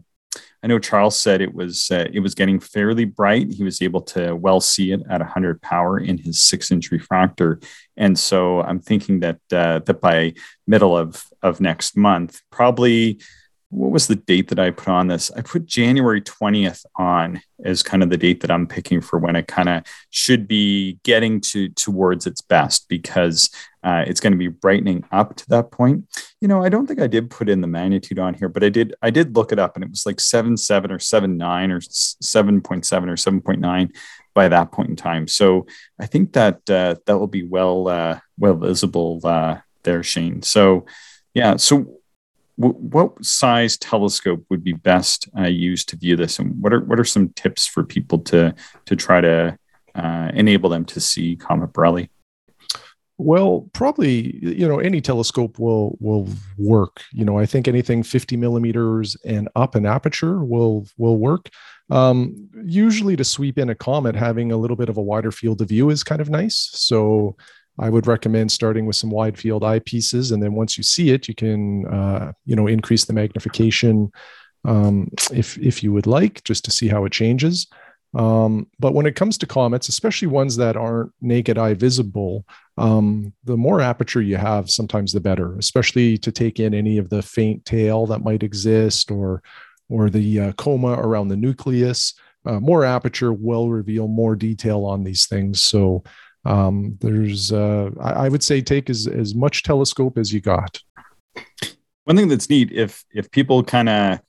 I 0.65 0.67
know 0.67 0.80
Charles 0.80 1.15
said 1.15 1.41
it 1.41 1.54
was 1.54 1.91
uh, 1.91 2.08
it 2.12 2.21
was 2.21 2.34
getting 2.34 2.60
fairly 2.60 3.06
bright. 3.06 3.51
He 3.51 3.63
was 3.63 3.84
able 3.84 4.01
to 4.01 4.36
well 4.36 4.60
see 4.60 4.91
it 4.93 5.01
at 5.12 5.21
100 5.21 5.62
power 5.62 5.99
in 5.99 6.17
his 6.17 6.41
six 6.41 6.71
inch 6.71 6.89
refractor, 6.89 7.60
and 7.95 8.17
so 8.17 8.62
I'm 8.62 8.80
thinking 8.80 9.19
that 9.19 9.38
uh, 9.54 9.82
that 9.86 10.01
by 10.01 10.34
middle 10.65 10.97
of 10.97 11.23
of 11.43 11.62
next 11.62 11.95
month, 11.95 12.41
probably 12.49 13.21
what 13.69 13.91
was 13.91 14.08
the 14.08 14.15
date 14.15 14.49
that 14.49 14.60
I 14.60 14.71
put 14.71 14.88
on 14.88 15.08
this? 15.08 15.32
I 15.32 15.41
put 15.41 15.65
January 15.65 16.21
20th 16.21 16.86
on 16.95 17.41
as 17.63 17.84
kind 17.84 18.04
of 18.04 18.10
the 18.10 18.17
date 18.17 18.41
that 18.41 18.51
I'm 18.51 18.67
picking 18.67 19.01
for 19.01 19.17
when 19.19 19.36
it 19.36 19.47
kind 19.47 19.69
of 19.69 19.84
should 20.12 20.47
be 20.47 20.99
getting 21.04 21.41
to 21.41 21.69
towards 21.69 22.28
its 22.28 22.41
best 22.41 22.88
because 22.88 23.49
uh, 23.84 24.04
it's 24.08 24.19
going 24.19 24.34
to 24.34 24.38
be 24.38 24.47
brightening 24.47 25.04
up 25.12 25.36
to 25.38 25.49
that 25.49 25.71
point. 25.71 26.06
You 26.41 26.47
know, 26.47 26.63
I 26.63 26.69
don't 26.69 26.88
think 26.88 27.01
I 27.01 27.08
did 27.08 27.30
put 27.30 27.49
in 27.49 27.62
the 27.62 27.67
magnitude 27.67 28.19
on 28.19 28.34
here, 28.34 28.49
but 28.49 28.63
I 28.63 28.69
did. 28.69 28.95
I 29.01 29.10
did 29.10 29.36
look 29.36 29.51
it 29.51 29.60
up, 29.60 29.75
and 29.75 29.84
it 29.84 29.89
was 29.89 30.06
like 30.06 30.19
seven 30.19 30.58
seven 30.58 30.91
or 30.91 30.99
seven 30.99 31.38
nine 31.38 31.71
or 31.71 31.82
seven 31.82 32.62
point 32.62 32.86
seven 32.86 33.10
or 33.10 33.17
seven 33.17 33.41
point 33.41 33.60
nine 33.60 33.91
by 34.34 34.47
that 34.47 34.71
point 34.71 34.89
in 34.89 34.95
time. 34.95 35.28
So 35.28 35.65
I 35.99 36.06
think 36.06 36.34
that 36.34 36.69
uh, 36.69 36.95
that 37.06 37.17
will 37.17 37.28
be 37.28 37.43
well 37.43 37.88
uh, 37.88 38.19
well 38.39 38.56
visible 38.56 39.21
uh, 39.23 39.58
there, 39.84 40.04
Shane. 40.04 40.41
So 40.41 40.86
yeah, 41.34 41.58
so 41.58 41.99
what 42.57 43.23
size 43.23 43.77
telescope 43.77 44.45
would 44.49 44.63
be 44.63 44.73
best 44.73 45.27
uh, 45.37 45.43
used 45.43 45.89
to 45.89 45.97
view 45.97 46.15
this, 46.15 46.39
and 46.39 46.61
what 46.61 46.73
are 46.73 46.79
what 46.81 46.99
are 46.99 47.05
some 47.05 47.29
tips 47.29 47.67
for 47.67 47.83
people 47.83 48.19
to 48.19 48.55
to 48.85 48.95
try 48.95 49.21
to 49.21 49.57
uh, 49.95 50.31
enable 50.33 50.69
them 50.69 50.85
to 50.85 50.99
see 50.99 51.35
Comet 51.35 51.73
Borrelly? 51.73 52.09
Well, 53.17 53.69
probably 53.73 54.37
you 54.41 54.67
know 54.67 54.79
any 54.79 55.01
telescope 55.01 55.59
will 55.59 55.97
will 55.99 56.27
work. 56.57 57.01
You 57.11 57.25
know, 57.25 57.37
I 57.37 57.45
think 57.45 57.67
anything 57.67 58.03
50 58.03 58.37
millimeters 58.37 59.15
and 59.25 59.49
up 59.55 59.75
in 59.75 59.85
aperture 59.85 60.43
will 60.43 60.87
will 60.97 61.17
work. 61.17 61.49
Um, 61.89 62.49
usually, 62.65 63.15
to 63.15 63.23
sweep 63.23 63.57
in 63.57 63.69
a 63.69 63.75
comet, 63.75 64.15
having 64.15 64.51
a 64.51 64.57
little 64.57 64.77
bit 64.77 64.89
of 64.89 64.97
a 64.97 65.01
wider 65.01 65.31
field 65.31 65.61
of 65.61 65.69
view 65.69 65.89
is 65.89 66.03
kind 66.03 66.21
of 66.21 66.29
nice. 66.29 66.69
So 66.73 67.37
I 67.77 67.89
would 67.89 68.07
recommend 68.07 68.51
starting 68.51 68.85
with 68.85 68.95
some 68.95 69.09
wide 69.09 69.38
field 69.38 69.63
eyepieces, 69.63 70.31
and 70.31 70.41
then 70.41 70.53
once 70.53 70.77
you 70.77 70.83
see 70.83 71.09
it, 71.09 71.27
you 71.27 71.35
can 71.35 71.85
uh, 71.88 72.31
you 72.45 72.55
know 72.55 72.67
increase 72.67 73.05
the 73.05 73.13
magnification 73.13 74.11
um, 74.63 75.09
if 75.31 75.57
if 75.57 75.83
you 75.83 75.91
would 75.93 76.07
like, 76.07 76.43
just 76.43 76.65
to 76.65 76.71
see 76.71 76.88
how 76.88 77.05
it 77.05 77.11
changes. 77.11 77.67
Um, 78.13 78.67
but 78.79 78.93
when 78.93 79.05
it 79.05 79.15
comes 79.15 79.38
to 79.39 79.45
comets, 79.45 79.89
especially 79.89 80.29
ones 80.29 80.55
that 80.55 80.77
aren't 80.77 81.11
naked 81.21 81.57
eye 81.57 81.73
visible, 81.73 82.45
um, 82.77 83.33
the 83.43 83.57
more 83.57 83.81
aperture 83.81 84.21
you 84.21 84.38
have, 84.38 84.69
sometimes 84.69 85.11
the 85.11 85.19
better. 85.19 85.57
Especially 85.57 86.17
to 86.19 86.31
take 86.31 86.61
in 86.61 86.73
any 86.73 86.97
of 86.97 87.09
the 87.09 87.21
faint 87.21 87.65
tail 87.65 88.05
that 88.07 88.23
might 88.23 88.43
exist, 88.43 89.11
or 89.11 89.43
or 89.89 90.09
the 90.09 90.39
uh, 90.39 90.51
coma 90.53 90.93
around 90.93 91.27
the 91.27 91.38
nucleus. 91.38 92.13
Uh, 92.45 92.59
more 92.59 92.85
aperture 92.85 93.33
will 93.33 93.69
reveal 93.69 94.07
more 94.07 94.35
detail 94.35 94.85
on 94.85 95.03
these 95.03 95.25
things. 95.25 95.61
So 95.63 96.03
um, 96.45 96.97
there's 97.01 97.51
uh, 97.51 97.89
I, 97.99 98.12
I, 98.12 98.29
would 98.29 98.43
say 98.43 98.62
take 98.62 98.89
as, 98.89 99.08
as 99.08 99.34
much 99.34 99.63
telescope 99.63 100.17
as 100.17 100.31
you 100.31 100.41
got. 100.41 100.79
One 102.03 102.15
thing 102.15 102.27
that's 102.27 102.49
neat 102.49 102.71
if 102.71 103.03
if 103.13 103.31
people 103.31 103.63
kind 103.63 103.89
of 103.89 104.19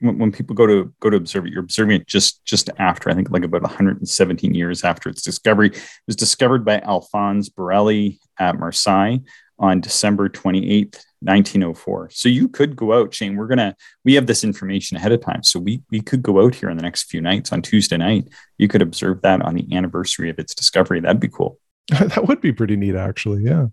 when, 0.00 0.18
when, 0.18 0.32
people 0.32 0.56
go 0.56 0.66
to 0.66 0.92
go 1.00 1.10
to 1.10 1.18
observe 1.18 1.46
it 1.46 1.52
you're 1.52 1.62
observing 1.62 2.00
it 2.00 2.06
just 2.06 2.42
just 2.46 2.70
after 2.78 3.10
i 3.10 3.14
think 3.14 3.30
like 3.30 3.44
about 3.44 3.60
117 3.60 4.54
years 4.54 4.82
after 4.84 5.10
its 5.10 5.22
discovery. 5.22 5.68
It 5.68 5.82
was 6.06 6.16
discovered 6.16 6.64
by 6.64 6.80
alphonse 6.80 7.50
Borrelly 7.50 8.18
at 8.38 8.58
marseille 8.58 9.18
on 9.58 9.82
december 9.82 10.30
28th 10.30 11.04
1904 11.20 12.10
so 12.10 12.28
you 12.28 12.48
could 12.48 12.74
go 12.74 12.92
out 12.92 13.12
shane 13.12 13.36
we're 13.36 13.46
gonna 13.46 13.74
we 14.04 14.14
have 14.14 14.26
this 14.26 14.44
information 14.44 14.96
ahead 14.96 15.12
of 15.12 15.20
time. 15.20 15.42
So 15.42 15.58
we 15.58 15.82
we 15.90 16.00
could 16.00 16.22
go 16.22 16.44
out 16.44 16.54
here 16.54 16.70
in 16.70 16.76
the 16.76 16.82
next 16.82 17.04
few 17.04 17.20
nights 17.20 17.52
on 17.52 17.62
tuesday 17.62 17.96
night. 17.96 18.28
You 18.58 18.68
could 18.68 18.82
observe 18.82 19.22
that 19.22 19.42
on 19.42 19.54
the 19.54 19.66
anniversary 19.74 20.30
of 20.30 20.38
its 20.38 20.54
discovery. 20.54 21.00
That'd 21.00 21.20
be 21.20 21.28
cool. 21.28 21.58
That 21.98 22.28
would 22.28 22.40
be 22.40 22.52
pretty 22.52 22.76
neat 22.76 22.94
actually. 22.94 23.42
Yeah. 23.42 23.66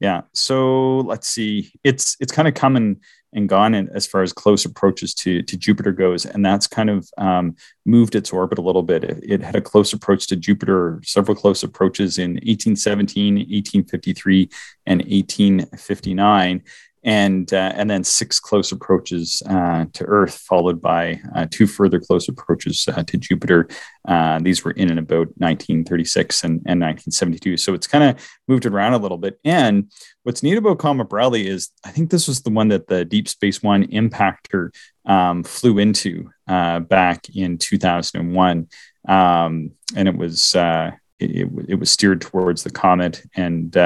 Yeah. 0.00 0.22
So 0.32 1.00
let's 1.00 1.28
see. 1.28 1.72
It's 1.84 2.16
it's 2.20 2.32
kind 2.32 2.48
of 2.48 2.54
coming 2.54 3.00
and 3.32 3.48
gone 3.48 3.74
in, 3.74 3.88
as 3.90 4.08
far 4.08 4.22
as 4.22 4.32
close 4.32 4.64
approaches 4.64 5.14
to 5.14 5.42
to 5.42 5.56
jupiter 5.56 5.92
goes 5.92 6.26
and 6.26 6.44
that's 6.44 6.66
kind 6.66 6.90
of 6.90 7.08
um, 7.16 7.54
moved 7.84 8.16
its 8.16 8.32
orbit 8.32 8.58
a 8.58 8.62
little 8.62 8.82
bit. 8.82 9.04
It, 9.04 9.20
it, 9.22 9.42
had 9.42 9.54
a 9.54 9.60
close 9.60 9.92
approach 9.92 10.26
to 10.28 10.36
jupiter 10.36 11.00
several 11.04 11.36
close 11.36 11.62
approaches 11.62 12.18
in 12.18 12.32
1817 12.32 13.34
1853 13.34 14.50
and 14.86 15.00
1859 15.02 16.62
and 17.02 17.52
uh, 17.54 17.72
and 17.74 17.88
then 17.88 18.04
six 18.04 18.38
close 18.38 18.72
approaches 18.72 19.42
uh, 19.48 19.86
to 19.94 20.04
Earth, 20.04 20.34
followed 20.34 20.80
by 20.82 21.20
uh, 21.34 21.46
two 21.50 21.66
further 21.66 21.98
close 21.98 22.28
approaches 22.28 22.86
uh, 22.88 23.02
to 23.04 23.16
Jupiter. 23.16 23.68
Uh, 24.06 24.38
these 24.40 24.64
were 24.64 24.72
in 24.72 24.90
and 24.90 24.98
about 24.98 25.28
1936 25.38 26.44
and, 26.44 26.52
and 26.66 26.80
1972. 26.80 27.56
So 27.56 27.72
it's 27.72 27.86
kind 27.86 28.04
of 28.04 28.28
moved 28.48 28.66
around 28.66 28.92
a 28.92 28.98
little 28.98 29.16
bit. 29.16 29.38
And 29.44 29.90
what's 30.24 30.42
neat 30.42 30.58
about 30.58 30.78
Comet 30.78 31.08
Borrelly 31.08 31.46
is 31.46 31.70
I 31.84 31.90
think 31.90 32.10
this 32.10 32.28
was 32.28 32.42
the 32.42 32.50
one 32.50 32.68
that 32.68 32.86
the 32.86 33.04
Deep 33.04 33.28
Space 33.28 33.62
One 33.62 33.86
impactor 33.86 34.74
um, 35.06 35.42
flew 35.42 35.78
into 35.78 36.30
uh, 36.48 36.80
back 36.80 37.34
in 37.34 37.56
2001, 37.56 38.68
um, 39.08 39.70
and 39.96 40.08
it 40.08 40.16
was 40.16 40.54
it, 40.54 41.48
it, 41.68 41.78
was 41.78 41.90
steered 41.90 42.20
towards 42.20 42.62
the 42.62 42.70
comet 42.70 43.22
and 43.34 43.76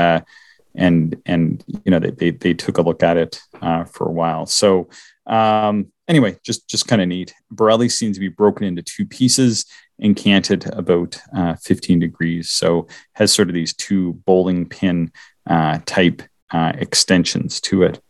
and 0.75 1.21
and 1.27 1.65
you 1.85 1.91
know 1.91 1.99
they 1.99 2.11
they, 2.11 2.31
they 2.31 2.55
took 2.55 2.79
a 2.79 2.83
look 2.83 3.03
at 3.03 3.17
it 3.17 3.41
uh, 3.61 3.85
for 3.85 4.09
a 4.09 4.13
while. 4.13 4.47
So 4.47 4.89
um, 5.27 5.93
anyway, 6.09 6.39
just 6.45 6.69
just 6.69 6.89
kind 6.89 7.03
of 7.03 7.09
neat. 7.09 7.35
Borrelly 7.53 7.91
seems 7.91 8.17
to 8.17 8.21
be 8.21 8.29
broken 8.29 8.67
into 8.67 8.83
two 8.83 9.07
pieces 9.07 9.67
and 10.01 10.17
canted 10.17 10.67
about 10.73 11.21
uh, 11.37 11.55
15 11.55 12.01
degrees. 12.01 12.51
So 12.51 12.89
has 13.13 13.33
sort 13.33 13.49
of 13.49 13.55
these 13.55 13.75
two 13.75 14.15
bowling 14.27 14.69
pin 14.69 15.13
uh, 15.47 15.79
type 15.87 16.23
uh, 16.51 16.73
extensions 16.77 17.61
to 17.63 17.85
it. 17.85 18.01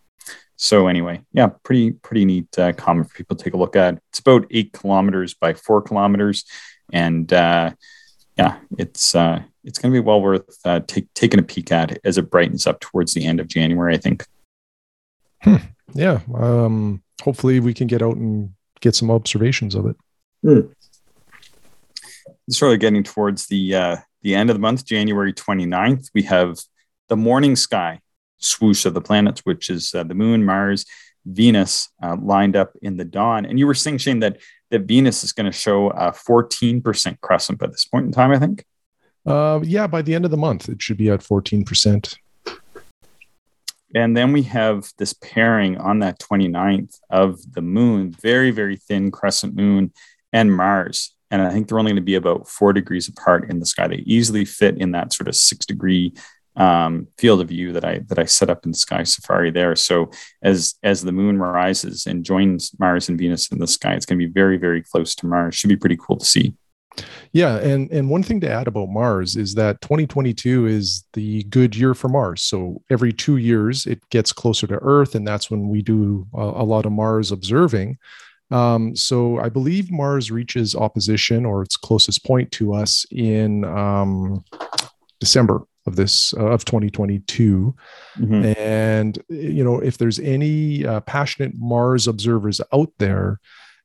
So 0.56 0.86
anyway, 0.86 1.22
yeah, 1.32 1.48
pretty 1.62 1.92
pretty 1.92 2.24
neat 2.24 2.58
uh, 2.58 2.72
comet 2.72 3.08
for 3.08 3.16
people 3.16 3.36
to 3.36 3.44
take 3.44 3.54
a 3.54 3.58
look 3.58 3.76
at. 3.76 4.00
It's 4.10 4.20
about 4.20 4.46
eight 4.50 4.72
kilometers 4.72 5.34
by 5.34 5.54
four 5.54 5.82
kilometers, 5.82 6.44
and 6.92 7.30
uh, 7.32 7.72
yeah, 8.36 8.58
it's 8.78 9.14
uh, 9.14 9.42
it's 9.62 9.78
going 9.78 9.92
to 9.92 10.00
be 10.00 10.04
well 10.04 10.20
worth 10.20 10.58
uh, 10.64 10.80
take, 10.86 11.12
taking 11.14 11.40
a 11.40 11.42
peek 11.42 11.72
at 11.72 11.98
as 12.04 12.18
it 12.18 12.30
brightens 12.30 12.66
up 12.66 12.80
towards 12.80 13.14
the 13.14 13.24
end 13.24 13.40
of 13.40 13.48
January. 13.48 13.94
I 13.94 13.98
think. 13.98 14.26
Hmm. 15.42 15.56
Yeah. 15.94 16.20
Um, 16.34 17.02
hopefully, 17.22 17.60
we 17.60 17.74
can 17.74 17.86
get 17.86 18.02
out 18.02 18.16
and 18.16 18.54
get 18.80 18.94
some 18.94 19.10
observations 19.10 19.74
of 19.74 19.86
it. 19.86 19.96
Hmm. 20.42 20.60
Sort 22.50 22.74
of 22.74 22.80
getting 22.80 23.02
towards 23.02 23.46
the 23.46 23.74
uh, 23.74 23.96
the 24.24 24.34
end 24.34 24.50
of 24.50 24.56
the 24.56 24.60
month, 24.60 24.84
January 24.84 25.32
29th, 25.32 26.08
we 26.14 26.22
have 26.22 26.58
the 27.08 27.16
morning 27.16 27.54
sky 27.54 28.00
swoosh 28.38 28.86
of 28.86 28.94
the 28.94 29.00
planets, 29.00 29.42
which 29.44 29.70
is 29.70 29.94
uh, 29.94 30.02
the 30.02 30.14
moon, 30.14 30.44
Mars, 30.44 30.86
Venus 31.26 31.90
uh, 32.02 32.16
lined 32.20 32.56
up 32.56 32.72
in 32.82 32.96
the 32.96 33.04
dawn. 33.04 33.44
And 33.44 33.58
you 33.58 33.66
were 33.66 33.74
saying, 33.74 33.98
Shane, 33.98 34.20
that, 34.20 34.38
that 34.70 34.82
Venus 34.82 35.24
is 35.24 35.32
going 35.32 35.46
to 35.46 35.52
show 35.52 35.90
a 35.90 36.12
14% 36.12 37.20
crescent 37.20 37.58
by 37.58 37.66
this 37.66 37.84
point 37.84 38.06
in 38.06 38.12
time, 38.12 38.30
I 38.30 38.38
think. 38.38 38.64
Uh, 39.26 39.60
yeah, 39.62 39.86
by 39.86 40.02
the 40.02 40.14
end 40.14 40.24
of 40.24 40.30
the 40.30 40.36
month, 40.36 40.68
it 40.68 40.82
should 40.82 40.96
be 40.96 41.10
at 41.10 41.20
14%. 41.20 42.16
And 43.94 44.16
then 44.16 44.32
we 44.32 44.42
have 44.42 44.90
this 44.98 45.12
pairing 45.12 45.78
on 45.78 46.00
that 46.00 46.18
29th 46.18 46.98
of 47.10 47.38
the 47.52 47.62
moon, 47.62 48.10
very, 48.20 48.50
very 48.50 48.76
thin 48.76 49.10
crescent 49.10 49.54
moon, 49.54 49.92
and 50.32 50.54
Mars. 50.54 51.14
And 51.30 51.40
I 51.42 51.50
think 51.50 51.68
they're 51.68 51.78
only 51.78 51.92
going 51.92 51.96
to 51.96 52.02
be 52.02 52.16
about 52.16 52.48
four 52.48 52.72
degrees 52.72 53.08
apart 53.08 53.50
in 53.50 53.60
the 53.60 53.66
sky. 53.66 53.86
They 53.86 54.02
easily 54.06 54.44
fit 54.44 54.78
in 54.78 54.90
that 54.92 55.12
sort 55.12 55.28
of 55.28 55.36
six 55.36 55.64
degree 55.64 56.12
um, 56.56 57.08
field 57.18 57.40
of 57.40 57.48
view 57.48 57.72
that 57.72 57.84
I 57.84 58.00
that 58.08 58.18
I 58.18 58.24
set 58.24 58.50
up 58.50 58.64
in 58.64 58.74
Sky 58.74 59.02
Safari 59.02 59.50
there. 59.50 59.74
So 59.76 60.10
as 60.42 60.74
as 60.82 61.02
the 61.02 61.12
moon 61.12 61.38
rises 61.38 62.06
and 62.06 62.24
joins 62.24 62.72
Mars 62.78 63.08
and 63.08 63.18
Venus 63.18 63.50
in 63.50 63.58
the 63.58 63.66
sky, 63.66 63.94
it's 63.94 64.06
going 64.06 64.18
to 64.18 64.26
be 64.26 64.32
very 64.32 64.56
very 64.56 64.82
close 64.82 65.14
to 65.16 65.26
Mars. 65.26 65.54
Should 65.54 65.70
be 65.70 65.76
pretty 65.76 65.98
cool 66.00 66.16
to 66.16 66.24
see. 66.24 66.54
Yeah, 67.32 67.56
and 67.56 67.90
and 67.90 68.08
one 68.08 68.22
thing 68.22 68.40
to 68.40 68.50
add 68.50 68.68
about 68.68 68.88
Mars 68.88 69.36
is 69.36 69.54
that 69.56 69.80
2022 69.80 70.66
is 70.66 71.04
the 71.14 71.42
good 71.44 71.74
year 71.74 71.94
for 71.94 72.08
Mars. 72.08 72.42
So 72.42 72.82
every 72.88 73.12
two 73.12 73.38
years 73.38 73.86
it 73.86 74.08
gets 74.10 74.32
closer 74.32 74.68
to 74.68 74.78
Earth, 74.80 75.16
and 75.16 75.26
that's 75.26 75.50
when 75.50 75.68
we 75.68 75.82
do 75.82 76.26
a, 76.32 76.42
a 76.42 76.64
lot 76.64 76.86
of 76.86 76.92
Mars 76.92 77.32
observing. 77.32 77.98
Um, 78.52 78.94
so 78.94 79.40
I 79.40 79.48
believe 79.48 79.90
Mars 79.90 80.30
reaches 80.30 80.76
opposition 80.76 81.44
or 81.44 81.62
its 81.62 81.76
closest 81.76 82.24
point 82.24 82.52
to 82.52 82.74
us 82.74 83.04
in 83.10 83.64
um, 83.64 84.44
December 85.18 85.62
of 85.86 85.96
this 85.96 86.34
uh, 86.34 86.46
of 86.46 86.64
2022 86.64 87.74
mm-hmm. 88.18 88.58
and 88.58 89.18
you 89.28 89.64
know 89.64 89.80
if 89.80 89.98
there's 89.98 90.18
any 90.20 90.86
uh, 90.86 91.00
passionate 91.00 91.52
mars 91.56 92.08
observers 92.08 92.60
out 92.72 92.90
there 92.98 93.40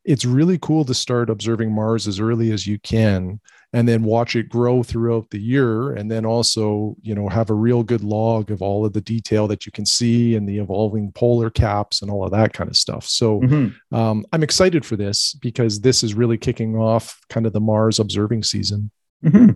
it's 0.05 0.25
really 0.25 0.57
cool 0.59 0.85
to 0.85 0.93
start 0.93 1.29
observing 1.29 1.71
mars 1.71 2.07
as 2.07 2.19
early 2.19 2.51
as 2.51 2.65
you 2.65 2.79
can 2.79 3.39
and 3.73 3.87
then 3.87 4.01
watch 4.01 4.35
it 4.35 4.49
grow 4.49 4.81
throughout 4.81 5.29
the 5.29 5.39
year 5.39 5.91
and 5.91 6.09
then 6.09 6.25
also 6.25 6.95
you 7.01 7.13
know 7.13 7.27
have 7.27 7.49
a 7.49 7.53
real 7.53 7.83
good 7.83 8.03
log 8.03 8.49
of 8.49 8.61
all 8.61 8.85
of 8.85 8.93
the 8.93 9.01
detail 9.01 9.47
that 9.47 9.65
you 9.65 9.71
can 9.71 9.85
see 9.85 10.35
and 10.35 10.47
the 10.47 10.57
evolving 10.57 11.11
polar 11.11 11.49
caps 11.49 12.01
and 12.01 12.09
all 12.09 12.23
of 12.23 12.31
that 12.31 12.53
kind 12.53 12.69
of 12.69 12.77
stuff 12.77 13.05
so 13.05 13.41
mm-hmm. 13.41 13.95
um, 13.95 14.25
i'm 14.31 14.43
excited 14.43 14.85
for 14.85 14.95
this 14.95 15.33
because 15.41 15.81
this 15.81 16.01
is 16.01 16.13
really 16.13 16.37
kicking 16.37 16.77
off 16.77 17.19
kind 17.29 17.45
of 17.45 17.53
the 17.53 17.59
mars 17.59 17.99
observing 17.99 18.41
season 18.41 18.89
mm-hmm 19.23 19.51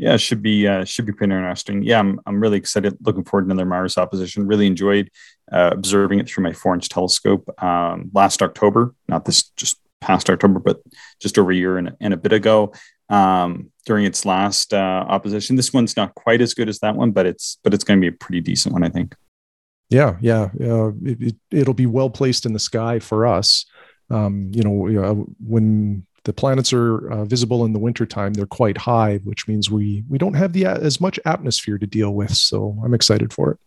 yeah, 0.00 0.16
should 0.16 0.40
be 0.40 0.66
uh, 0.66 0.82
should 0.86 1.04
be 1.04 1.12
pretty 1.12 1.34
interesting. 1.34 1.82
Yeah, 1.82 1.98
I'm 1.98 2.18
I'm 2.24 2.40
really 2.40 2.56
excited. 2.56 2.96
Looking 3.02 3.22
forward 3.22 3.44
to 3.44 3.52
another 3.52 3.66
Mars 3.66 3.98
opposition. 3.98 4.46
Really 4.46 4.66
enjoyed 4.66 5.10
uh, 5.52 5.70
observing 5.72 6.20
it 6.20 6.28
through 6.28 6.44
my 6.44 6.54
four 6.54 6.74
inch 6.74 6.88
telescope 6.88 7.48
um, 7.62 8.10
last 8.14 8.40
October. 8.40 8.94
Not 9.08 9.26
this 9.26 9.50
just 9.56 9.76
past 10.00 10.30
October, 10.30 10.58
but 10.58 10.80
just 11.20 11.38
over 11.38 11.50
a 11.50 11.54
year 11.54 11.76
and, 11.76 11.94
and 12.00 12.14
a 12.14 12.16
bit 12.16 12.32
ago 12.32 12.72
um, 13.10 13.70
during 13.84 14.06
its 14.06 14.24
last 14.24 14.72
uh, 14.72 15.04
opposition. 15.06 15.56
This 15.56 15.74
one's 15.74 15.98
not 15.98 16.14
quite 16.14 16.40
as 16.40 16.54
good 16.54 16.70
as 16.70 16.78
that 16.78 16.96
one, 16.96 17.10
but 17.10 17.26
it's 17.26 17.58
but 17.62 17.74
it's 17.74 17.84
going 17.84 18.00
to 18.00 18.10
be 18.10 18.14
a 18.14 18.18
pretty 18.18 18.40
decent 18.40 18.72
one, 18.72 18.82
I 18.82 18.88
think. 18.88 19.14
Yeah, 19.90 20.16
yeah, 20.22 20.48
it, 20.54 21.36
it, 21.50 21.66
will 21.66 21.74
be 21.74 21.84
well 21.84 22.08
placed 22.08 22.46
in 22.46 22.54
the 22.54 22.58
sky 22.58 23.00
for 23.00 23.26
us. 23.26 23.66
Um, 24.08 24.50
you 24.54 24.62
know, 24.62 25.04
uh, 25.04 25.14
when 25.46 26.06
the 26.24 26.32
planets 26.32 26.72
are 26.72 27.10
uh, 27.10 27.24
visible 27.24 27.64
in 27.64 27.72
the 27.72 27.78
wintertime 27.78 28.32
they're 28.32 28.46
quite 28.46 28.76
high 28.76 29.18
which 29.24 29.48
means 29.48 29.70
we 29.70 30.04
we 30.08 30.18
don't 30.18 30.34
have 30.34 30.52
the 30.52 30.66
as 30.66 31.00
much 31.00 31.18
atmosphere 31.24 31.78
to 31.78 31.86
deal 31.86 32.14
with 32.14 32.34
so 32.34 32.76
i'm 32.84 32.94
excited 32.94 33.32
for 33.32 33.52
it. 33.52 33.58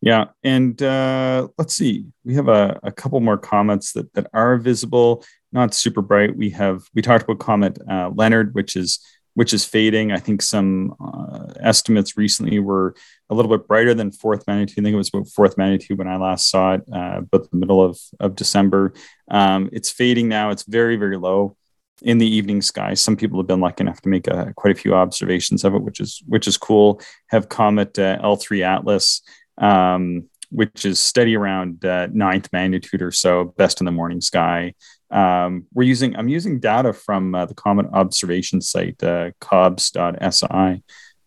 Yeah 0.00 0.26
and 0.44 0.80
uh, 0.82 1.48
let's 1.58 1.74
see 1.74 2.06
we 2.24 2.34
have 2.34 2.48
a, 2.48 2.78
a 2.82 2.92
couple 2.92 3.18
more 3.20 3.38
comets 3.38 3.92
that 3.92 4.12
that 4.14 4.28
are 4.32 4.56
visible 4.56 5.24
not 5.56 5.74
super 5.74 6.02
bright. 6.02 6.36
We 6.36 6.50
have 6.50 6.82
we 6.94 7.02
talked 7.02 7.24
about 7.24 7.38
comet 7.38 7.78
uh, 7.90 8.10
leonard 8.14 8.54
which 8.54 8.76
is 8.76 9.00
which 9.34 9.52
is 9.52 9.66
fading. 9.66 10.12
I 10.12 10.18
think 10.18 10.40
some 10.40 10.94
uh, 10.98 11.52
estimates 11.60 12.16
recently 12.16 12.58
were 12.58 12.94
a 13.28 13.34
little 13.34 13.54
bit 13.54 13.68
brighter 13.68 13.92
than 13.92 14.10
fourth 14.10 14.46
magnitude. 14.46 14.78
I 14.78 14.82
think 14.82 14.94
it 14.94 14.96
was 14.96 15.10
about 15.12 15.28
fourth 15.28 15.58
magnitude 15.58 15.98
when 15.98 16.08
i 16.08 16.16
last 16.16 16.48
saw 16.50 16.74
it 16.74 16.82
uh, 16.92 17.20
but 17.20 17.50
the 17.50 17.56
middle 17.56 17.82
of, 17.82 17.98
of 18.20 18.36
december. 18.36 18.92
Um, 19.30 19.70
it's 19.72 19.90
fading 19.90 20.28
now. 20.28 20.50
It's 20.50 20.64
very 20.64 20.96
very 20.96 21.16
low 21.16 21.56
in 22.02 22.18
the 22.18 22.26
evening 22.26 22.62
sky. 22.62 22.94
Some 22.94 23.16
people 23.16 23.38
have 23.38 23.46
been 23.46 23.60
lucky 23.60 23.82
enough 23.82 24.00
to 24.02 24.08
make 24.08 24.28
uh, 24.28 24.52
quite 24.56 24.76
a 24.76 24.80
few 24.80 24.94
observations 24.94 25.64
of 25.64 25.74
it, 25.74 25.82
which 25.82 26.00
is 26.00 26.22
which 26.26 26.46
is 26.46 26.56
cool. 26.56 27.00
Have 27.28 27.48
Comet 27.48 27.98
uh, 27.98 28.18
L3 28.22 28.62
Atlas, 28.62 29.22
um, 29.58 30.28
which 30.50 30.84
is 30.84 30.98
steady 30.98 31.36
around 31.36 31.84
uh, 31.84 32.08
ninth 32.12 32.48
magnitude 32.52 33.02
or 33.02 33.12
so, 33.12 33.54
best 33.56 33.80
in 33.80 33.84
the 33.84 33.92
morning 33.92 34.20
sky. 34.20 34.74
Um, 35.10 35.66
we're 35.72 35.84
using 35.84 36.16
I'm 36.16 36.28
using 36.28 36.60
data 36.60 36.92
from 36.92 37.34
uh, 37.34 37.46
the 37.46 37.54
Comet 37.54 37.86
observation 37.92 38.60
site, 38.60 39.02
uh, 39.02 39.30
cobs.si. 39.40 40.82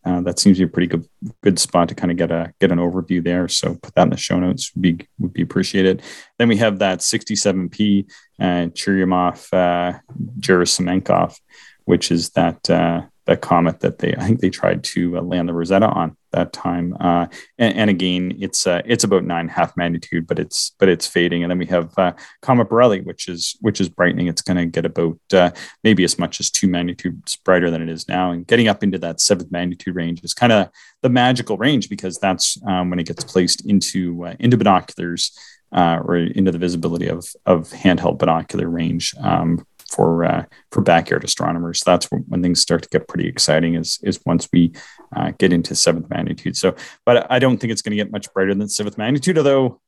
Uh, 0.10 0.22
that 0.22 0.40
seems 0.40 0.58
to 0.58 0.66
be 0.66 0.70
a 0.70 0.74
pretty 0.74 0.88
good 0.88 1.08
good 1.44 1.60
spot 1.60 1.88
to 1.88 1.94
kind 1.94 2.10
of 2.10 2.18
get 2.18 2.32
a 2.32 2.52
get 2.60 2.72
an 2.72 2.80
overview 2.80 3.24
there. 3.24 3.48
So 3.48 3.76
put 3.76 3.94
that 3.94 4.04
in 4.04 4.10
the 4.10 4.18
show 4.18 4.40
notes 4.40 4.74
would 4.74 4.82
be 4.82 5.08
would 5.20 5.34
be 5.34 5.44
appreciated. 5.44 6.02
Then 6.40 6.48
we 6.48 6.58
have 6.58 6.80
that 6.80 7.00
67p 7.00 8.10
uh, 8.40 8.44
Churyumov 8.74 9.54
uh, 9.54 10.00
Gerasimenko, 10.40 11.38
which 11.86 12.12
is 12.12 12.32
that 12.32 12.68
uh, 12.70 13.04
that 13.30 13.42
comet 13.42 13.80
that 13.82 14.00
they 14.00 14.16
I 14.16 14.26
think 14.26 14.40
they 14.40 14.50
tried 14.50 14.84
to 14.86 15.20
uh, 15.20 15.22
land 15.22 15.48
the 15.48 15.54
Rosetta 15.54 15.86
on 15.86 16.18
that 16.32 16.52
time. 16.52 16.98
Uh, 17.00 17.28
and, 17.60 17.78
and, 17.78 17.90
again, 17.90 18.36
it's 18.40 18.66
uh, 18.66 18.82
it's 18.86 19.04
about 19.04 19.24
nine 19.24 19.48
half 19.48 19.78
magnitude, 19.78 20.26
but 20.26 20.40
it's 20.40 20.72
but 20.80 20.90
it's 20.90 21.06
fading. 21.06 21.44
And 21.44 21.52
then 21.52 21.60
we 21.60 21.68
have 21.68 21.96
uh, 21.96 22.14
Comet 22.42 22.70
Borrelly, 22.70 23.06
which 23.06 23.28
is 23.28 23.56
which 23.62 23.80
is 23.80 23.88
brightening. 23.88 24.26
It's 24.26 24.42
going 24.42 24.58
to 24.58 24.66
get 24.66 24.88
about 24.88 25.20
uh, 25.32 25.52
maybe 25.84 26.04
as 26.04 26.18
much 26.18 26.40
as 26.40 26.50
two 26.50 26.68
magnitudes 26.68 27.36
brighter 27.36 27.70
than 27.70 27.84
it 27.84 27.90
is 27.90 28.08
now, 28.08 28.32
and 28.32 28.48
getting 28.48 28.68
up 28.68 28.82
into 28.82 28.98
that 28.98 29.22
seventh 29.22 29.52
magnitude 29.52 29.96
range 29.96 30.24
is 30.24 30.34
kind 30.34 30.52
of 30.52 30.70
the 31.04 31.10
magical 31.10 31.56
range 31.56 31.88
because 31.88 32.18
that's 32.18 32.58
um, 32.66 32.90
when 32.90 32.98
it 32.98 33.06
gets 33.06 33.24
placed 33.24 33.64
into 33.70 34.26
uh, 34.26 34.34
into 34.40 34.58
binoculars. 34.58 35.38
or 35.72 36.16
into 36.16 36.52
the 36.52 36.58
visibility 36.58 37.08
of 37.08 37.32
of 37.46 37.70
handheld 37.70 38.18
binocular 38.18 38.68
range 38.68 39.14
um, 39.22 39.64
for 39.90 40.26
uh, 40.26 40.46
for 40.72 40.82
backyard 40.82 41.24
astronomers. 41.24 41.82
That's 41.86 42.08
when 42.12 42.42
things 42.42 42.62
start 42.62 42.84
to 42.84 42.90
get 42.90 43.08
pretty 43.08 43.28
exciting. 43.28 43.76
Is 43.76 44.00
is 44.04 44.20
once 44.26 44.48
we 44.54 44.74
uh, 45.16 45.32
get 45.38 45.54
into 45.54 45.76
seventh 45.76 46.10
magnitude. 46.10 46.56
So, 46.56 46.76
but 47.06 47.30
I 47.32 47.40
don't 47.40 47.58
think 47.58 47.72
it's 47.72 47.82
going 47.82 47.98
to 47.98 48.04
get 48.04 48.12
much 48.12 48.32
brighter 48.34 48.56
than 48.56 48.70
seventh 48.70 48.98
magnitude. 48.98 49.38
Although 49.38 49.82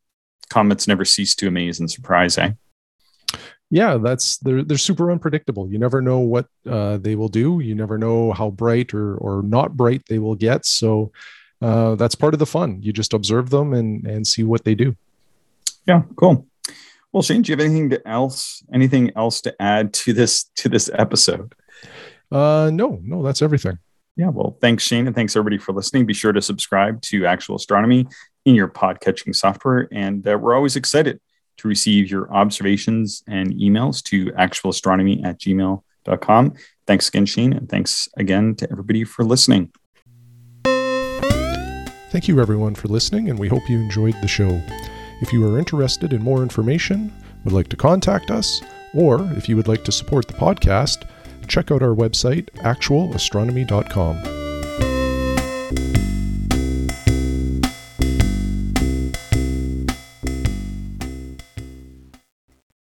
comets 0.49 0.87
never 0.87 1.05
cease 1.05 1.33
to 1.35 1.47
amaze 1.47 1.79
and 1.79 1.89
surprise. 1.89 2.37
Eh? 2.37 2.51
Yeah, 3.69 3.97
that's 3.97 4.37
they're 4.39 4.63
they're 4.63 4.77
super 4.77 5.11
unpredictable. 5.11 5.71
You 5.71 5.79
never 5.79 6.01
know 6.01 6.19
what 6.19 6.47
uh, 6.69 6.97
they 6.97 7.15
will 7.15 7.29
do. 7.29 7.61
You 7.61 7.73
never 7.73 7.97
know 7.97 8.33
how 8.33 8.49
bright 8.49 8.93
or 8.93 9.15
or 9.15 9.41
not 9.43 9.77
bright 9.77 10.03
they 10.09 10.19
will 10.19 10.35
get. 10.35 10.65
So 10.65 11.13
uh, 11.61 11.95
that's 11.95 12.15
part 12.15 12.33
of 12.33 12.39
the 12.39 12.45
fun. 12.45 12.81
You 12.81 12.91
just 12.91 13.13
observe 13.13 13.49
them 13.49 13.73
and 13.73 14.05
and 14.05 14.27
see 14.27 14.43
what 14.43 14.65
they 14.65 14.75
do. 14.75 14.97
Yeah, 15.87 16.03
cool. 16.17 16.47
Well, 17.13 17.23
Shane, 17.23 17.41
do 17.41 17.51
you 17.51 17.57
have 17.57 17.65
anything 17.65 17.89
to 17.89 18.07
else 18.07 18.63
anything 18.73 19.11
else 19.15 19.41
to 19.41 19.61
add 19.61 19.93
to 19.93 20.13
this 20.13 20.45
to 20.55 20.69
this 20.69 20.89
episode? 20.93 21.53
Uh, 22.31 22.71
no, 22.73 22.99
no, 23.03 23.21
that's 23.21 23.41
everything. 23.41 23.77
Yeah, 24.15 24.29
well, 24.29 24.57
thanks, 24.61 24.83
Shane, 24.83 25.07
and 25.07 25.15
thanks 25.15 25.35
everybody 25.35 25.57
for 25.57 25.73
listening. 25.73 26.05
Be 26.05 26.13
sure 26.13 26.31
to 26.31 26.41
subscribe 26.41 27.01
to 27.03 27.25
Actual 27.25 27.55
Astronomy 27.55 28.07
in 28.45 28.55
your 28.55 28.67
podcatching 28.67 29.35
software, 29.35 29.87
and 29.91 30.25
uh, 30.27 30.37
we're 30.37 30.55
always 30.55 30.75
excited 30.75 31.19
to 31.57 31.67
receive 31.67 32.09
your 32.09 32.33
observations 32.33 33.23
and 33.27 33.53
emails 33.53 34.01
to 34.03 34.27
actualastronomy 34.33 35.23
at 35.25 35.39
gmail.com. 35.39 36.53
Thanks 36.87 37.07
again, 37.09 37.25
Shane, 37.25 37.53
and 37.53 37.69
thanks 37.69 38.09
again 38.17 38.55
to 38.55 38.71
everybody 38.71 39.03
for 39.03 39.23
listening. 39.23 39.71
Thank 42.11 42.27
you, 42.27 42.41
everyone, 42.41 42.75
for 42.75 42.89
listening, 42.89 43.29
and 43.29 43.39
we 43.39 43.47
hope 43.47 43.69
you 43.69 43.79
enjoyed 43.79 44.15
the 44.21 44.27
show. 44.27 44.61
If 45.21 45.31
you 45.31 45.47
are 45.47 45.59
interested 45.59 46.13
in 46.13 46.23
more 46.23 46.41
information, 46.41 47.13
would 47.43 47.53
like 47.53 47.69
to 47.69 47.77
contact 47.77 48.31
us, 48.31 48.61
or 48.93 49.21
if 49.33 49.47
you 49.47 49.55
would 49.55 49.67
like 49.67 49.83
to 49.85 49.91
support 49.91 50.27
the 50.27 50.33
podcast, 50.33 51.07
check 51.47 51.71
out 51.71 51.83
our 51.83 51.95
website, 51.95 52.49
actualastronomy.com. 52.63 54.40